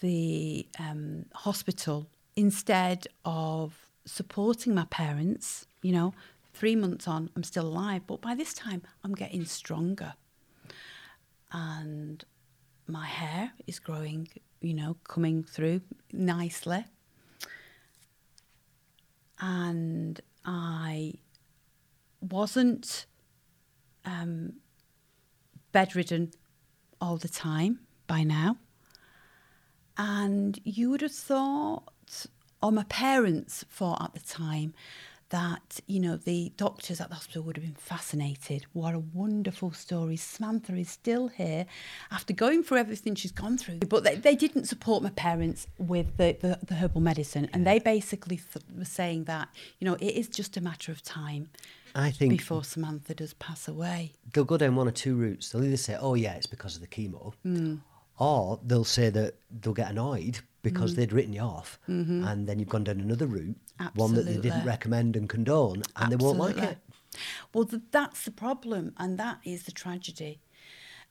the 0.00 0.66
um, 0.78 1.24
hospital, 1.34 2.08
instead 2.36 3.06
of 3.24 3.88
supporting 4.04 4.74
my 4.74 4.84
parents, 4.86 5.66
you 5.82 5.92
know, 5.92 6.14
three 6.54 6.76
months 6.76 7.06
on, 7.06 7.30
I'm 7.36 7.42
still 7.42 7.66
alive, 7.66 8.02
but 8.06 8.20
by 8.20 8.34
this 8.34 8.52
time, 8.54 8.82
I'm 9.04 9.14
getting 9.14 9.44
stronger. 9.44 10.14
And 11.52 12.24
my 12.86 13.06
hair 13.06 13.52
is 13.66 13.78
growing, 13.78 14.28
you 14.60 14.74
know, 14.74 14.96
coming 15.04 15.42
through 15.42 15.80
nicely. 16.12 16.84
And 19.40 20.20
I 20.44 21.14
wasn't 22.20 23.06
um, 24.04 24.54
bedridden 25.72 26.32
all 27.00 27.16
the 27.16 27.28
time 27.28 27.80
by 28.06 28.24
now. 28.24 28.56
And 29.96 30.58
you 30.64 30.90
would 30.90 31.00
have 31.00 31.12
thought, 31.12 32.26
or 32.62 32.72
my 32.72 32.84
parents 32.84 33.64
thought 33.70 34.02
at 34.02 34.14
the 34.14 34.28
time, 34.28 34.74
that, 35.30 35.80
you 35.86 36.00
know, 36.00 36.16
the 36.16 36.52
doctors 36.56 37.00
at 37.00 37.08
the 37.10 37.14
hospital 37.14 37.42
would 37.42 37.56
have 37.56 37.64
been 37.64 37.74
fascinated. 37.74 38.64
What 38.72 38.94
a 38.94 38.98
wonderful 38.98 39.72
story. 39.72 40.16
Samantha 40.16 40.74
is 40.74 40.88
still 40.88 41.28
here 41.28 41.66
after 42.10 42.32
going 42.32 42.62
through 42.62 42.78
everything 42.78 43.14
she's 43.14 43.32
gone 43.32 43.58
through. 43.58 43.78
But 43.80 44.04
they, 44.04 44.14
they 44.16 44.34
didn't 44.34 44.64
support 44.64 45.02
my 45.02 45.10
parents 45.10 45.66
with 45.76 46.16
the, 46.16 46.36
the, 46.40 46.58
the 46.64 46.74
herbal 46.76 47.00
medicine. 47.02 47.48
And 47.52 47.66
they 47.66 47.78
basically 47.78 48.36
th- 48.38 48.64
were 48.76 48.84
saying 48.86 49.24
that, 49.24 49.48
you 49.78 49.84
know, 49.86 49.94
it 49.94 50.14
is 50.14 50.28
just 50.28 50.56
a 50.56 50.60
matter 50.62 50.92
of 50.92 51.02
time 51.02 51.50
I 51.94 52.10
think 52.10 52.32
before 52.32 52.64
Samantha 52.64 53.14
does 53.14 53.34
pass 53.34 53.68
away. 53.68 54.12
they'll 54.32 54.44
go 54.44 54.56
down 54.56 54.76
one 54.76 54.88
or 54.88 54.92
two 54.92 55.14
routes. 55.16 55.50
They'll 55.50 55.64
either 55.64 55.76
say, 55.76 55.96
oh, 56.00 56.14
yeah, 56.14 56.34
it's 56.34 56.46
because 56.46 56.74
of 56.74 56.80
the 56.80 56.86
chemo, 56.86 57.32
Mm. 57.44 57.80
or 58.18 58.60
they'll 58.64 58.84
say 58.84 59.10
that 59.10 59.34
they'll 59.50 59.74
get 59.74 59.90
annoyed 59.90 60.40
Mm. 60.58 60.62
because 60.62 60.94
they'd 60.96 61.12
written 61.12 61.32
you 61.32 61.40
off, 61.42 61.78
and 61.86 62.46
then 62.46 62.58
you've 62.58 62.68
gone 62.68 62.84
down 62.84 63.00
another 63.00 63.26
route, 63.26 63.56
one 63.94 64.14
that 64.14 64.26
they 64.26 64.34
didn't 64.36 64.58
Mm-hmm. 64.60 64.66
Recommend 64.68 65.16
and 65.16 65.28
condone, 65.28 65.82
and 65.96 66.10
they 66.12 66.16
won't 66.16 66.38
like 66.38 66.58
it. 66.58 66.78
Well, 67.52 67.64
th- 67.64 67.82
that's 67.90 68.24
the 68.24 68.30
problem, 68.30 68.92
and 68.98 69.18
that 69.18 69.38
is 69.44 69.64
the 69.64 69.72
tragedy. 69.72 70.40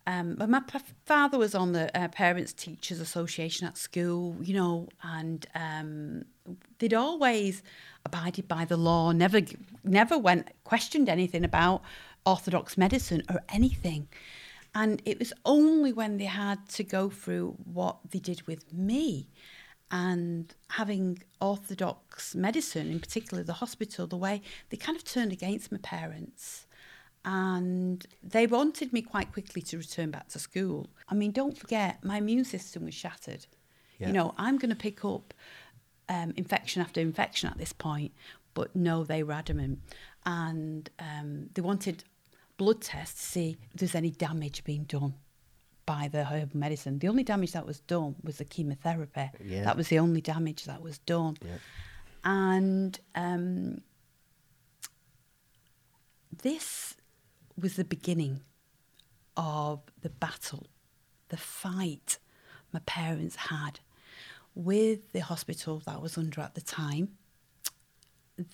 Um, 0.05 0.35
but 0.37 0.49
my 0.49 0.61
p- 0.61 0.79
father 1.05 1.37
was 1.37 1.53
on 1.53 1.73
the 1.73 1.85
uh, 1.97 2.07
Parents 2.07 2.53
Teachers 2.53 3.01
Association 3.01 3.67
at 3.67 3.77
school, 3.77 4.37
you 4.41 4.53
know, 4.53 4.87
and 5.03 5.45
um, 5.53 6.23
they'd 6.79 6.93
always 6.93 7.61
abided 8.05 8.47
by 8.47 8.63
the 8.63 8.77
law, 8.77 9.11
never, 9.11 9.41
never 9.83 10.17
went 10.17 10.47
questioned 10.63 11.09
anything 11.09 11.43
about 11.43 11.81
orthodox 12.25 12.77
medicine 12.77 13.21
or 13.29 13.41
anything. 13.49 14.07
And 14.79 15.01
it 15.05 15.17
was 15.17 15.33
only 15.43 15.91
when 15.91 16.17
they 16.17 16.25
had 16.25 16.69
to 16.69 16.83
go 16.83 17.09
through 17.09 17.55
what 17.63 17.97
they 18.11 18.19
did 18.19 18.45
with 18.45 18.71
me 18.71 19.27
and 19.89 20.53
having 20.69 21.23
orthodox 21.41 22.35
medicine, 22.35 22.91
in 22.91 22.99
particular 22.99 23.41
the 23.41 23.53
hospital, 23.53 24.05
the 24.05 24.17
way 24.17 24.43
they 24.69 24.77
kind 24.77 24.95
of 24.95 25.03
turned 25.03 25.31
against 25.31 25.71
my 25.71 25.79
parents. 25.79 26.67
And 27.25 28.05
they 28.21 28.45
wanted 28.45 28.93
me 28.93 29.01
quite 29.01 29.33
quickly 29.33 29.63
to 29.63 29.79
return 29.79 30.11
back 30.11 30.27
to 30.29 30.39
school. 30.39 30.91
I 31.09 31.15
mean, 31.15 31.31
don't 31.31 31.57
forget, 31.57 32.03
my 32.03 32.17
immune 32.17 32.45
system 32.45 32.85
was 32.85 32.93
shattered. 32.93 33.47
Yeah. 33.97 34.07
You 34.07 34.13
know, 34.13 34.35
I'm 34.37 34.59
going 34.59 34.69
to 34.69 34.75
pick 34.75 35.03
up 35.03 35.33
um, 36.07 36.33
infection 36.37 36.83
after 36.83 37.01
infection 37.01 37.49
at 37.49 37.57
this 37.57 37.73
point. 37.73 38.11
But 38.53 38.75
no, 38.75 39.03
they 39.03 39.23
were 39.23 39.33
adamant. 39.33 39.79
And 40.23 40.87
um, 40.99 41.49
they 41.55 41.63
wanted 41.63 42.03
blood 42.57 42.81
tests 42.81 43.21
to 43.21 43.27
see 43.27 43.57
if 43.71 43.79
there's 43.79 43.95
any 43.95 44.11
damage 44.11 44.63
being 44.63 44.83
done 44.83 45.13
by 45.85 46.09
the 46.11 46.25
herbal 46.25 46.57
medicine. 46.57 46.99
The 46.99 47.07
only 47.07 47.23
damage 47.23 47.53
that 47.53 47.65
was 47.65 47.79
done 47.81 48.15
was 48.23 48.37
the 48.37 48.45
chemotherapy. 48.45 49.29
Yeah. 49.43 49.63
That 49.63 49.77
was 49.77 49.87
the 49.87 49.99
only 49.99 50.21
damage 50.21 50.65
that 50.65 50.81
was 50.81 50.97
done. 50.99 51.37
Yeah. 51.43 51.57
And 52.23 52.99
um, 53.15 53.81
this 56.41 56.95
was 57.59 57.75
the 57.75 57.85
beginning 57.85 58.41
of 59.37 59.79
the 60.01 60.09
battle, 60.09 60.67
the 61.29 61.37
fight 61.37 62.17
my 62.73 62.79
parents 62.85 63.35
had 63.35 63.79
with 64.55 65.13
the 65.13 65.19
hospital 65.19 65.81
that 65.85 65.95
I 65.95 65.99
was 65.99 66.17
under 66.17 66.41
at 66.41 66.55
the 66.55 66.61
time. 66.61 67.09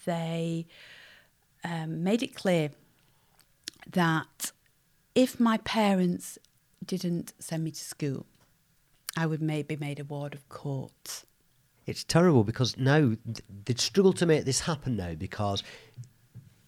They 0.06 0.68
um, 1.64 2.04
made 2.04 2.22
it 2.22 2.36
clear 2.36 2.70
that 3.92 4.52
if 5.16 5.40
my 5.40 5.58
parents 5.58 6.38
didn't 6.86 7.34
send 7.40 7.64
me 7.64 7.72
to 7.72 7.84
school, 7.84 8.26
I 9.16 9.26
would 9.26 9.42
maybe 9.42 9.76
made 9.76 10.00
a 10.00 10.04
ward 10.04 10.34
of 10.34 10.48
court. 10.50 11.24
It's 11.86 12.04
terrible 12.04 12.44
because 12.44 12.78
now 12.78 13.14
they'd 13.66 13.80
struggle 13.80 14.14
to 14.14 14.26
make 14.26 14.46
this 14.46 14.62
happen 14.62 14.96
now 14.96 15.14
because 15.16 15.64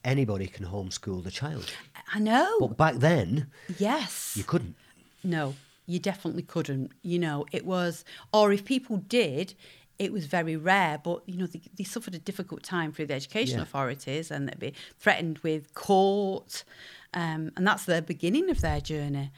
anybody 0.04 0.48
can 0.48 0.66
homeschool 0.66 1.24
the 1.24 1.32
child. 1.32 1.72
I 2.14 2.20
know. 2.20 2.58
But 2.60 2.78
back 2.78 2.96
then, 2.96 3.48
yes. 3.80 4.34
you 4.36 4.44
couldn't. 4.44 4.76
No, 5.24 5.56
you 5.88 6.00
definitely 6.00 6.44
couldn't. 6.44 6.92
You 7.02 7.20
know, 7.20 7.46
it 7.52 7.66
was, 7.66 8.06
or 8.32 8.54
if 8.54 8.66
people 8.66 8.98
did, 8.98 9.56
it 9.98 10.12
was 10.12 10.26
very 10.26 10.56
rare. 10.56 10.98
But 11.04 11.24
you 11.26 11.38
know, 11.38 11.48
they, 11.48 11.62
they 11.78 11.84
suffered 11.84 12.16
a 12.16 12.20
difficult 12.20 12.64
time 12.64 12.92
through 12.92 13.08
the 13.08 13.14
education 13.14 13.58
Yeah. 13.58 13.64
authorities, 13.64 14.32
and 14.32 14.48
they'd 14.48 14.60
be 14.60 14.74
threatened 15.00 15.40
with 15.40 15.74
court, 15.74 16.64
um, 17.14 17.52
and 17.56 17.66
that's 17.68 17.86
the 17.86 18.02
beginning 18.02 18.50
of 18.50 18.62
their 18.62 18.82
journey. 18.82 19.32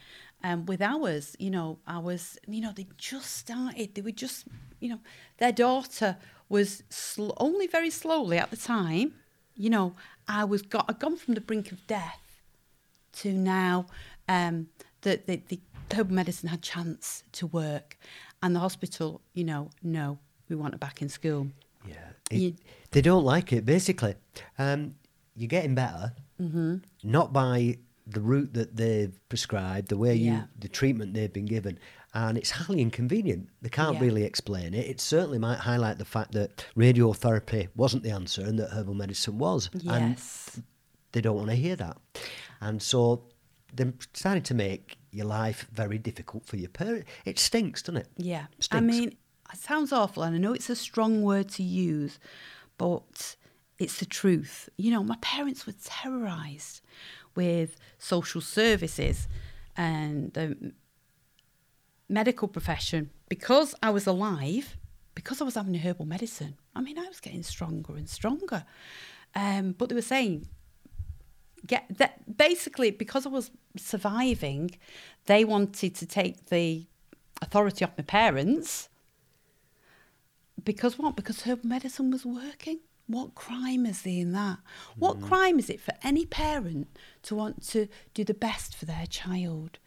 Um, 0.44 0.66
with 0.66 0.80
ours, 0.80 1.34
you 1.40 1.50
know, 1.50 1.78
ours, 1.88 2.38
you 2.46 2.60
know, 2.60 2.72
they 2.72 2.86
just 2.96 3.36
started. 3.36 3.94
They 3.94 4.02
were 4.02 4.12
just, 4.12 4.46
you 4.78 4.88
know, 4.88 5.00
their 5.38 5.50
daughter 5.50 6.16
was 6.48 6.84
sl- 6.90 7.32
only 7.38 7.66
very 7.66 7.90
slowly 7.90 8.38
at 8.38 8.50
the 8.50 8.56
time. 8.56 9.14
You 9.56 9.70
know, 9.70 9.94
I 10.28 10.44
was 10.44 10.62
got, 10.62 10.84
I'd 10.88 11.00
gone 11.00 11.16
from 11.16 11.34
the 11.34 11.40
brink 11.40 11.72
of 11.72 11.84
death 11.88 12.40
to 13.14 13.32
now 13.32 13.86
um, 14.28 14.68
that 15.02 15.26
the, 15.26 15.42
the 15.48 15.58
herbal 15.92 16.14
medicine 16.14 16.48
had 16.50 16.62
chance 16.62 17.24
to 17.32 17.46
work, 17.48 17.98
and 18.40 18.54
the 18.54 18.60
hospital, 18.60 19.20
you 19.34 19.42
know, 19.42 19.70
no, 19.82 20.18
we 20.48 20.56
want 20.56 20.74
her 20.74 20.78
back 20.78 21.02
in 21.02 21.08
school. 21.08 21.48
Yeah. 21.86 21.94
It, 22.30 22.36
You- 22.38 22.56
They 22.90 23.00
don't 23.02 23.24
like 23.24 23.52
it. 23.52 23.64
Basically, 23.64 24.14
um, 24.58 24.94
you're 25.36 25.48
getting 25.48 25.74
better, 25.74 26.14
Mm-hmm. 26.40 26.76
not 27.02 27.32
by 27.32 27.78
the 28.06 28.20
route 28.20 28.54
that 28.54 28.76
they've 28.76 29.18
prescribed, 29.28 29.88
the 29.88 29.98
way 29.98 30.14
you, 30.14 30.32
Yeah. 30.32 30.44
the 30.58 30.68
treatment 30.68 31.12
they've 31.14 31.32
been 31.32 31.44
given, 31.46 31.78
and 32.14 32.38
it's 32.38 32.50
highly 32.52 32.80
inconvenient. 32.80 33.48
They 33.60 33.68
can't 33.68 33.94
Yeah. 33.96 34.00
really 34.02 34.22
explain 34.24 34.72
it. 34.72 34.86
It 34.86 35.00
certainly 35.00 35.38
might 35.38 35.58
highlight 35.58 35.98
the 35.98 36.04
fact 36.06 36.32
that 36.32 36.64
radiotherapy 36.76 37.68
wasn't 37.76 38.02
the 38.04 38.10
answer 38.10 38.42
and 38.42 38.58
that 38.58 38.70
herbal 38.70 38.94
medicine 38.94 39.36
was. 39.38 39.68
And 39.74 39.82
Yes. 39.84 40.60
they 41.12 41.20
don't 41.20 41.36
want 41.36 41.50
to 41.50 41.56
hear 41.56 41.76
that. 41.76 41.98
And 42.60 42.80
so 42.80 43.24
they're 43.74 43.92
starting 44.14 44.42
to 44.44 44.54
make 44.54 44.96
your 45.10 45.26
life 45.26 45.66
very 45.72 45.98
difficult 45.98 46.46
for 46.46 46.56
your 46.56 46.70
parent. 46.70 47.04
It 47.26 47.38
stinks, 47.38 47.82
doesn't 47.82 48.00
it? 48.02 48.08
Yeah. 48.16 48.46
I 48.50 48.54
Stinks. 48.60 48.86
mean, 48.96 49.16
it 49.52 49.58
sounds 49.58 49.92
awful, 49.92 50.22
and 50.22 50.34
I 50.34 50.38
know 50.38 50.52
it's 50.52 50.70
a 50.70 50.76
strong 50.76 51.22
word 51.22 51.48
to 51.50 51.62
use, 51.62 52.18
but 52.76 53.36
it's 53.78 53.98
the 53.98 54.06
truth. 54.06 54.68
You 54.76 54.90
know, 54.90 55.02
my 55.02 55.16
parents 55.20 55.66
were 55.66 55.74
terrorised 55.84 56.80
with 57.34 57.76
social 57.98 58.40
services 58.40 59.28
and 59.76 60.32
the 60.32 60.72
medical 62.08 62.48
profession 62.48 63.10
because 63.28 63.74
I 63.82 63.90
was 63.90 64.06
alive, 64.06 64.76
because 65.14 65.40
I 65.40 65.44
was 65.44 65.54
having 65.54 65.74
herbal 65.74 66.06
medicine. 66.06 66.56
I 66.74 66.80
mean, 66.80 66.98
I 66.98 67.06
was 67.06 67.20
getting 67.20 67.42
stronger 67.42 67.96
and 67.96 68.08
stronger. 68.08 68.64
Um, 69.34 69.74
but 69.76 69.88
they 69.88 69.94
were 69.94 70.02
saying, 70.02 70.46
get 71.66 71.86
that 71.98 72.36
basically 72.36 72.90
because 72.90 73.26
I 73.26 73.28
was 73.28 73.50
surviving, 73.76 74.70
they 75.26 75.44
wanted 75.44 75.94
to 75.96 76.06
take 76.06 76.46
the 76.46 76.86
authority 77.42 77.84
off 77.84 77.92
my 77.96 78.04
parents. 78.04 78.88
Because 80.64 80.98
what? 80.98 81.16
Because 81.16 81.42
herbal 81.42 81.68
medicine 81.68 82.10
was 82.10 82.24
working. 82.26 82.80
What 83.06 83.34
crime 83.34 83.86
is 83.86 84.02
there 84.02 84.20
in 84.20 84.32
that? 84.32 84.58
What 84.96 85.16
mm-hmm. 85.16 85.28
crime 85.28 85.58
is 85.58 85.70
it 85.70 85.80
for 85.80 85.94
any 86.02 86.26
parent 86.26 86.88
to 87.22 87.34
want 87.34 87.66
to 87.68 87.88
do 88.12 88.22
the 88.22 88.34
best 88.34 88.76
for 88.76 88.84
their 88.84 89.06
child 89.06 89.78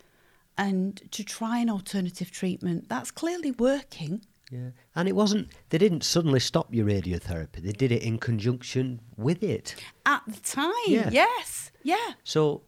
and 0.57 0.99
to 1.11 1.23
try 1.23 1.59
an 1.59 1.69
alternative 1.69 2.31
treatment? 2.31 2.89
That's 2.89 3.11
clearly 3.11 3.51
working. 3.51 4.25
Yeah. 4.51 4.71
And 4.95 5.07
it 5.07 5.15
wasn't, 5.15 5.49
they 5.69 5.77
didn't 5.77 6.03
suddenly 6.03 6.39
stop 6.39 6.73
your 6.73 6.85
radiotherapy. 6.85 7.57
They 7.57 7.71
did 7.71 7.91
it 7.91 8.01
in 8.01 8.17
conjunction 8.17 8.99
with 9.17 9.43
it. 9.43 9.75
At 10.05 10.23
the 10.27 10.39
time, 10.39 10.71
Yeah. 10.87 11.09
yes. 11.11 11.71
Yeah. 11.83 12.13
So 12.23 12.63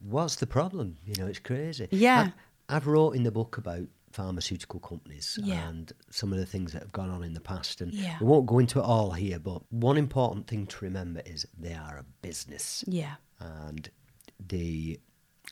what's 0.00 0.36
the 0.36 0.46
problem? 0.46 0.98
You 1.06 1.14
know, 1.18 1.26
it's 1.26 1.38
crazy. 1.38 1.88
Yeah. 1.90 2.32
I've, 2.68 2.82
I've 2.82 2.86
wrote 2.86 3.12
in 3.12 3.22
the 3.22 3.30
book 3.32 3.56
about 3.56 3.86
pharmaceutical 4.12 4.80
companies 4.80 5.38
Yeah. 5.42 5.68
and 5.68 5.92
some 6.10 6.32
of 6.32 6.38
the 6.38 6.46
things 6.46 6.72
that 6.72 6.82
have 6.82 6.92
gone 6.92 7.10
on 7.10 7.22
in 7.24 7.32
the 7.32 7.40
past. 7.40 7.80
And 7.80 7.92
Yeah. 7.92 8.18
we 8.20 8.26
won't 8.26 8.46
go 8.46 8.58
into 8.58 8.78
it 8.78 8.82
all 8.84 9.12
here, 9.12 9.38
but 9.38 9.62
one 9.72 9.96
important 9.96 10.46
thing 10.46 10.66
to 10.66 10.84
remember 10.84 11.20
is 11.24 11.46
they 11.58 11.74
are 11.74 11.96
a 11.98 12.04
business. 12.22 12.84
Yeah. 12.86 13.16
And 13.40 13.90
the 14.38 15.00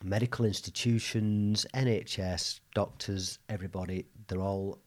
medical 0.02 0.44
institutions, 0.44 1.66
NHS, 1.74 2.60
doctors, 2.74 3.38
everybody, 3.48 4.06
they're 4.28 4.40
all 4.40 4.78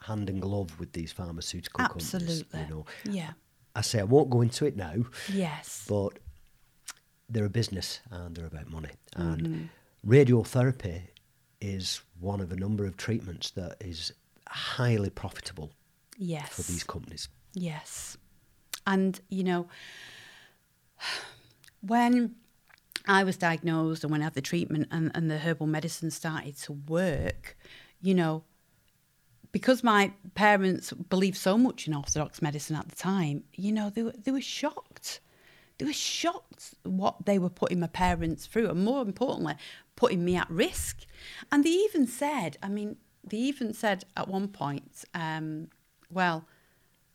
hand 0.00 0.30
in 0.30 0.40
glove 0.40 0.78
with 0.80 0.92
these 0.92 1.12
pharmaceutical 1.12 1.82
Absolutely. 1.84 2.42
companies. 2.44 2.68
You 2.68 2.74
know, 2.74 2.86
Yeah. 3.04 3.32
I 3.76 3.80
say 3.82 4.00
I 4.00 4.04
won't 4.04 4.30
go 4.30 4.40
into 4.40 4.64
it 4.66 4.76
now, 4.76 5.04
Yes. 5.32 5.84
but 5.88 6.18
they're 7.28 7.44
a 7.44 7.50
business 7.50 8.00
and 8.10 8.34
they're 8.36 8.46
about 8.46 8.68
money. 8.70 8.90
And 9.14 9.42
Mm-hmm. 9.46 10.10
radiotherapy 10.10 11.02
is 11.60 12.00
one 12.20 12.40
of 12.40 12.52
a 12.52 12.56
number 12.56 12.84
of 12.84 12.96
treatments 12.96 13.50
that 13.50 13.76
is 13.80 14.12
highly 14.48 15.10
profitable 15.10 15.72
yes. 16.16 16.48
for 16.48 16.62
these 16.62 16.84
companies. 16.84 17.28
Yes. 17.54 18.16
And, 18.86 19.20
you 19.28 19.44
know, 19.44 19.68
when 21.80 22.34
I 23.06 23.24
was 23.24 23.36
diagnosed 23.36 24.04
and 24.04 24.10
when 24.10 24.20
I 24.20 24.24
had 24.24 24.34
the 24.34 24.40
treatment 24.40 24.88
and, 24.90 25.10
and 25.14 25.30
the 25.30 25.38
herbal 25.38 25.66
medicine 25.66 26.10
started 26.10 26.56
to 26.58 26.72
work, 26.72 27.56
you 28.00 28.14
know, 28.14 28.44
because 29.52 29.82
my 29.82 30.12
parents 30.34 30.92
believed 30.92 31.36
so 31.36 31.56
much 31.56 31.86
in 31.86 31.94
Orthodox 31.94 32.42
medicine 32.42 32.76
at 32.76 32.88
the 32.88 32.96
time, 32.96 33.44
you 33.54 33.72
know, 33.72 33.90
they 33.90 34.02
were, 34.02 34.12
they 34.12 34.30
were 34.30 34.40
shocked. 34.40 35.20
They 35.78 35.86
were 35.86 35.92
shocked 35.92 36.74
what 36.82 37.24
they 37.24 37.38
were 37.38 37.48
putting 37.48 37.80
my 37.80 37.86
parents 37.86 38.46
through, 38.46 38.68
and 38.68 38.84
more 38.84 39.00
importantly, 39.02 39.54
putting 39.98 40.24
me 40.24 40.36
at 40.36 40.48
risk. 40.48 41.04
And 41.50 41.64
they 41.64 41.70
even 41.70 42.06
said, 42.06 42.56
I 42.62 42.68
mean, 42.68 42.96
they 43.24 43.36
even 43.36 43.74
said 43.74 44.04
at 44.16 44.28
one 44.28 44.46
point, 44.46 45.04
um, 45.12 45.70
well, 46.08 46.46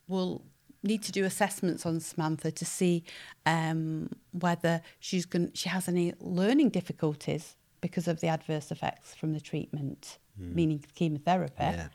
we'll 0.09 0.43
need 0.83 1.01
to 1.03 1.13
do 1.13 1.23
assessments 1.23 1.85
on 1.85 2.01
Samantha 2.01 2.51
to 2.51 2.65
see 2.65 3.05
um, 3.45 4.09
whether 4.31 4.81
she's 4.99 5.25
going 5.25 5.51
she 5.53 5.69
has 5.69 5.87
any 5.87 6.13
learning 6.19 6.71
difficulties 6.71 7.55
because 7.79 8.09
of 8.09 8.19
the 8.19 8.27
adverse 8.27 8.69
effects 8.69 9.15
from 9.15 9.31
the 9.31 9.39
treatment, 9.39 10.17
meaning 10.37 10.83
chemotherapy. 10.93 11.55
Yeah. 11.59 11.87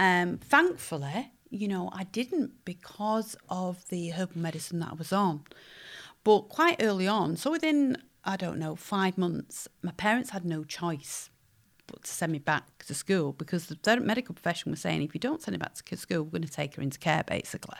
Um, 0.00 0.38
thankfully, 0.38 1.30
you 1.50 1.68
know, 1.68 1.88
I 1.92 2.04
didn't 2.04 2.64
because 2.64 3.36
of 3.48 3.88
the 3.90 4.10
herbal 4.10 4.40
medicine 4.40 4.80
that 4.80 4.90
I 4.90 4.94
was 4.94 5.12
on. 5.12 5.44
But 6.24 6.48
quite 6.48 6.82
early 6.82 7.06
on, 7.06 7.36
so 7.36 7.50
within, 7.50 7.96
I 8.24 8.36
don't 8.36 8.58
know, 8.58 8.76
five 8.76 9.16
months, 9.16 9.68
my 9.82 9.92
parents 9.92 10.30
had 10.30 10.44
no 10.44 10.64
choice 10.64 11.30
but 11.86 12.04
to 12.04 12.10
send 12.10 12.32
me 12.32 12.38
back 12.38 12.84
to 12.86 12.94
school 12.94 13.32
because 13.32 13.66
the 13.66 14.00
medical 14.00 14.34
profession 14.34 14.70
was 14.70 14.80
saying 14.80 15.02
if 15.02 15.14
you 15.14 15.20
don't 15.20 15.42
send 15.42 15.54
her 15.54 15.58
back 15.58 15.74
to 15.74 15.96
school, 15.96 16.22
we're 16.22 16.30
going 16.30 16.42
to 16.42 16.48
take 16.48 16.76
her 16.76 16.82
into 16.82 16.98
care 16.98 17.24
basically 17.24 17.78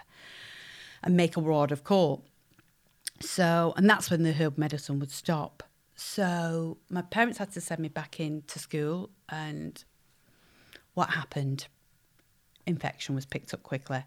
and 1.02 1.16
make 1.16 1.36
a 1.36 1.40
ward 1.40 1.72
of 1.72 1.84
court. 1.84 2.20
So, 3.20 3.74
and 3.76 3.88
that's 3.88 4.10
when 4.10 4.22
the 4.22 4.32
herb 4.32 4.56
medicine 4.58 4.98
would 4.98 5.10
stop. 5.10 5.62
So, 5.94 6.78
my 6.88 7.02
parents 7.02 7.38
had 7.38 7.52
to 7.52 7.60
send 7.60 7.80
me 7.80 7.88
back 7.88 8.18
into 8.18 8.58
school, 8.58 9.10
and 9.28 9.82
what 10.94 11.10
happened? 11.10 11.66
Infection 12.66 13.14
was 13.14 13.26
picked 13.26 13.52
up 13.52 13.62
quickly. 13.62 14.04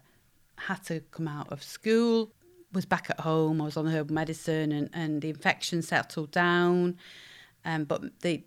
Had 0.56 0.82
to 0.86 1.00
come 1.12 1.28
out 1.28 1.52
of 1.52 1.62
school, 1.62 2.32
was 2.74 2.84
back 2.84 3.08
at 3.10 3.20
home. 3.20 3.60
I 3.60 3.64
was 3.64 3.76
on 3.76 3.86
herbal 3.86 4.14
medicine, 4.14 4.72
and, 4.72 4.90
and 4.92 5.22
the 5.22 5.30
infection 5.30 5.82
settled 5.82 6.30
down. 6.30 6.98
Um, 7.64 7.84
but 7.84 8.20
the 8.20 8.42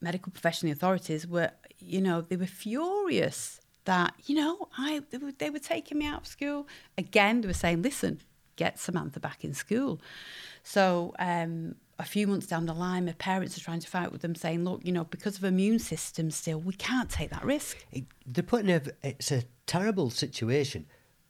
medical 0.00 0.30
profession, 0.32 0.66
the 0.66 0.72
authorities 0.72 1.26
were, 1.26 1.50
you 1.78 2.00
know, 2.00 2.20
they 2.20 2.36
were 2.36 2.46
furious 2.46 3.60
that 3.84 4.14
you 4.24 4.34
know 4.34 4.68
I 4.76 5.02
they 5.10 5.18
were, 5.18 5.32
they 5.32 5.50
were 5.50 5.58
taking 5.58 5.98
me 5.98 6.06
out 6.06 6.22
of 6.22 6.26
school 6.26 6.66
again. 6.98 7.40
They 7.40 7.48
were 7.48 7.54
saying, 7.54 7.82
"Listen, 7.82 8.20
get 8.56 8.78
Samantha 8.78 9.20
back 9.20 9.44
in 9.44 9.54
school." 9.54 10.00
So 10.62 11.14
um, 11.18 11.76
a 11.98 12.04
few 12.04 12.26
months 12.26 12.46
down 12.46 12.66
the 12.66 12.74
line, 12.74 13.04
my 13.04 13.12
parents 13.12 13.56
are 13.56 13.60
trying 13.60 13.80
to 13.80 13.88
fight 13.88 14.12
with 14.12 14.22
them, 14.22 14.34
saying, 14.34 14.64
"Look, 14.64 14.84
you 14.84 14.92
know, 14.92 15.04
because 15.04 15.36
of 15.36 15.44
immune 15.44 15.78
system, 15.78 16.30
still 16.30 16.60
we 16.60 16.74
can't 16.74 17.10
take 17.10 17.30
that 17.30 17.44
risk." 17.44 17.84
They're 18.26 18.42
putting 18.42 18.68
it's 19.02 19.30
a 19.30 19.42
terrible 19.66 20.10
situation. 20.10 20.86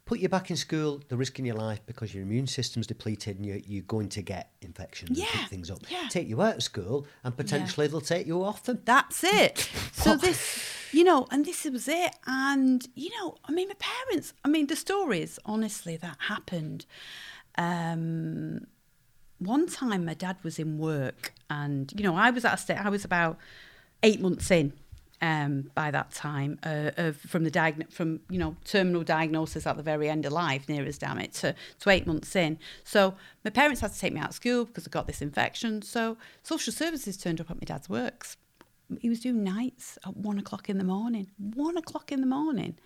Put 0.07 0.19
you 0.19 0.29
back 0.29 0.51
in 0.51 0.57
school, 0.57 1.01
they're 1.09 1.17
risking 1.17 1.47
your 1.47 1.57
life 1.57 1.81
because 1.87 2.13
your 2.15 2.23
immune 2.25 2.47
system's 2.47 2.87
depleted 2.87 3.37
and 3.39 3.47
you're, 3.47 3.57
you're 3.67 3.83
going 3.85 4.11
to 4.11 4.21
get 4.21 4.51
infections 4.61 5.19
Yeah, 5.19 5.25
and 5.33 5.41
pick 5.41 5.49
things 5.49 5.71
up. 5.71 5.79
yeah. 5.91 6.09
Take 6.11 6.29
you 6.29 6.43
out 6.43 6.57
of 6.57 6.63
school 6.63 7.07
and 7.25 7.35
potentially 7.35 7.87
they'll 7.87 8.03
take 8.03 8.27
you 8.27 8.45
off 8.45 8.65
them. 8.65 8.81
That's 8.85 9.25
it. 9.25 9.71
So 9.95 10.17
this, 10.17 10.63
you 10.93 11.03
know, 11.05 11.27
and 11.31 11.47
this 11.47 11.65
was 11.65 11.89
it. 11.89 12.15
And 12.27 12.87
you 12.95 13.09
know, 13.19 13.37
I 13.47 13.53
mean, 13.53 13.69
my 13.69 13.75
parents. 13.79 14.35
I 14.45 14.49
mean, 14.49 14.67
the 14.67 14.77
stories, 14.77 15.39
honestly, 15.47 15.97
that 15.97 16.17
happened. 16.29 16.85
Um, 17.57 18.67
one 19.39 19.67
time, 19.67 20.05
my 20.05 20.13
dad 20.15 20.37
was 20.43 20.59
in 20.59 20.77
work, 20.79 21.33
and 21.49 21.91
you 21.97 22.03
know, 22.05 22.17
I 22.17 22.29
was 22.31 22.45
at 22.45 22.55
a 22.55 22.57
state. 22.59 22.85
I 22.85 22.91
was 22.91 23.05
about 23.05 23.39
eight 24.03 24.21
months 24.21 24.51
in. 24.51 24.75
Um, 25.23 25.71
by 25.75 25.91
that 25.91 26.11
time, 26.11 26.59
uh, 26.65 26.91
of, 26.97 27.17
from 27.17 27.45
the 27.45 27.51
diagn- 27.51 27.91
from 27.91 28.21
you 28.29 28.39
know 28.39 28.57
terminal 28.65 29.03
diagnosis 29.05 29.67
at 29.67 29.77
the 29.77 29.83
very 29.83 30.11
end 30.11 30.27
of 30.27 30.33
life, 30.33 30.69
near 30.69 30.85
as 30.85 30.99
damn 30.99 31.19
it, 31.19 31.33
to, 31.35 31.55
to 31.81 31.91
eight 31.91 32.07
months 32.07 32.37
in. 32.37 32.59
So 32.83 33.15
my 33.45 33.51
parents 33.51 33.81
had 33.81 33.93
to 33.93 33.99
take 33.99 34.12
me 34.12 34.21
out 34.21 34.31
of 34.31 34.35
school 34.35 34.65
because 34.67 34.87
I 34.87 34.91
got 34.91 35.07
this 35.07 35.23
infection. 35.23 35.83
So 35.83 36.19
social 36.43 36.73
services 36.73 37.17
turned 37.17 37.41
up 37.41 37.51
at 37.51 37.57
my 37.57 37.65
dad's 37.65 37.89
works 37.89 38.37
he 39.01 39.09
was 39.09 39.21
doing 39.21 39.43
nights 39.43 39.99
at 40.07 40.17
one 40.17 40.39
o'clock 40.39 40.69
in 40.69 40.79
the 40.79 40.85
morning. 40.85 41.29
One 41.39 41.77
o'clock 41.77 42.12
in 42.12 42.21
the 42.21 42.27
morning. 42.27 42.77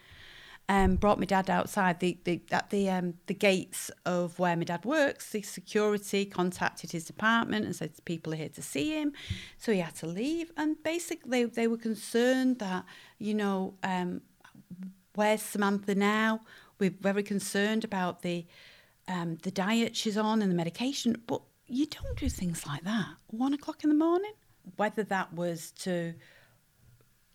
Um, 0.70 0.96
brought 0.96 1.18
my 1.18 1.24
dad 1.24 1.48
outside 1.48 1.98
the, 2.00 2.18
the 2.24 2.42
at 2.50 2.68
the 2.68 2.90
um, 2.90 3.14
the 3.26 3.32
gates 3.32 3.90
of 4.04 4.38
where 4.38 4.54
my 4.54 4.64
dad 4.64 4.84
works. 4.84 5.30
The 5.30 5.40
security 5.40 6.26
contacted 6.26 6.92
his 6.92 7.06
department 7.06 7.64
and 7.64 7.74
said 7.74 7.92
people 8.04 8.34
are 8.34 8.36
here 8.36 8.50
to 8.50 8.60
see 8.60 8.90
him, 8.90 9.14
so 9.56 9.72
he 9.72 9.78
had 9.78 9.94
to 9.96 10.06
leave. 10.06 10.52
And 10.58 10.82
basically, 10.82 11.46
they 11.46 11.66
were 11.68 11.78
concerned 11.78 12.58
that 12.58 12.84
you 13.18 13.32
know 13.32 13.74
um, 13.82 14.20
where's 15.14 15.40
Samantha 15.40 15.94
now? 15.94 16.42
We're 16.78 16.94
very 17.00 17.22
concerned 17.22 17.82
about 17.82 18.20
the 18.20 18.46
um, 19.08 19.38
the 19.42 19.50
diet 19.50 19.96
she's 19.96 20.18
on 20.18 20.42
and 20.42 20.50
the 20.50 20.54
medication, 20.54 21.16
but 21.26 21.40
you 21.66 21.86
don't 21.86 22.18
do 22.18 22.28
things 22.28 22.66
like 22.66 22.84
that 22.84 23.14
one 23.28 23.54
o'clock 23.54 23.84
in 23.84 23.90
the 23.90 23.96
morning. 23.96 24.32
Whether 24.76 25.02
that 25.04 25.32
was 25.32 25.70
to 25.78 26.14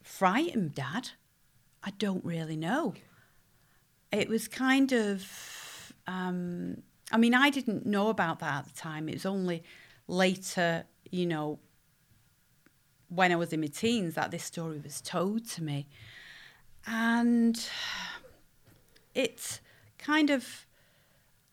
frighten 0.03 0.71
Dad, 0.73 1.09
I 1.83 1.91
don't 1.97 2.23
really 2.23 2.55
know. 2.55 2.93
It 4.13 4.29
was 4.29 4.47
kind 4.47 4.93
of, 4.93 5.91
um, 6.07 6.83
I 7.11 7.17
mean, 7.17 7.33
I 7.33 7.49
didn't 7.49 7.85
know 7.85 8.09
about 8.09 8.39
that 8.39 8.59
at 8.59 8.65
the 8.65 8.79
time. 8.79 9.09
It 9.09 9.15
was 9.15 9.25
only 9.25 9.63
later, 10.07 10.85
you 11.09 11.25
know, 11.25 11.59
when 13.09 13.31
I 13.31 13.35
was 13.35 13.51
in 13.53 13.61
my 13.61 13.67
teens 13.67 14.13
that 14.15 14.31
this 14.31 14.43
story 14.43 14.79
was 14.79 15.01
told 15.01 15.47
to 15.49 15.63
me. 15.63 15.87
And 16.85 17.59
it's 19.15 19.61
kind 19.97 20.29
of, 20.29 20.65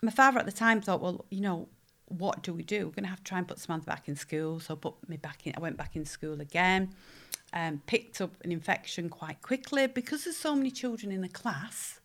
my 0.02 0.11
father 0.11 0.38
at 0.38 0.46
the 0.46 0.52
time 0.52 0.80
thought, 0.80 1.00
well, 1.00 1.24
you 1.30 1.40
know, 1.40 1.68
what 2.06 2.42
do 2.42 2.52
we 2.52 2.62
do? 2.62 2.86
We're 2.86 2.92
going 2.92 3.04
to 3.04 3.11
have 3.11 3.18
to 3.18 3.24
try 3.24 3.38
and 3.38 3.46
put 3.46 3.58
Samantha 3.58 3.86
back 3.86 4.08
in 4.08 4.16
school. 4.16 4.61
So 4.61 4.76
put 4.76 5.08
me 5.08 5.16
back 5.16 5.46
in. 5.46 5.54
I 5.56 5.61
went 5.61 5.76
back 5.76 5.96
in 5.96 6.04
school 6.04 6.40
again. 6.40 6.94
Um, 7.52 7.82
picked 7.86 8.20
up 8.20 8.32
an 8.44 8.52
infection 8.52 9.08
quite 9.08 9.42
quickly 9.42 9.86
because 9.86 10.24
there's 10.24 10.36
so 10.36 10.54
many 10.54 10.70
children 10.70 11.11
in 11.11 11.20
the 11.20 11.28
class. 11.28 11.99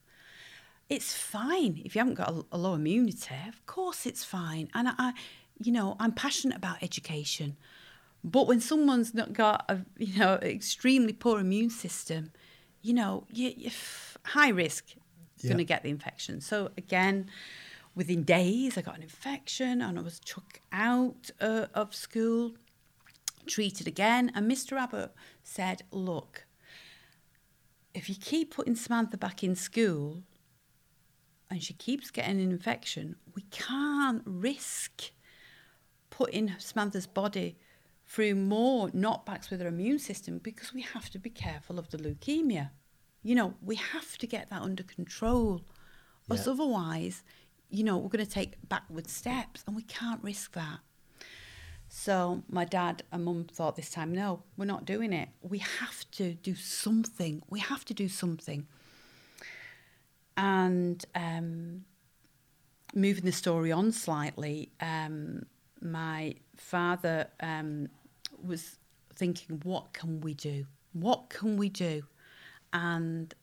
It's 0.90 1.14
fine 1.14 1.82
if 1.84 1.96
you 1.96 2.00
haven't 2.00 2.16
got 2.16 2.30
a, 2.30 2.46
a 2.52 2.58
low 2.58 2.76
immunity. 2.76 3.36
Of 3.48 3.66
course, 3.66 4.06
it's 4.06 4.24
fine. 4.24 4.70
And 4.74 4.90
I, 4.90 4.94
I, 4.98 5.14
you 5.62 5.72
know, 5.72 5.96
I'm 6.00 6.12
passionate 6.12 6.58
about 6.58 6.84
education. 6.84 7.58
But 8.24 8.48
when 8.48 8.60
someone's 8.60 9.14
not 9.14 9.34
got 9.34 9.66
a, 9.70 9.82
you 9.98 10.20
know, 10.20 10.36
extremely 10.36 11.14
poor 11.14 11.40
immune 11.40 11.70
system, 11.70 12.32
you 12.82 12.94
know, 12.94 13.26
you, 13.32 13.54
you 13.56 13.72
high 14.24 14.50
risk 14.50 14.94
Yeah. 15.42 15.50
going 15.50 15.58
to 15.60 15.64
get 15.64 15.84
the 15.84 15.90
infection. 15.90 16.42
So 16.42 16.72
again, 16.78 17.30
within 17.96 18.24
days, 18.24 18.78
I 18.78 18.82
got 18.82 18.98
an 18.98 19.04
infection 19.04 19.82
and 19.82 19.98
I 19.98 20.02
was 20.02 20.20
took 20.20 20.60
out 20.72 21.32
uh, 21.42 21.68
of 21.74 21.96
school, 21.96 22.54
treated 23.48 23.88
again. 23.88 24.32
And 24.36 24.50
Mr. 24.50 24.78
Abbott 24.78 25.14
said, 25.44 25.84
Look, 25.92 26.46
if 27.94 28.10
you 28.10 28.16
keep 28.16 28.54
putting 28.56 28.76
Samantha 28.76 29.18
back 29.18 29.44
in 29.44 29.56
school 29.56 30.24
and 31.50 31.62
she 31.62 31.74
keeps 31.74 32.12
getting 32.12 32.42
an 32.42 32.52
infection, 32.52 33.16
we 33.36 33.44
can't 33.52 34.22
risk 34.26 35.12
putting 36.10 36.52
Samantha's 36.58 37.08
body 37.08 37.58
through 38.08 38.36
more 38.36 38.90
knockbacks 38.90 39.50
with 39.50 39.62
her 39.62 39.68
immune 39.68 40.00
system 40.00 40.40
because 40.40 40.74
we 40.74 40.82
have 40.82 41.10
to 41.10 41.20
be 41.20 41.30
careful 41.30 41.80
of 41.80 41.90
the 41.90 41.98
leukemia. 41.98 42.70
You 43.24 43.36
know, 43.36 43.56
we 43.62 43.76
have 43.76 44.18
to 44.20 44.28
get 44.28 44.50
that 44.50 44.62
under 44.62 44.84
control. 44.84 45.62
Yeah. 46.30 46.38
otherwise, 46.48 47.24
you 47.70 47.84
know, 47.84 47.98
we're 47.98 48.10
going 48.10 48.26
to 48.26 48.32
take 48.32 48.56
backward 48.68 49.08
steps 49.08 49.64
and 49.68 49.76
we 49.76 49.84
can't 49.84 50.24
risk 50.24 50.54
that. 50.54 50.80
So 51.88 52.44
my 52.50 52.66
dad 52.66 53.04
and 53.12 53.26
mum 53.26 53.46
thought 53.52 53.76
this 53.76 53.90
time, 53.90 54.12
no, 54.12 54.44
we're 54.58 54.66
not 54.66 54.86
doing 54.86 55.14
it. 55.14 55.30
We 55.42 55.60
have 55.60 56.10
to 56.12 56.34
do 56.34 56.56
something. 56.56 57.42
We 57.50 57.60
have 57.60 57.86
to 57.86 57.94
do 57.94 58.08
something. 58.08 58.68
And 60.38 61.04
um, 61.16 61.86
moving 62.94 63.26
the 63.26 63.32
story 63.32 63.72
on 63.72 63.92
slightly, 63.92 64.72
um, 64.80 65.46
my 65.82 66.36
father 66.58 67.28
um, 67.40 67.90
was 68.44 68.78
thinking, 69.16 69.62
what 69.64 69.94
can 69.94 70.22
we 70.22 70.34
do? 70.34 70.66
What 70.94 71.30
can 71.30 71.58
we 71.58 71.70
do? 71.70 72.04
And 72.74 73.34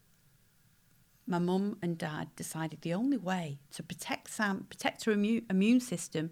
my 1.27 1.39
mum 1.39 1.79
and 1.83 1.97
dad 1.97 2.29
decided 2.37 2.83
the 2.83 2.95
only 2.95 3.17
way 3.17 3.59
to 3.73 3.83
protect 3.83 4.31
Sam, 4.31 4.67
protect 4.69 5.05
her 5.05 5.13
immune, 5.13 5.47
immune 5.49 5.81
system 5.81 6.31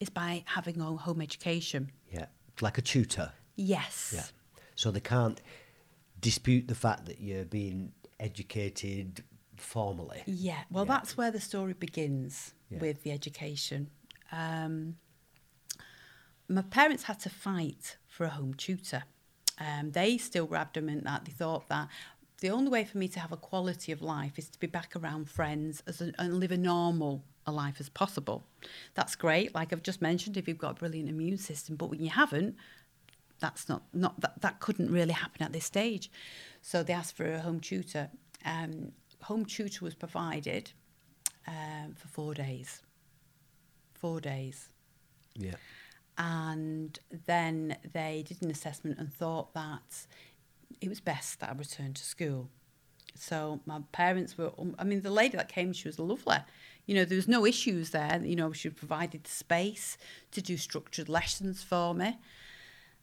is 0.00 0.10
by 0.10 0.44
having 0.46 0.80
a 0.80 0.84
home 0.96 1.20
education. 1.20 1.90
Yeah, 2.10 2.26
like 2.60 2.76
a 2.78 2.82
tutor. 2.82 3.32
Yes. 3.56 4.12
Yeah. 4.14 4.24
So 4.74 4.90
they 4.90 5.00
can't 5.00 5.40
dispute 6.20 6.68
the 6.68 6.74
fact 6.74 7.06
that 7.06 7.20
you're 7.20 7.44
being 7.44 7.92
educated 8.18 9.22
formally. 9.62 10.22
Yeah, 10.26 10.64
well, 10.70 10.84
Yeah. 10.84 10.94
that's 10.98 11.16
where 11.16 11.30
the 11.30 11.40
story 11.40 11.72
begins 11.72 12.54
Yeah. 12.70 12.78
with 12.78 13.02
the 13.02 13.12
education. 13.12 13.90
Um, 14.30 14.96
my 16.48 16.62
parents 16.62 17.04
had 17.04 17.18
to 17.20 17.30
fight 17.30 17.96
for 18.06 18.24
a 18.24 18.30
home 18.30 18.54
tutor. 18.54 19.04
Um, 19.58 19.92
they 19.92 20.18
still 20.18 20.46
were 20.46 20.56
adamant 20.56 21.04
that 21.04 21.24
they 21.24 21.32
thought 21.32 21.68
that 21.68 21.88
the 22.40 22.50
only 22.50 22.70
way 22.70 22.84
for 22.84 22.98
me 22.98 23.06
to 23.08 23.20
have 23.20 23.30
a 23.32 23.36
quality 23.36 23.92
of 23.92 24.02
life 24.02 24.38
is 24.38 24.48
to 24.48 24.58
be 24.58 24.66
back 24.66 24.96
around 24.96 25.30
friends 25.30 25.82
as 25.86 26.00
a, 26.00 26.12
and 26.18 26.40
live 26.40 26.50
a 26.52 26.56
normal 26.56 27.24
a 27.46 27.52
life 27.52 27.80
as 27.80 27.88
possible. 27.88 28.44
That's 28.94 29.16
great, 29.16 29.52
like 29.54 29.72
I've 29.72 29.82
just 29.82 30.00
mentioned, 30.00 30.36
if 30.36 30.46
you've 30.46 30.58
got 30.58 30.72
a 30.72 30.74
brilliant 30.74 31.08
immune 31.08 31.38
system, 31.38 31.74
but 31.76 31.86
when 31.90 32.00
you 32.00 32.10
haven't, 32.10 32.56
that's 33.40 33.68
not 33.68 33.82
not 33.92 34.20
that 34.20 34.40
that 34.42 34.60
couldn't 34.60 34.90
really 34.92 35.12
happen 35.12 35.42
at 35.42 35.52
this 35.52 35.64
stage. 35.64 36.10
So 36.60 36.82
they 36.84 36.92
asked 36.92 37.16
for 37.16 37.32
a 37.32 37.40
home 37.40 37.58
tutor. 37.60 38.10
Um, 38.44 38.92
home 39.22 39.44
tutor 39.44 39.84
was 39.84 39.94
provided 39.94 40.72
um, 41.46 41.94
for 41.96 42.08
four 42.08 42.34
days. 42.34 42.82
Four 43.94 44.20
days, 44.20 44.68
Yeah. 45.36 45.54
and 46.18 46.98
then 47.26 47.76
they 47.92 48.24
did 48.26 48.42
an 48.42 48.50
assessment 48.50 48.98
and 48.98 49.12
thought 49.12 49.54
that 49.54 50.06
it 50.80 50.88
was 50.88 51.00
best 51.00 51.38
that 51.40 51.50
I 51.50 51.52
returned 51.52 51.94
to 51.96 52.04
school. 52.04 52.50
So 53.14 53.60
my 53.66 53.80
parents 53.92 54.36
were. 54.36 54.52
um, 54.58 54.74
I 54.78 54.84
mean, 54.84 55.02
the 55.02 55.10
lady 55.10 55.36
that 55.36 55.48
came, 55.48 55.72
she 55.72 55.86
was 55.86 55.98
lovely. 56.00 56.38
You 56.86 56.96
know, 56.96 57.04
there 57.04 57.16
was 57.16 57.28
no 57.28 57.46
issues 57.46 57.90
there. 57.90 58.20
You 58.24 58.34
know, 58.34 58.52
she 58.52 58.70
provided 58.70 59.22
the 59.24 59.30
space 59.30 59.96
to 60.32 60.42
do 60.42 60.56
structured 60.56 61.08
lessons 61.08 61.62
for 61.62 61.94
me. 61.94 62.18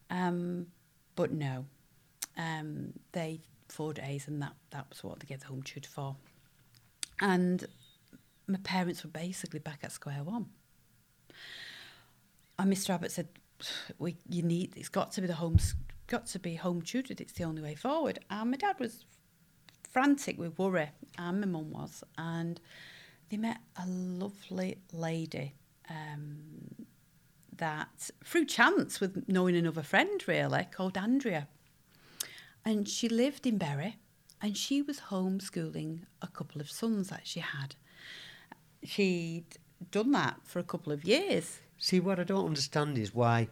Um, 0.10 0.68
but 1.16 1.32
no, 1.32 1.66
um, 2.38 2.94
they 3.14 3.40
four 3.72 3.94
days, 3.94 4.28
and 4.28 4.42
that 4.42 4.54
that 4.72 4.88
was 4.90 5.04
what 5.04 5.20
they 5.20 5.26
get 5.28 5.42
the 5.42 5.48
home 5.48 5.64
tutor 5.64 5.90
for. 5.90 6.16
And 7.22 7.66
my 8.48 8.60
parents 8.64 9.04
were 9.04 9.10
basically 9.10 9.60
back 9.60 9.80
at 9.84 9.92
square 9.92 10.24
one. 10.24 10.48
And 12.58 12.72
Mr. 12.72 12.92
Abbott 12.92 13.12
said, 13.12 13.30
"We, 13.98 14.18
you 14.28 14.44
need. 14.44 14.74
It's 14.76 14.90
got 14.90 15.12
to 15.14 15.22
be 15.22 15.28
the 15.28 15.36
home. 15.36 15.58
Got 16.08 16.26
to 16.28 16.40
be 16.40 16.56
home 16.56 16.82
tutored. 16.82 17.22
It's 17.22 17.34
the 17.34 17.44
only 17.44 17.62
way 17.62 17.76
forward." 17.76 18.20
And 18.30 18.52
my 18.52 18.58
dad 18.58 18.80
was 18.80 19.06
frantic 19.90 20.38
with 20.38 20.58
worry, 20.58 20.90
and 21.18 21.42
my 21.42 21.48
mum 21.48 21.72
was, 21.72 22.04
and 22.18 22.60
they 23.30 23.38
met 23.38 23.60
a 23.78 23.86
lovely 23.88 24.78
lady 24.92 25.54
um, 25.90 26.86
that, 27.58 28.10
through 28.24 28.46
chance, 28.46 29.00
with 29.00 29.28
knowing 29.28 29.56
another 29.56 29.84
friend 29.84 30.24
really 30.28 30.68
called 30.72 30.98
Andrea, 30.98 31.48
and 32.66 32.88
she 32.88 33.10
lived 33.10 33.46
in 33.48 33.58
Bury. 33.58 33.98
and 34.42 34.56
she 34.56 34.82
was 34.82 35.00
homeschooling 35.12 36.00
a 36.22 36.28
couple 36.28 36.62
of 36.62 36.72
sons 36.72 37.10
that 37.10 37.28
she 37.28 37.42
had. 37.42 37.76
She'd 38.84 39.58
done 39.92 40.12
that 40.14 40.38
for 40.46 40.60
a 40.60 40.64
couple 40.64 40.94
of 40.94 41.04
years. 41.04 41.60
See, 41.78 42.00
what 42.00 42.20
I 42.20 42.24
don't 42.24 42.46
understand 42.46 42.98
is 42.98 43.14
why 43.14 43.50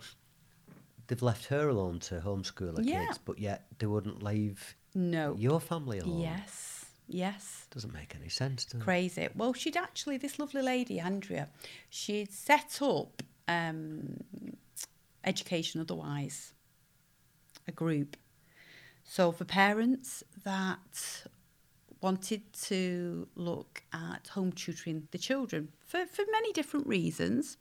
they've 1.08 1.22
left 1.22 1.45
her 1.47 1.68
alone 1.68 1.99
to 2.01 2.22
homeschool 2.22 2.78
her 2.78 2.84
Yeah. 2.84 3.05
kids, 3.08 3.18
but 3.18 3.38
yet 3.39 3.68
they 3.80 3.86
wouldn't 3.86 4.24
leave 4.24 4.76
No. 4.95 5.36
your 5.36 5.60
family 5.60 5.99
alone. 5.99 6.22
Yes. 6.22 6.86
Yes. 7.10 7.68
Doesn't 7.70 7.93
make 7.93 8.16
any 8.16 8.30
sense, 8.30 8.64
does 8.66 8.80
it? 8.82 8.84
Crazy. 8.84 9.28
Well, 9.36 9.53
she'd 9.53 9.78
actually, 9.78 10.18
this 10.18 10.39
lovely 10.39 10.62
lady, 10.62 10.99
Andrea, 11.01 11.49
she'd 11.89 12.32
set 12.32 12.82
up 12.82 13.24
um, 13.49 14.22
Education 15.24 15.82
Otherwise, 15.82 16.53
a 17.68 17.72
group. 17.74 18.16
So 19.10 19.32
for 19.32 19.45
parents 19.45 20.22
that 20.43 21.24
wanted 22.01 22.41
to 22.53 23.28
look 23.36 23.84
at 23.93 24.28
home 24.28 24.51
tutoring 24.51 25.08
the 25.12 25.18
children 25.18 25.70
for, 25.80 26.05
for 26.05 26.24
many 26.32 26.51
different 26.51 26.86
reasons. 26.86 27.58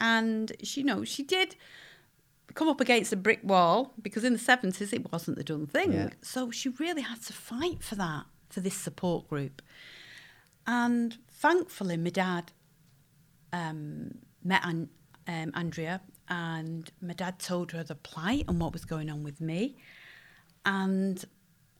And 0.00 0.52
she, 0.62 0.80
you 0.80 0.86
know, 0.86 1.04
she 1.04 1.22
did 1.22 1.54
come 2.54 2.68
up 2.68 2.80
against 2.80 3.12
a 3.12 3.16
brick 3.16 3.40
wall 3.44 3.94
because 4.02 4.24
in 4.24 4.32
the 4.32 4.38
70s 4.38 4.92
it 4.92 5.10
wasn't 5.12 5.38
the 5.38 5.44
done 5.44 5.66
thing. 5.66 5.92
Yeah. 5.92 6.10
So 6.20 6.50
she 6.50 6.68
really 6.68 7.02
had 7.02 7.22
to 7.22 7.32
fight 7.32 7.82
for 7.82 7.94
that, 7.94 8.24
for 8.50 8.60
this 8.60 8.74
support 8.74 9.28
group. 9.28 9.62
And 10.66 11.16
thankfully, 11.30 11.96
my 11.96 12.10
dad 12.10 12.50
um, 13.52 14.18
met 14.42 14.64
An- 14.64 14.90
um, 15.28 15.52
Andrea, 15.54 16.00
and 16.28 16.90
my 17.00 17.14
dad 17.14 17.38
told 17.38 17.70
her 17.70 17.84
the 17.84 17.94
plight 17.94 18.44
and 18.48 18.60
what 18.60 18.72
was 18.72 18.84
going 18.84 19.08
on 19.08 19.22
with 19.22 19.40
me. 19.40 19.76
And 20.66 21.24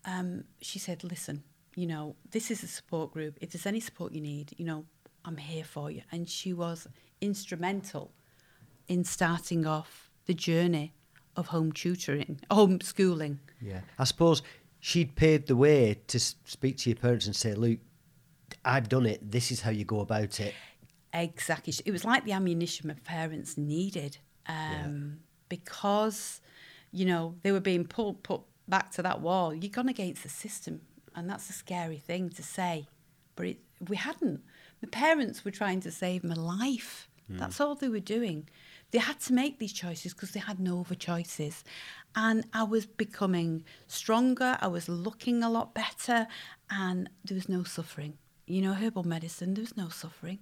um, 0.06 0.44
she 0.62 0.78
said, 0.78 1.04
Listen, 1.04 1.42
you 1.74 1.86
know, 1.86 2.16
this 2.30 2.50
is 2.50 2.62
a 2.62 2.66
support 2.66 3.12
group. 3.12 3.36
If 3.40 3.52
there's 3.52 3.66
any 3.66 3.80
support 3.80 4.12
you 4.12 4.22
need, 4.22 4.54
you 4.56 4.64
know, 4.64 4.86
I'm 5.24 5.36
here 5.36 5.64
for 5.64 5.90
you. 5.90 6.02
And 6.10 6.28
she 6.28 6.52
was 6.52 6.88
instrumental 7.20 8.12
in 8.88 9.04
starting 9.04 9.66
off 9.66 10.10
the 10.26 10.34
journey 10.34 10.94
of 11.36 11.48
home 11.48 11.72
tutoring, 11.72 12.40
homeschooling. 12.50 13.38
Yeah. 13.60 13.80
I 13.98 14.04
suppose 14.04 14.42
she'd 14.80 15.16
paved 15.16 15.48
the 15.48 15.56
way 15.56 16.00
to 16.06 16.18
speak 16.18 16.78
to 16.78 16.90
your 16.90 16.96
parents 16.96 17.26
and 17.26 17.36
say, 17.36 17.54
look, 17.54 17.78
I've 18.64 18.88
done 18.88 19.06
it. 19.06 19.30
This 19.30 19.50
is 19.50 19.60
how 19.60 19.70
you 19.70 19.84
go 19.84 20.00
about 20.00 20.40
it. 20.40 20.54
Exactly. 21.12 21.74
It 21.84 21.90
was 21.90 22.04
like 22.04 22.24
the 22.24 22.32
ammunition 22.32 22.88
my 22.88 22.94
parents 23.04 23.58
needed 23.58 24.18
um, 24.48 25.18
because, 25.48 26.40
you 26.92 27.04
know, 27.04 27.34
they 27.42 27.52
were 27.52 27.60
being 27.60 27.84
pulled 27.84 28.22
put 28.22 28.42
back 28.68 28.90
to 28.92 29.02
that 29.02 29.20
wall. 29.20 29.54
You've 29.54 29.72
gone 29.72 29.88
against 29.88 30.22
the 30.22 30.28
system, 30.28 30.80
and 31.14 31.28
that's 31.28 31.50
a 31.50 31.52
scary 31.52 31.98
thing 31.98 32.30
to 32.30 32.42
say. 32.42 32.88
But 33.34 33.46
it, 33.46 33.58
we 33.88 33.96
hadn't. 33.96 34.42
My 34.82 34.88
parents 34.90 35.44
were 35.44 35.50
trying 35.50 35.80
to 35.80 35.90
save 35.90 36.24
my 36.24 36.34
life. 36.34 37.08
Hmm. 37.26 37.38
That's 37.38 37.60
all 37.60 37.74
they 37.74 37.88
were 37.88 38.00
doing. 38.00 38.48
They 38.90 38.98
had 38.98 39.20
to 39.20 39.32
make 39.32 39.58
these 39.58 39.72
choices 39.72 40.14
because 40.14 40.30
they 40.30 40.40
had 40.40 40.60
no 40.60 40.80
other 40.80 40.94
choices. 40.94 41.64
And 42.14 42.44
I 42.52 42.62
was 42.62 42.86
becoming 42.86 43.64
stronger. 43.88 44.56
I 44.60 44.68
was 44.68 44.88
looking 44.88 45.42
a 45.42 45.50
lot 45.50 45.74
better, 45.74 46.26
and 46.70 47.10
there 47.24 47.34
was 47.34 47.48
no 47.48 47.64
suffering. 47.64 48.18
You 48.46 48.62
know, 48.62 48.74
herbal 48.74 49.04
medicine, 49.04 49.54
there 49.54 49.62
was 49.62 49.76
no 49.76 49.88
suffering 49.88 50.38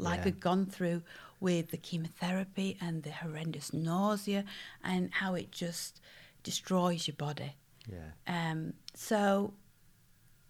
like 0.00 0.20
Yeah. 0.20 0.26
I'd 0.28 0.40
gone 0.40 0.66
through 0.66 1.02
with 1.38 1.70
the 1.70 1.76
chemotherapy 1.76 2.76
and 2.80 3.02
the 3.02 3.10
horrendous 3.10 3.72
nausea 3.72 4.44
and 4.82 5.12
how 5.12 5.34
it 5.34 5.50
just 5.50 6.00
destroys 6.42 7.06
your 7.06 7.16
body. 7.16 7.54
Yeah. 7.88 8.50
Um, 8.50 8.74
so 8.94 9.54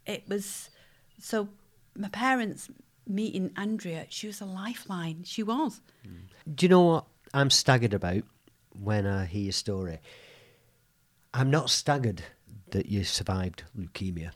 it 0.07 0.25
was 0.29 0.71
so 1.19 1.49
my 1.97 2.09
parents 2.09 2.71
meeting 3.07 3.51
Andrea, 3.57 4.07
she 4.09 4.27
was 4.27 4.41
a 4.41 4.45
lifeline. 4.45 5.25
She 5.25 5.43
was. 5.43 5.81
Do 6.55 6.67
you 6.67 6.71
know 6.71 6.83
what 6.83 7.05
I'm 7.35 7.51
staggered 7.51 7.95
about 7.95 8.23
when 8.71 9.07
I 9.07 9.27
hear 9.27 9.43
your 9.43 9.53
story? 9.53 10.01
I'm 11.33 11.51
not 11.51 11.71
staggered 11.71 12.23
that 12.71 12.87
you 12.87 13.05
survived 13.05 13.65
leukemia, 13.77 14.33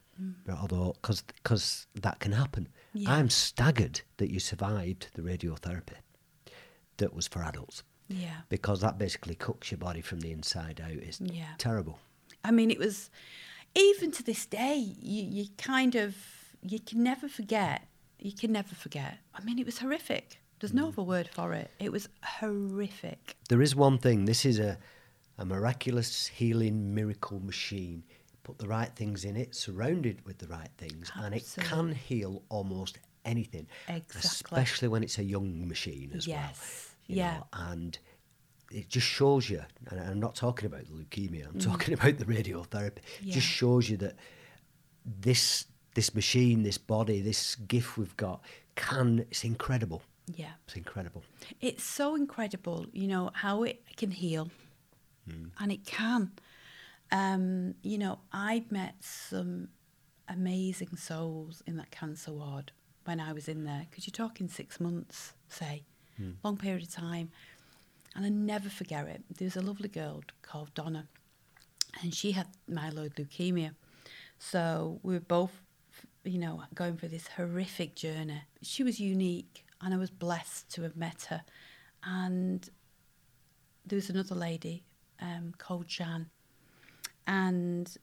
although 0.61 0.95
because 1.01 1.87
that 1.95 2.21
can 2.21 2.33
happen. 2.33 2.69
Yeah. 2.93 3.13
I'm 3.13 3.31
staggered 3.31 4.03
that 4.19 4.31
you 4.31 4.39
survived 4.39 5.09
the 5.15 5.23
radiotherapy 5.23 5.97
that 6.99 7.13
was 7.13 7.27
for 7.27 7.43
adults 7.43 7.83
Yeah. 8.09 8.43
because 8.49 8.81
that 8.81 8.99
basically 8.99 9.35
cooks 9.35 9.71
your 9.71 9.79
body 9.79 10.01
from 10.03 10.21
the 10.21 10.31
inside 10.31 10.81
out. 10.81 10.93
It's 10.93 11.21
Yeah. 11.21 11.55
terrible. 11.59 11.99
I 12.45 12.51
mean, 12.51 12.71
it 12.71 12.79
was 12.79 13.11
even 13.75 14.11
to 14.13 14.23
this 14.23 14.47
day. 14.47 14.77
You, 14.77 15.23
you 15.25 15.47
kind 15.57 15.95
of 15.95 16.17
you 16.63 16.81
can 16.81 17.03
never 17.03 17.29
forget. 17.29 17.87
You 18.19 18.33
can 18.33 18.53
never 18.53 18.75
forget. 18.75 19.19
I 19.35 19.43
mean, 19.43 19.59
it 19.59 19.67
was 19.67 19.79
horrific. 19.79 20.41
There's 20.61 20.73
no 20.73 20.87
mm. 20.87 20.89
other 20.89 21.03
word 21.03 21.29
for 21.29 21.53
it. 21.53 21.71
It 21.79 21.93
was 21.93 22.09
horrific. 22.23 23.37
There 23.49 23.61
is 23.61 23.77
one 23.77 23.99
thing. 23.99 24.25
This 24.25 24.47
is 24.47 24.59
a, 24.59 24.79
a 25.37 25.45
miraculous 25.45 26.27
healing 26.27 26.95
miracle 26.95 27.41
machine. 27.41 28.03
Put 28.45 28.59
the 28.59 28.69
right 28.69 28.95
things 28.95 29.25
in 29.25 29.37
it, 29.37 29.55
surrounded 29.55 30.25
with 30.27 30.39
the 30.39 30.47
right 30.49 30.71
things, 30.77 31.11
and 31.17 31.35
it 31.35 31.47
can 31.57 31.95
heal 31.95 32.43
almost 32.51 32.99
anything. 33.25 33.67
Exactly. 33.89 34.21
Especially 34.21 34.89
when 34.89 35.03
it's 35.03 35.19
a 35.19 35.25
young 35.25 35.67
machine 35.67 36.13
as 36.15 36.29
well. 36.29 36.39
Yes. 36.39 36.91
you 36.91 36.94
Yeah. 37.07 37.35
know, 37.39 37.47
and 37.53 37.99
it 38.71 38.89
just 38.89 39.07
shows 39.07 39.49
you, 39.51 39.63
and 39.89 40.01
I'm 40.01 40.21
not 40.21 40.35
talking 40.35 40.67
about 40.67 40.85
the 40.87 40.93
leukemia, 40.93 41.45
Mm. 41.47 41.55
I'm 41.55 41.61
talking 41.61 41.95
about 41.99 42.19
the 42.19 42.25
radiotherapy. 42.25 42.99
It 43.23 43.31
just 43.33 43.47
shows 43.47 43.89
you 43.89 43.97
that 43.99 44.17
this 45.05 45.67
this 45.95 46.15
machine, 46.15 46.63
this 46.65 46.79
body, 46.79 47.21
this 47.21 47.55
gift 47.55 47.97
we've 47.97 48.17
got 48.17 48.43
can 48.75 49.21
it's 49.31 49.45
incredible. 49.45 50.03
Yeah. 50.35 50.53
It's 50.67 50.75
incredible. 50.77 51.23
It's 51.61 51.85
so 51.85 52.17
incredible, 52.17 52.87
you 52.93 53.07
know, 53.07 53.31
how 53.35 53.63
it 53.63 53.85
can 53.97 54.11
heal. 54.11 54.51
And 55.59 55.71
it 55.73 55.85
can. 55.87 56.33
Um, 57.13 57.75
you 57.83 57.97
know, 57.99 58.19
I'd 58.33 58.71
met 58.73 58.97
some 59.01 59.69
amazing 60.29 60.97
souls 60.97 61.63
in 61.67 61.77
that 61.77 61.91
cancer 61.91 62.33
ward 62.33 62.73
when 63.05 63.21
I 63.21 63.33
was 63.33 63.49
in 63.49 63.65
there, 63.65 63.87
because 63.89 64.07
you're 64.07 64.13
talking 64.27 64.49
six 64.49 64.81
months, 64.81 65.33
say, 65.49 65.85
long 66.43 66.57
period 66.57 66.83
of 66.83 66.91
time. 66.91 67.31
And 68.17 68.25
I 68.25 68.29
never 68.29 68.69
forget 68.69 69.07
it. 69.09 69.23
There 69.37 69.47
was 69.47 69.57
a 69.57 69.61
lovely 69.61 69.89
girl 69.89 70.23
called 70.43 70.73
Donna, 70.75 71.09
and 72.01 72.15
she 72.15 72.33
had 72.33 72.47
myeloid 72.71 73.15
leukemia. 73.15 73.75
So 74.39 75.01
we 75.03 75.15
were 75.15 75.21
both, 75.21 75.63
you 76.23 76.39
know, 76.39 76.63
going 76.75 76.97
through 76.97 77.09
this 77.09 77.29
horrific 77.29 77.97
journey. 77.97 78.43
She 78.63 78.85
was 78.85 79.01
unique, 79.01 79.65
and 79.81 79.93
I 79.93 79.97
was 79.97 80.11
blessed 80.11 80.71
to 80.75 80.83
have 80.83 80.97
met 80.97 81.27
her. 81.31 81.43
And 82.05 82.69
there 83.85 83.97
was 83.97 84.11
another 84.11 84.35
lady 84.35 84.85
um, 85.21 85.55
called 85.59 85.89
Jan, 85.89 86.31
and 87.27 87.97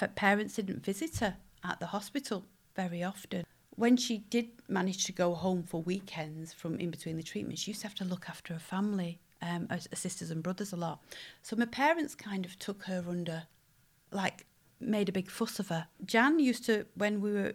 her 0.00 0.08
parents 0.08 0.56
didn't 0.56 0.84
visit 0.84 1.18
her 1.18 1.36
at 1.64 1.80
the 1.80 1.86
hospital 1.86 2.44
very 2.76 3.02
often. 3.02 3.44
When 3.78 3.96
she 3.96 4.18
did 4.18 4.48
manage 4.66 5.04
to 5.04 5.12
go 5.12 5.34
home 5.34 5.62
for 5.62 5.80
weekends 5.80 6.52
from 6.52 6.80
in 6.80 6.90
between 6.90 7.16
the 7.16 7.22
treatments, 7.22 7.62
she 7.62 7.70
used 7.70 7.82
to 7.82 7.86
have 7.86 7.94
to 7.98 8.04
look 8.04 8.28
after 8.28 8.52
her 8.52 8.58
family, 8.58 9.20
um, 9.40 9.68
her, 9.70 9.78
her 9.90 9.96
sisters 9.96 10.32
and 10.32 10.42
brothers 10.42 10.72
a 10.72 10.76
lot. 10.76 11.00
So 11.42 11.54
my 11.54 11.64
parents 11.64 12.16
kind 12.16 12.44
of 12.44 12.58
took 12.58 12.82
her 12.86 13.04
under, 13.08 13.44
like, 14.10 14.46
made 14.80 15.08
a 15.08 15.12
big 15.12 15.30
fuss 15.30 15.60
of 15.60 15.68
her. 15.68 15.86
Jan 16.04 16.40
used 16.40 16.64
to, 16.66 16.86
when 16.96 17.20
we 17.20 17.30
were 17.32 17.52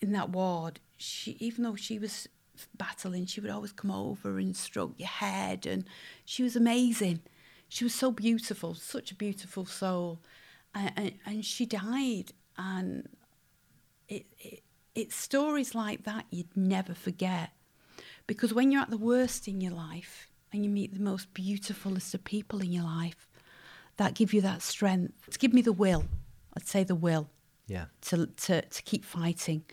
in 0.00 0.10
that 0.10 0.30
ward, 0.30 0.80
she 0.96 1.36
even 1.38 1.62
though 1.62 1.76
she 1.76 2.00
was 2.00 2.28
battling, 2.76 3.26
she 3.26 3.40
would 3.40 3.50
always 3.50 3.72
come 3.72 3.92
over 3.92 4.38
and 4.38 4.56
stroke 4.56 4.94
your 4.96 5.06
head, 5.06 5.66
and 5.66 5.84
she 6.24 6.42
was 6.42 6.56
amazing. 6.56 7.20
She 7.68 7.84
was 7.84 7.94
so 7.94 8.10
beautiful, 8.10 8.74
such 8.74 9.12
a 9.12 9.14
beautiful 9.14 9.66
soul, 9.66 10.18
and, 10.74 10.92
and, 10.96 11.12
and 11.24 11.44
she 11.44 11.64
died. 11.64 12.32
And 12.58 13.08
it, 14.08 14.26
it 14.38 14.63
it's 14.94 15.16
stories 15.16 15.74
like 15.74 16.04
that 16.04 16.26
you'd 16.30 16.56
never 16.56 16.94
forget, 16.94 17.50
because 18.26 18.54
when 18.54 18.70
you're 18.70 18.82
at 18.82 18.90
the 18.90 18.96
worst 18.96 19.48
in 19.48 19.60
your 19.60 19.72
life 19.72 20.28
and 20.52 20.64
you 20.64 20.70
meet 20.70 20.94
the 20.94 21.00
most 21.00 21.34
beautifulest 21.34 22.14
of 22.14 22.24
people 22.24 22.60
in 22.60 22.72
your 22.72 22.84
life, 22.84 23.28
that 23.96 24.14
give 24.14 24.32
you 24.32 24.40
that 24.40 24.62
strength. 24.62 25.30
To 25.30 25.38
give 25.38 25.52
me 25.52 25.62
the 25.62 25.72
will, 25.72 26.04
I'd 26.56 26.66
say 26.66 26.82
the 26.84 26.94
will 26.94 27.28
Yeah. 27.68 27.86
to, 28.02 28.26
to, 28.26 28.62
to 28.62 28.82
keep 28.82 29.04
fighting. 29.04 29.64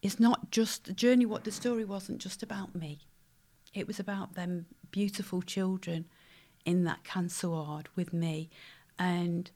It's 0.00 0.18
not 0.20 0.50
just 0.50 0.84
the 0.84 0.92
journey, 0.92 1.26
what 1.26 1.44
the 1.44 1.52
story 1.52 1.84
wasn't 1.84 2.18
just 2.18 2.42
about 2.42 2.74
me. 2.74 3.00
It 3.74 3.86
was 3.86 4.00
about 4.00 4.34
them 4.34 4.66
beautiful 4.90 5.42
children 5.42 6.06
in 6.64 6.84
that 6.84 7.04
cancer 7.04 7.50
ward 7.50 7.88
with 7.94 8.12
me 8.12 8.48
and 8.98 9.50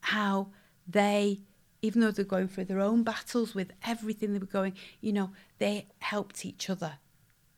how 0.00 0.48
they, 0.88 1.40
even 1.82 2.00
though 2.00 2.12
they're 2.12 2.24
going 2.24 2.48
through 2.48 2.64
their 2.64 2.80
own 2.80 3.02
battles 3.02 3.54
with 3.54 3.72
everything 3.84 4.32
they 4.32 4.38
were 4.38 4.46
going, 4.46 4.74
you 5.00 5.12
know, 5.12 5.32
they 5.58 5.88
helped 5.98 6.46
each 6.46 6.70
other. 6.70 6.94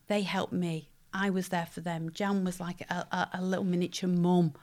They 0.07 0.23
helped 0.23 0.53
me. 0.53 0.89
I 1.13 1.31
was 1.31 1.49
there 1.49 1.67
for 1.67 1.81
them. 1.81 2.11
Jan 2.11 2.43
was 2.43 2.59
like 2.59 2.81
a, 2.91 3.07
a, 3.13 3.29
a 3.35 3.43
little 3.43 3.65
miniature 3.65 4.09
mum. 4.09 4.55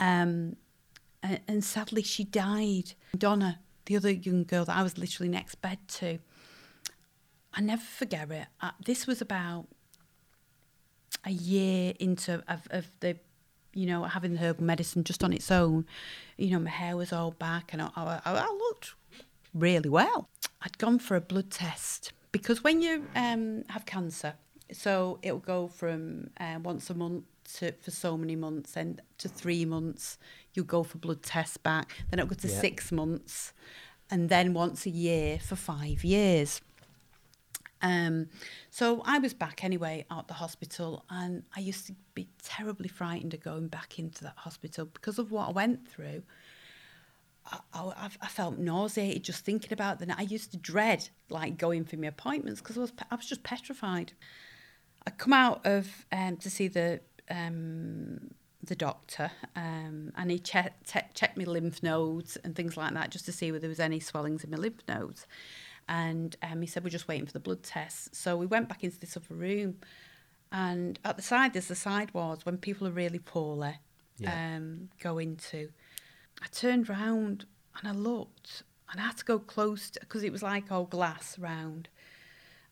Um, 0.00 0.56
and, 1.22 1.40
and 1.46 1.64
sadly, 1.64 2.02
she 2.02 2.24
died. 2.24 2.94
Donna, 3.16 3.58
the 3.86 3.96
other 3.96 4.10
young 4.10 4.44
girl 4.44 4.64
that 4.64 4.76
I 4.76 4.82
was 4.82 4.96
literally 4.96 5.28
next 5.28 5.56
bed 5.56 5.78
to. 5.88 6.18
I 7.52 7.60
never 7.60 7.82
forget 7.82 8.30
it. 8.30 8.46
I, 8.60 8.70
this 8.84 9.06
was 9.06 9.20
about 9.20 9.66
a 11.24 11.30
year 11.30 11.94
into 11.98 12.42
of, 12.48 12.66
of 12.70 12.90
the, 13.00 13.16
you 13.74 13.86
know, 13.86 14.04
having 14.04 14.32
the 14.34 14.38
herbal 14.38 14.64
medicine 14.64 15.04
just 15.04 15.22
on 15.24 15.32
its 15.32 15.50
own. 15.50 15.86
You 16.36 16.50
know, 16.50 16.60
my 16.60 16.70
hair 16.70 16.96
was 16.96 17.12
all 17.12 17.32
back 17.32 17.72
and 17.72 17.82
I, 17.82 17.90
I, 17.96 18.20
I 18.24 18.50
looked 18.50 18.94
really 19.52 19.88
well. 19.88 20.28
I'd 20.62 20.78
gone 20.78 20.98
for 20.98 21.16
a 21.16 21.20
blood 21.20 21.50
test 21.50 22.12
because 22.32 22.64
when 22.64 22.82
you 22.82 23.06
um, 23.14 23.64
have 23.68 23.86
cancer, 23.86 24.34
so 24.72 25.18
it'll 25.22 25.38
go 25.38 25.68
from 25.68 26.30
uh, 26.40 26.58
once 26.62 26.88
a 26.90 26.94
month 26.94 27.24
to, 27.58 27.72
for 27.72 27.90
so 27.90 28.16
many 28.16 28.34
months, 28.34 28.76
and 28.76 29.00
to 29.18 29.28
three 29.28 29.64
months, 29.66 30.18
you'll 30.54 30.64
go 30.64 30.82
for 30.82 30.96
blood 30.98 31.22
tests 31.22 31.58
back. 31.58 31.92
Then 32.10 32.18
it'll 32.18 32.30
go 32.30 32.34
to 32.36 32.48
Yeah. 32.48 32.60
six 32.60 32.90
months, 32.90 33.52
and 34.10 34.30
then 34.30 34.54
once 34.54 34.86
a 34.86 34.90
year 34.90 35.38
for 35.38 35.54
five 35.56 36.02
years. 36.02 36.62
Um, 37.84 38.28
so 38.70 39.02
I 39.04 39.18
was 39.18 39.34
back 39.34 39.62
anyway 39.62 40.06
at 40.10 40.26
the 40.26 40.34
hospital, 40.34 41.04
and 41.10 41.42
I 41.54 41.60
used 41.60 41.86
to 41.88 41.94
be 42.14 42.26
terribly 42.42 42.88
frightened 42.88 43.34
of 43.34 43.40
going 43.40 43.68
back 43.68 43.98
into 43.98 44.24
that 44.24 44.38
hospital 44.38 44.86
because 44.86 45.18
of 45.18 45.30
what 45.30 45.50
I 45.50 45.52
went 45.52 45.86
through. 45.86 46.22
I, 47.52 47.58
I, 47.74 48.08
I 48.22 48.28
felt 48.28 48.56
nauseated 48.56 49.22
just 49.22 49.44
thinking 49.44 49.72
about 49.72 49.98
the. 49.98 50.12
I 50.16 50.22
used 50.22 50.50
to 50.52 50.56
dread 50.56 51.10
like 51.28 51.58
going 51.58 51.84
for 51.84 51.96
my 51.98 52.06
appointments 52.06 52.62
because 52.62 52.78
I 52.78 52.80
was 52.80 52.92
I 53.10 53.14
was 53.14 53.26
just 53.26 53.42
petrified. 53.42 54.14
I 55.06 55.10
come 55.10 55.34
out 55.34 55.66
of 55.66 56.06
um, 56.10 56.38
to 56.38 56.48
see 56.48 56.68
the 56.68 57.00
um, 57.30 58.30
the 58.64 58.74
doctor, 58.74 59.30
um, 59.56 60.10
and 60.16 60.30
he 60.30 60.38
checked 60.38 60.88
te- 60.90 61.00
checked 61.12 61.36
my 61.36 61.44
lymph 61.44 61.82
nodes 61.82 62.38
and 62.38 62.56
things 62.56 62.78
like 62.78 62.94
that 62.94 63.10
just 63.10 63.26
to 63.26 63.32
see 63.32 63.52
whether 63.52 63.60
there 63.60 63.68
was 63.68 63.78
any 63.78 64.00
swellings 64.00 64.42
in 64.42 64.50
my 64.50 64.56
lymph 64.56 64.80
nodes. 64.88 65.26
And 65.88 66.34
um, 66.42 66.60
he 66.62 66.66
said 66.66 66.82
we're 66.82 66.90
just 66.90 67.08
waiting 67.08 67.26
for 67.26 67.32
the 67.32 67.40
blood 67.40 67.62
tests. 67.62 68.18
So 68.18 68.36
we 68.36 68.46
went 68.46 68.68
back 68.68 68.82
into 68.84 68.98
this 68.98 69.16
other 69.16 69.34
room, 69.34 69.76
and 70.50 70.98
at 71.04 71.16
the 71.16 71.22
side 71.22 71.52
there's 71.52 71.68
the 71.68 71.74
side 71.74 72.12
wards 72.14 72.46
when 72.46 72.56
people 72.58 72.86
are 72.86 72.92
really 72.92 73.18
poorly 73.18 73.76
Yeah. 74.18 74.56
um, 74.56 74.88
go 75.00 75.18
into. 75.18 75.70
I 76.42 76.46
turned 76.48 76.88
round 76.88 77.44
and 77.78 77.88
I 77.88 77.92
looked, 77.92 78.62
and 78.90 79.00
I 79.00 79.04
had 79.04 79.18
to 79.18 79.24
go 79.24 79.38
close 79.38 79.90
because 79.90 80.22
it 80.24 80.32
was 80.32 80.42
like 80.42 80.72
all 80.72 80.84
glass 80.86 81.38
round. 81.38 81.88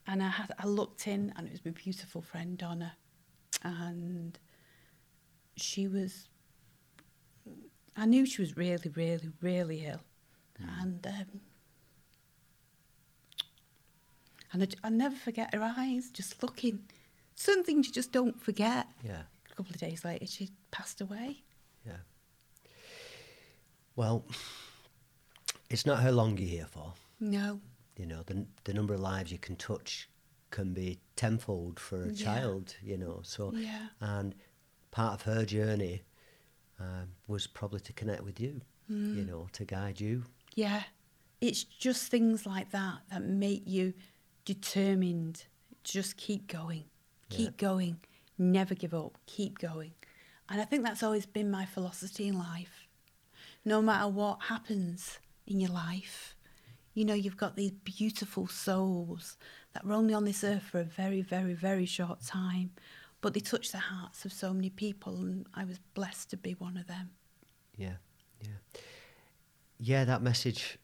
And 0.07 0.23
I 0.23 0.29
had 0.29 0.53
I 0.59 0.67
looked 0.67 1.07
in, 1.07 1.33
and 1.37 1.47
it 1.47 1.53
was 1.53 1.65
my 1.65 1.71
beautiful 1.73 2.23
friend 2.23 2.57
Donna, 2.59 2.97
and 3.63 4.39
she 5.57 5.87
was. 5.87 6.29
I 7.95 8.07
knew 8.07 8.25
she 8.25 8.41
was 8.41 8.57
really, 8.57 8.89
really, 8.95 9.29
really 9.43 9.85
ill, 9.87 10.01
and 10.81 11.07
um, 11.07 11.41
and 14.53 14.63
I, 14.63 14.69
I 14.87 14.91
never 14.91 15.17
forget 15.17 15.55
her 15.55 15.63
eyes 15.63 16.11
just 16.11 16.43
looking. 16.43 16.81
Some 17.35 17.65
things 17.65 17.87
you 17.87 17.93
just 17.93 18.13
don't 18.13 18.41
forget. 18.41 18.87
Yeah. 19.05 19.23
A 19.51 19.55
couple 19.55 19.71
of 19.75 19.79
days 19.81 20.05
later, 20.05 20.27
she 20.27 20.51
passed 20.71 21.01
away. 21.01 21.43
Yeah. 21.87 21.99
Well, 23.97 24.25
it's 25.71 25.87
not 25.87 26.01
how 26.03 26.11
long 26.11 26.37
you're 26.39 26.49
here 26.49 26.67
for. 26.71 26.93
No. 27.21 27.61
You 27.97 28.07
know, 28.07 28.23
the 28.27 28.47
the 28.65 28.75
number 28.75 28.95
of 28.95 29.01
lives 29.01 29.31
you 29.33 29.39
can 29.39 29.57
touch 29.57 30.09
can 30.51 30.73
be 30.75 30.99
tenfold 31.17 31.79
for 31.81 32.05
a 32.05 32.09
Yeah. 32.13 32.25
child. 32.25 32.75
You 32.83 32.99
know, 32.99 33.21
so 33.23 33.53
Yeah. 33.55 33.89
and 34.01 34.35
part 34.91 35.15
of 35.15 35.23
her 35.23 35.45
journey 35.45 36.03
um, 36.79 37.09
was 37.27 37.47
probably 37.47 37.81
to 37.81 37.93
connect 37.93 38.23
with 38.23 38.41
you. 38.41 38.61
Mm. 38.91 39.17
You 39.17 39.25
know, 39.25 39.49
to 39.53 39.65
guide 39.65 40.01
you. 40.01 40.25
Yeah. 40.55 40.83
It's 41.41 41.65
just 41.65 42.11
things 42.11 42.47
like 42.47 42.71
that 42.71 43.01
that 43.11 43.23
make 43.23 43.63
you 43.67 43.95
determined. 44.45 45.45
Just 45.85 46.17
keep 46.17 46.47
going. 46.47 46.85
Keep 47.31 47.57
going. 47.57 47.99
Never 48.39 48.75
give 48.75 48.93
up. 48.95 49.17
Keep 49.27 49.59
going. 49.59 49.93
And 50.49 50.61
I 50.61 50.65
think 50.65 50.85
that's 50.85 51.03
always 51.03 51.27
been 51.27 51.51
my 51.51 51.65
philosophy 51.65 52.29
in 52.29 52.39
life. 52.39 52.87
No 53.65 53.81
matter 53.81 54.09
what 54.09 54.43
happens 54.43 55.19
in 55.47 55.61
your 55.61 55.71
life, 55.71 56.37
you 56.95 57.05
know, 57.05 57.15
you've 57.15 57.37
got 57.37 57.57
these 57.57 57.71
beautiful 57.71 58.47
souls 58.47 59.37
that 59.73 59.87
were 59.87 59.95
only 59.95 60.13
on 60.13 60.25
this 60.25 60.45
earth 60.45 60.65
for 60.65 60.81
a 60.81 60.85
very, 60.85 61.23
very, 61.23 61.55
very 61.55 61.87
short 61.87 62.23
time, 62.23 62.73
but 63.21 63.33
they 63.33 63.41
touch 63.41 63.73
the 63.73 63.79
hearts 63.79 64.25
of 64.25 64.33
so 64.33 64.53
many 64.53 64.69
people, 64.69 65.17
and 65.17 65.47
I 65.55 65.65
was 65.65 65.79
blessed 65.95 66.31
to 66.31 66.37
be 66.37 66.53
one 66.53 66.77
of 66.77 66.87
them. 66.87 67.11
Yeah, 67.77 67.95
yeah, 68.43 68.81
yeah. 69.79 70.05
That 70.05 70.23
message. 70.23 70.79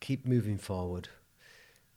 Keep 0.00 0.26
moving 0.26 0.58
forward. 0.58 1.08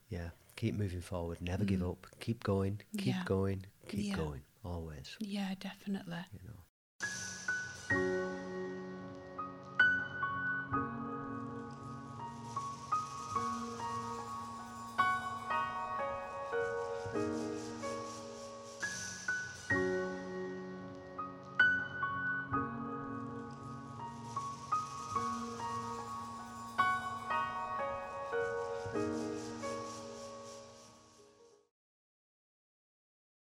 Yeah, 0.09 0.30
keep 0.62 0.76
moving 0.76 1.01
forward. 1.01 1.41
Never 1.41 1.66
give 1.66 1.82
up. 1.82 2.05
Keep 2.20 2.43
going. 2.43 2.80
Keep 2.95 3.01
Mm. 3.01 3.18
Yeah. 3.18 3.24
going. 3.26 3.66
Keep 3.89 4.05
Yeah. 4.09 4.16
going. 4.16 4.41
Always. 4.64 5.07
Yeah, 5.20 5.55
definitely. 5.59 6.24
You 6.34 6.39
know. 6.47 6.59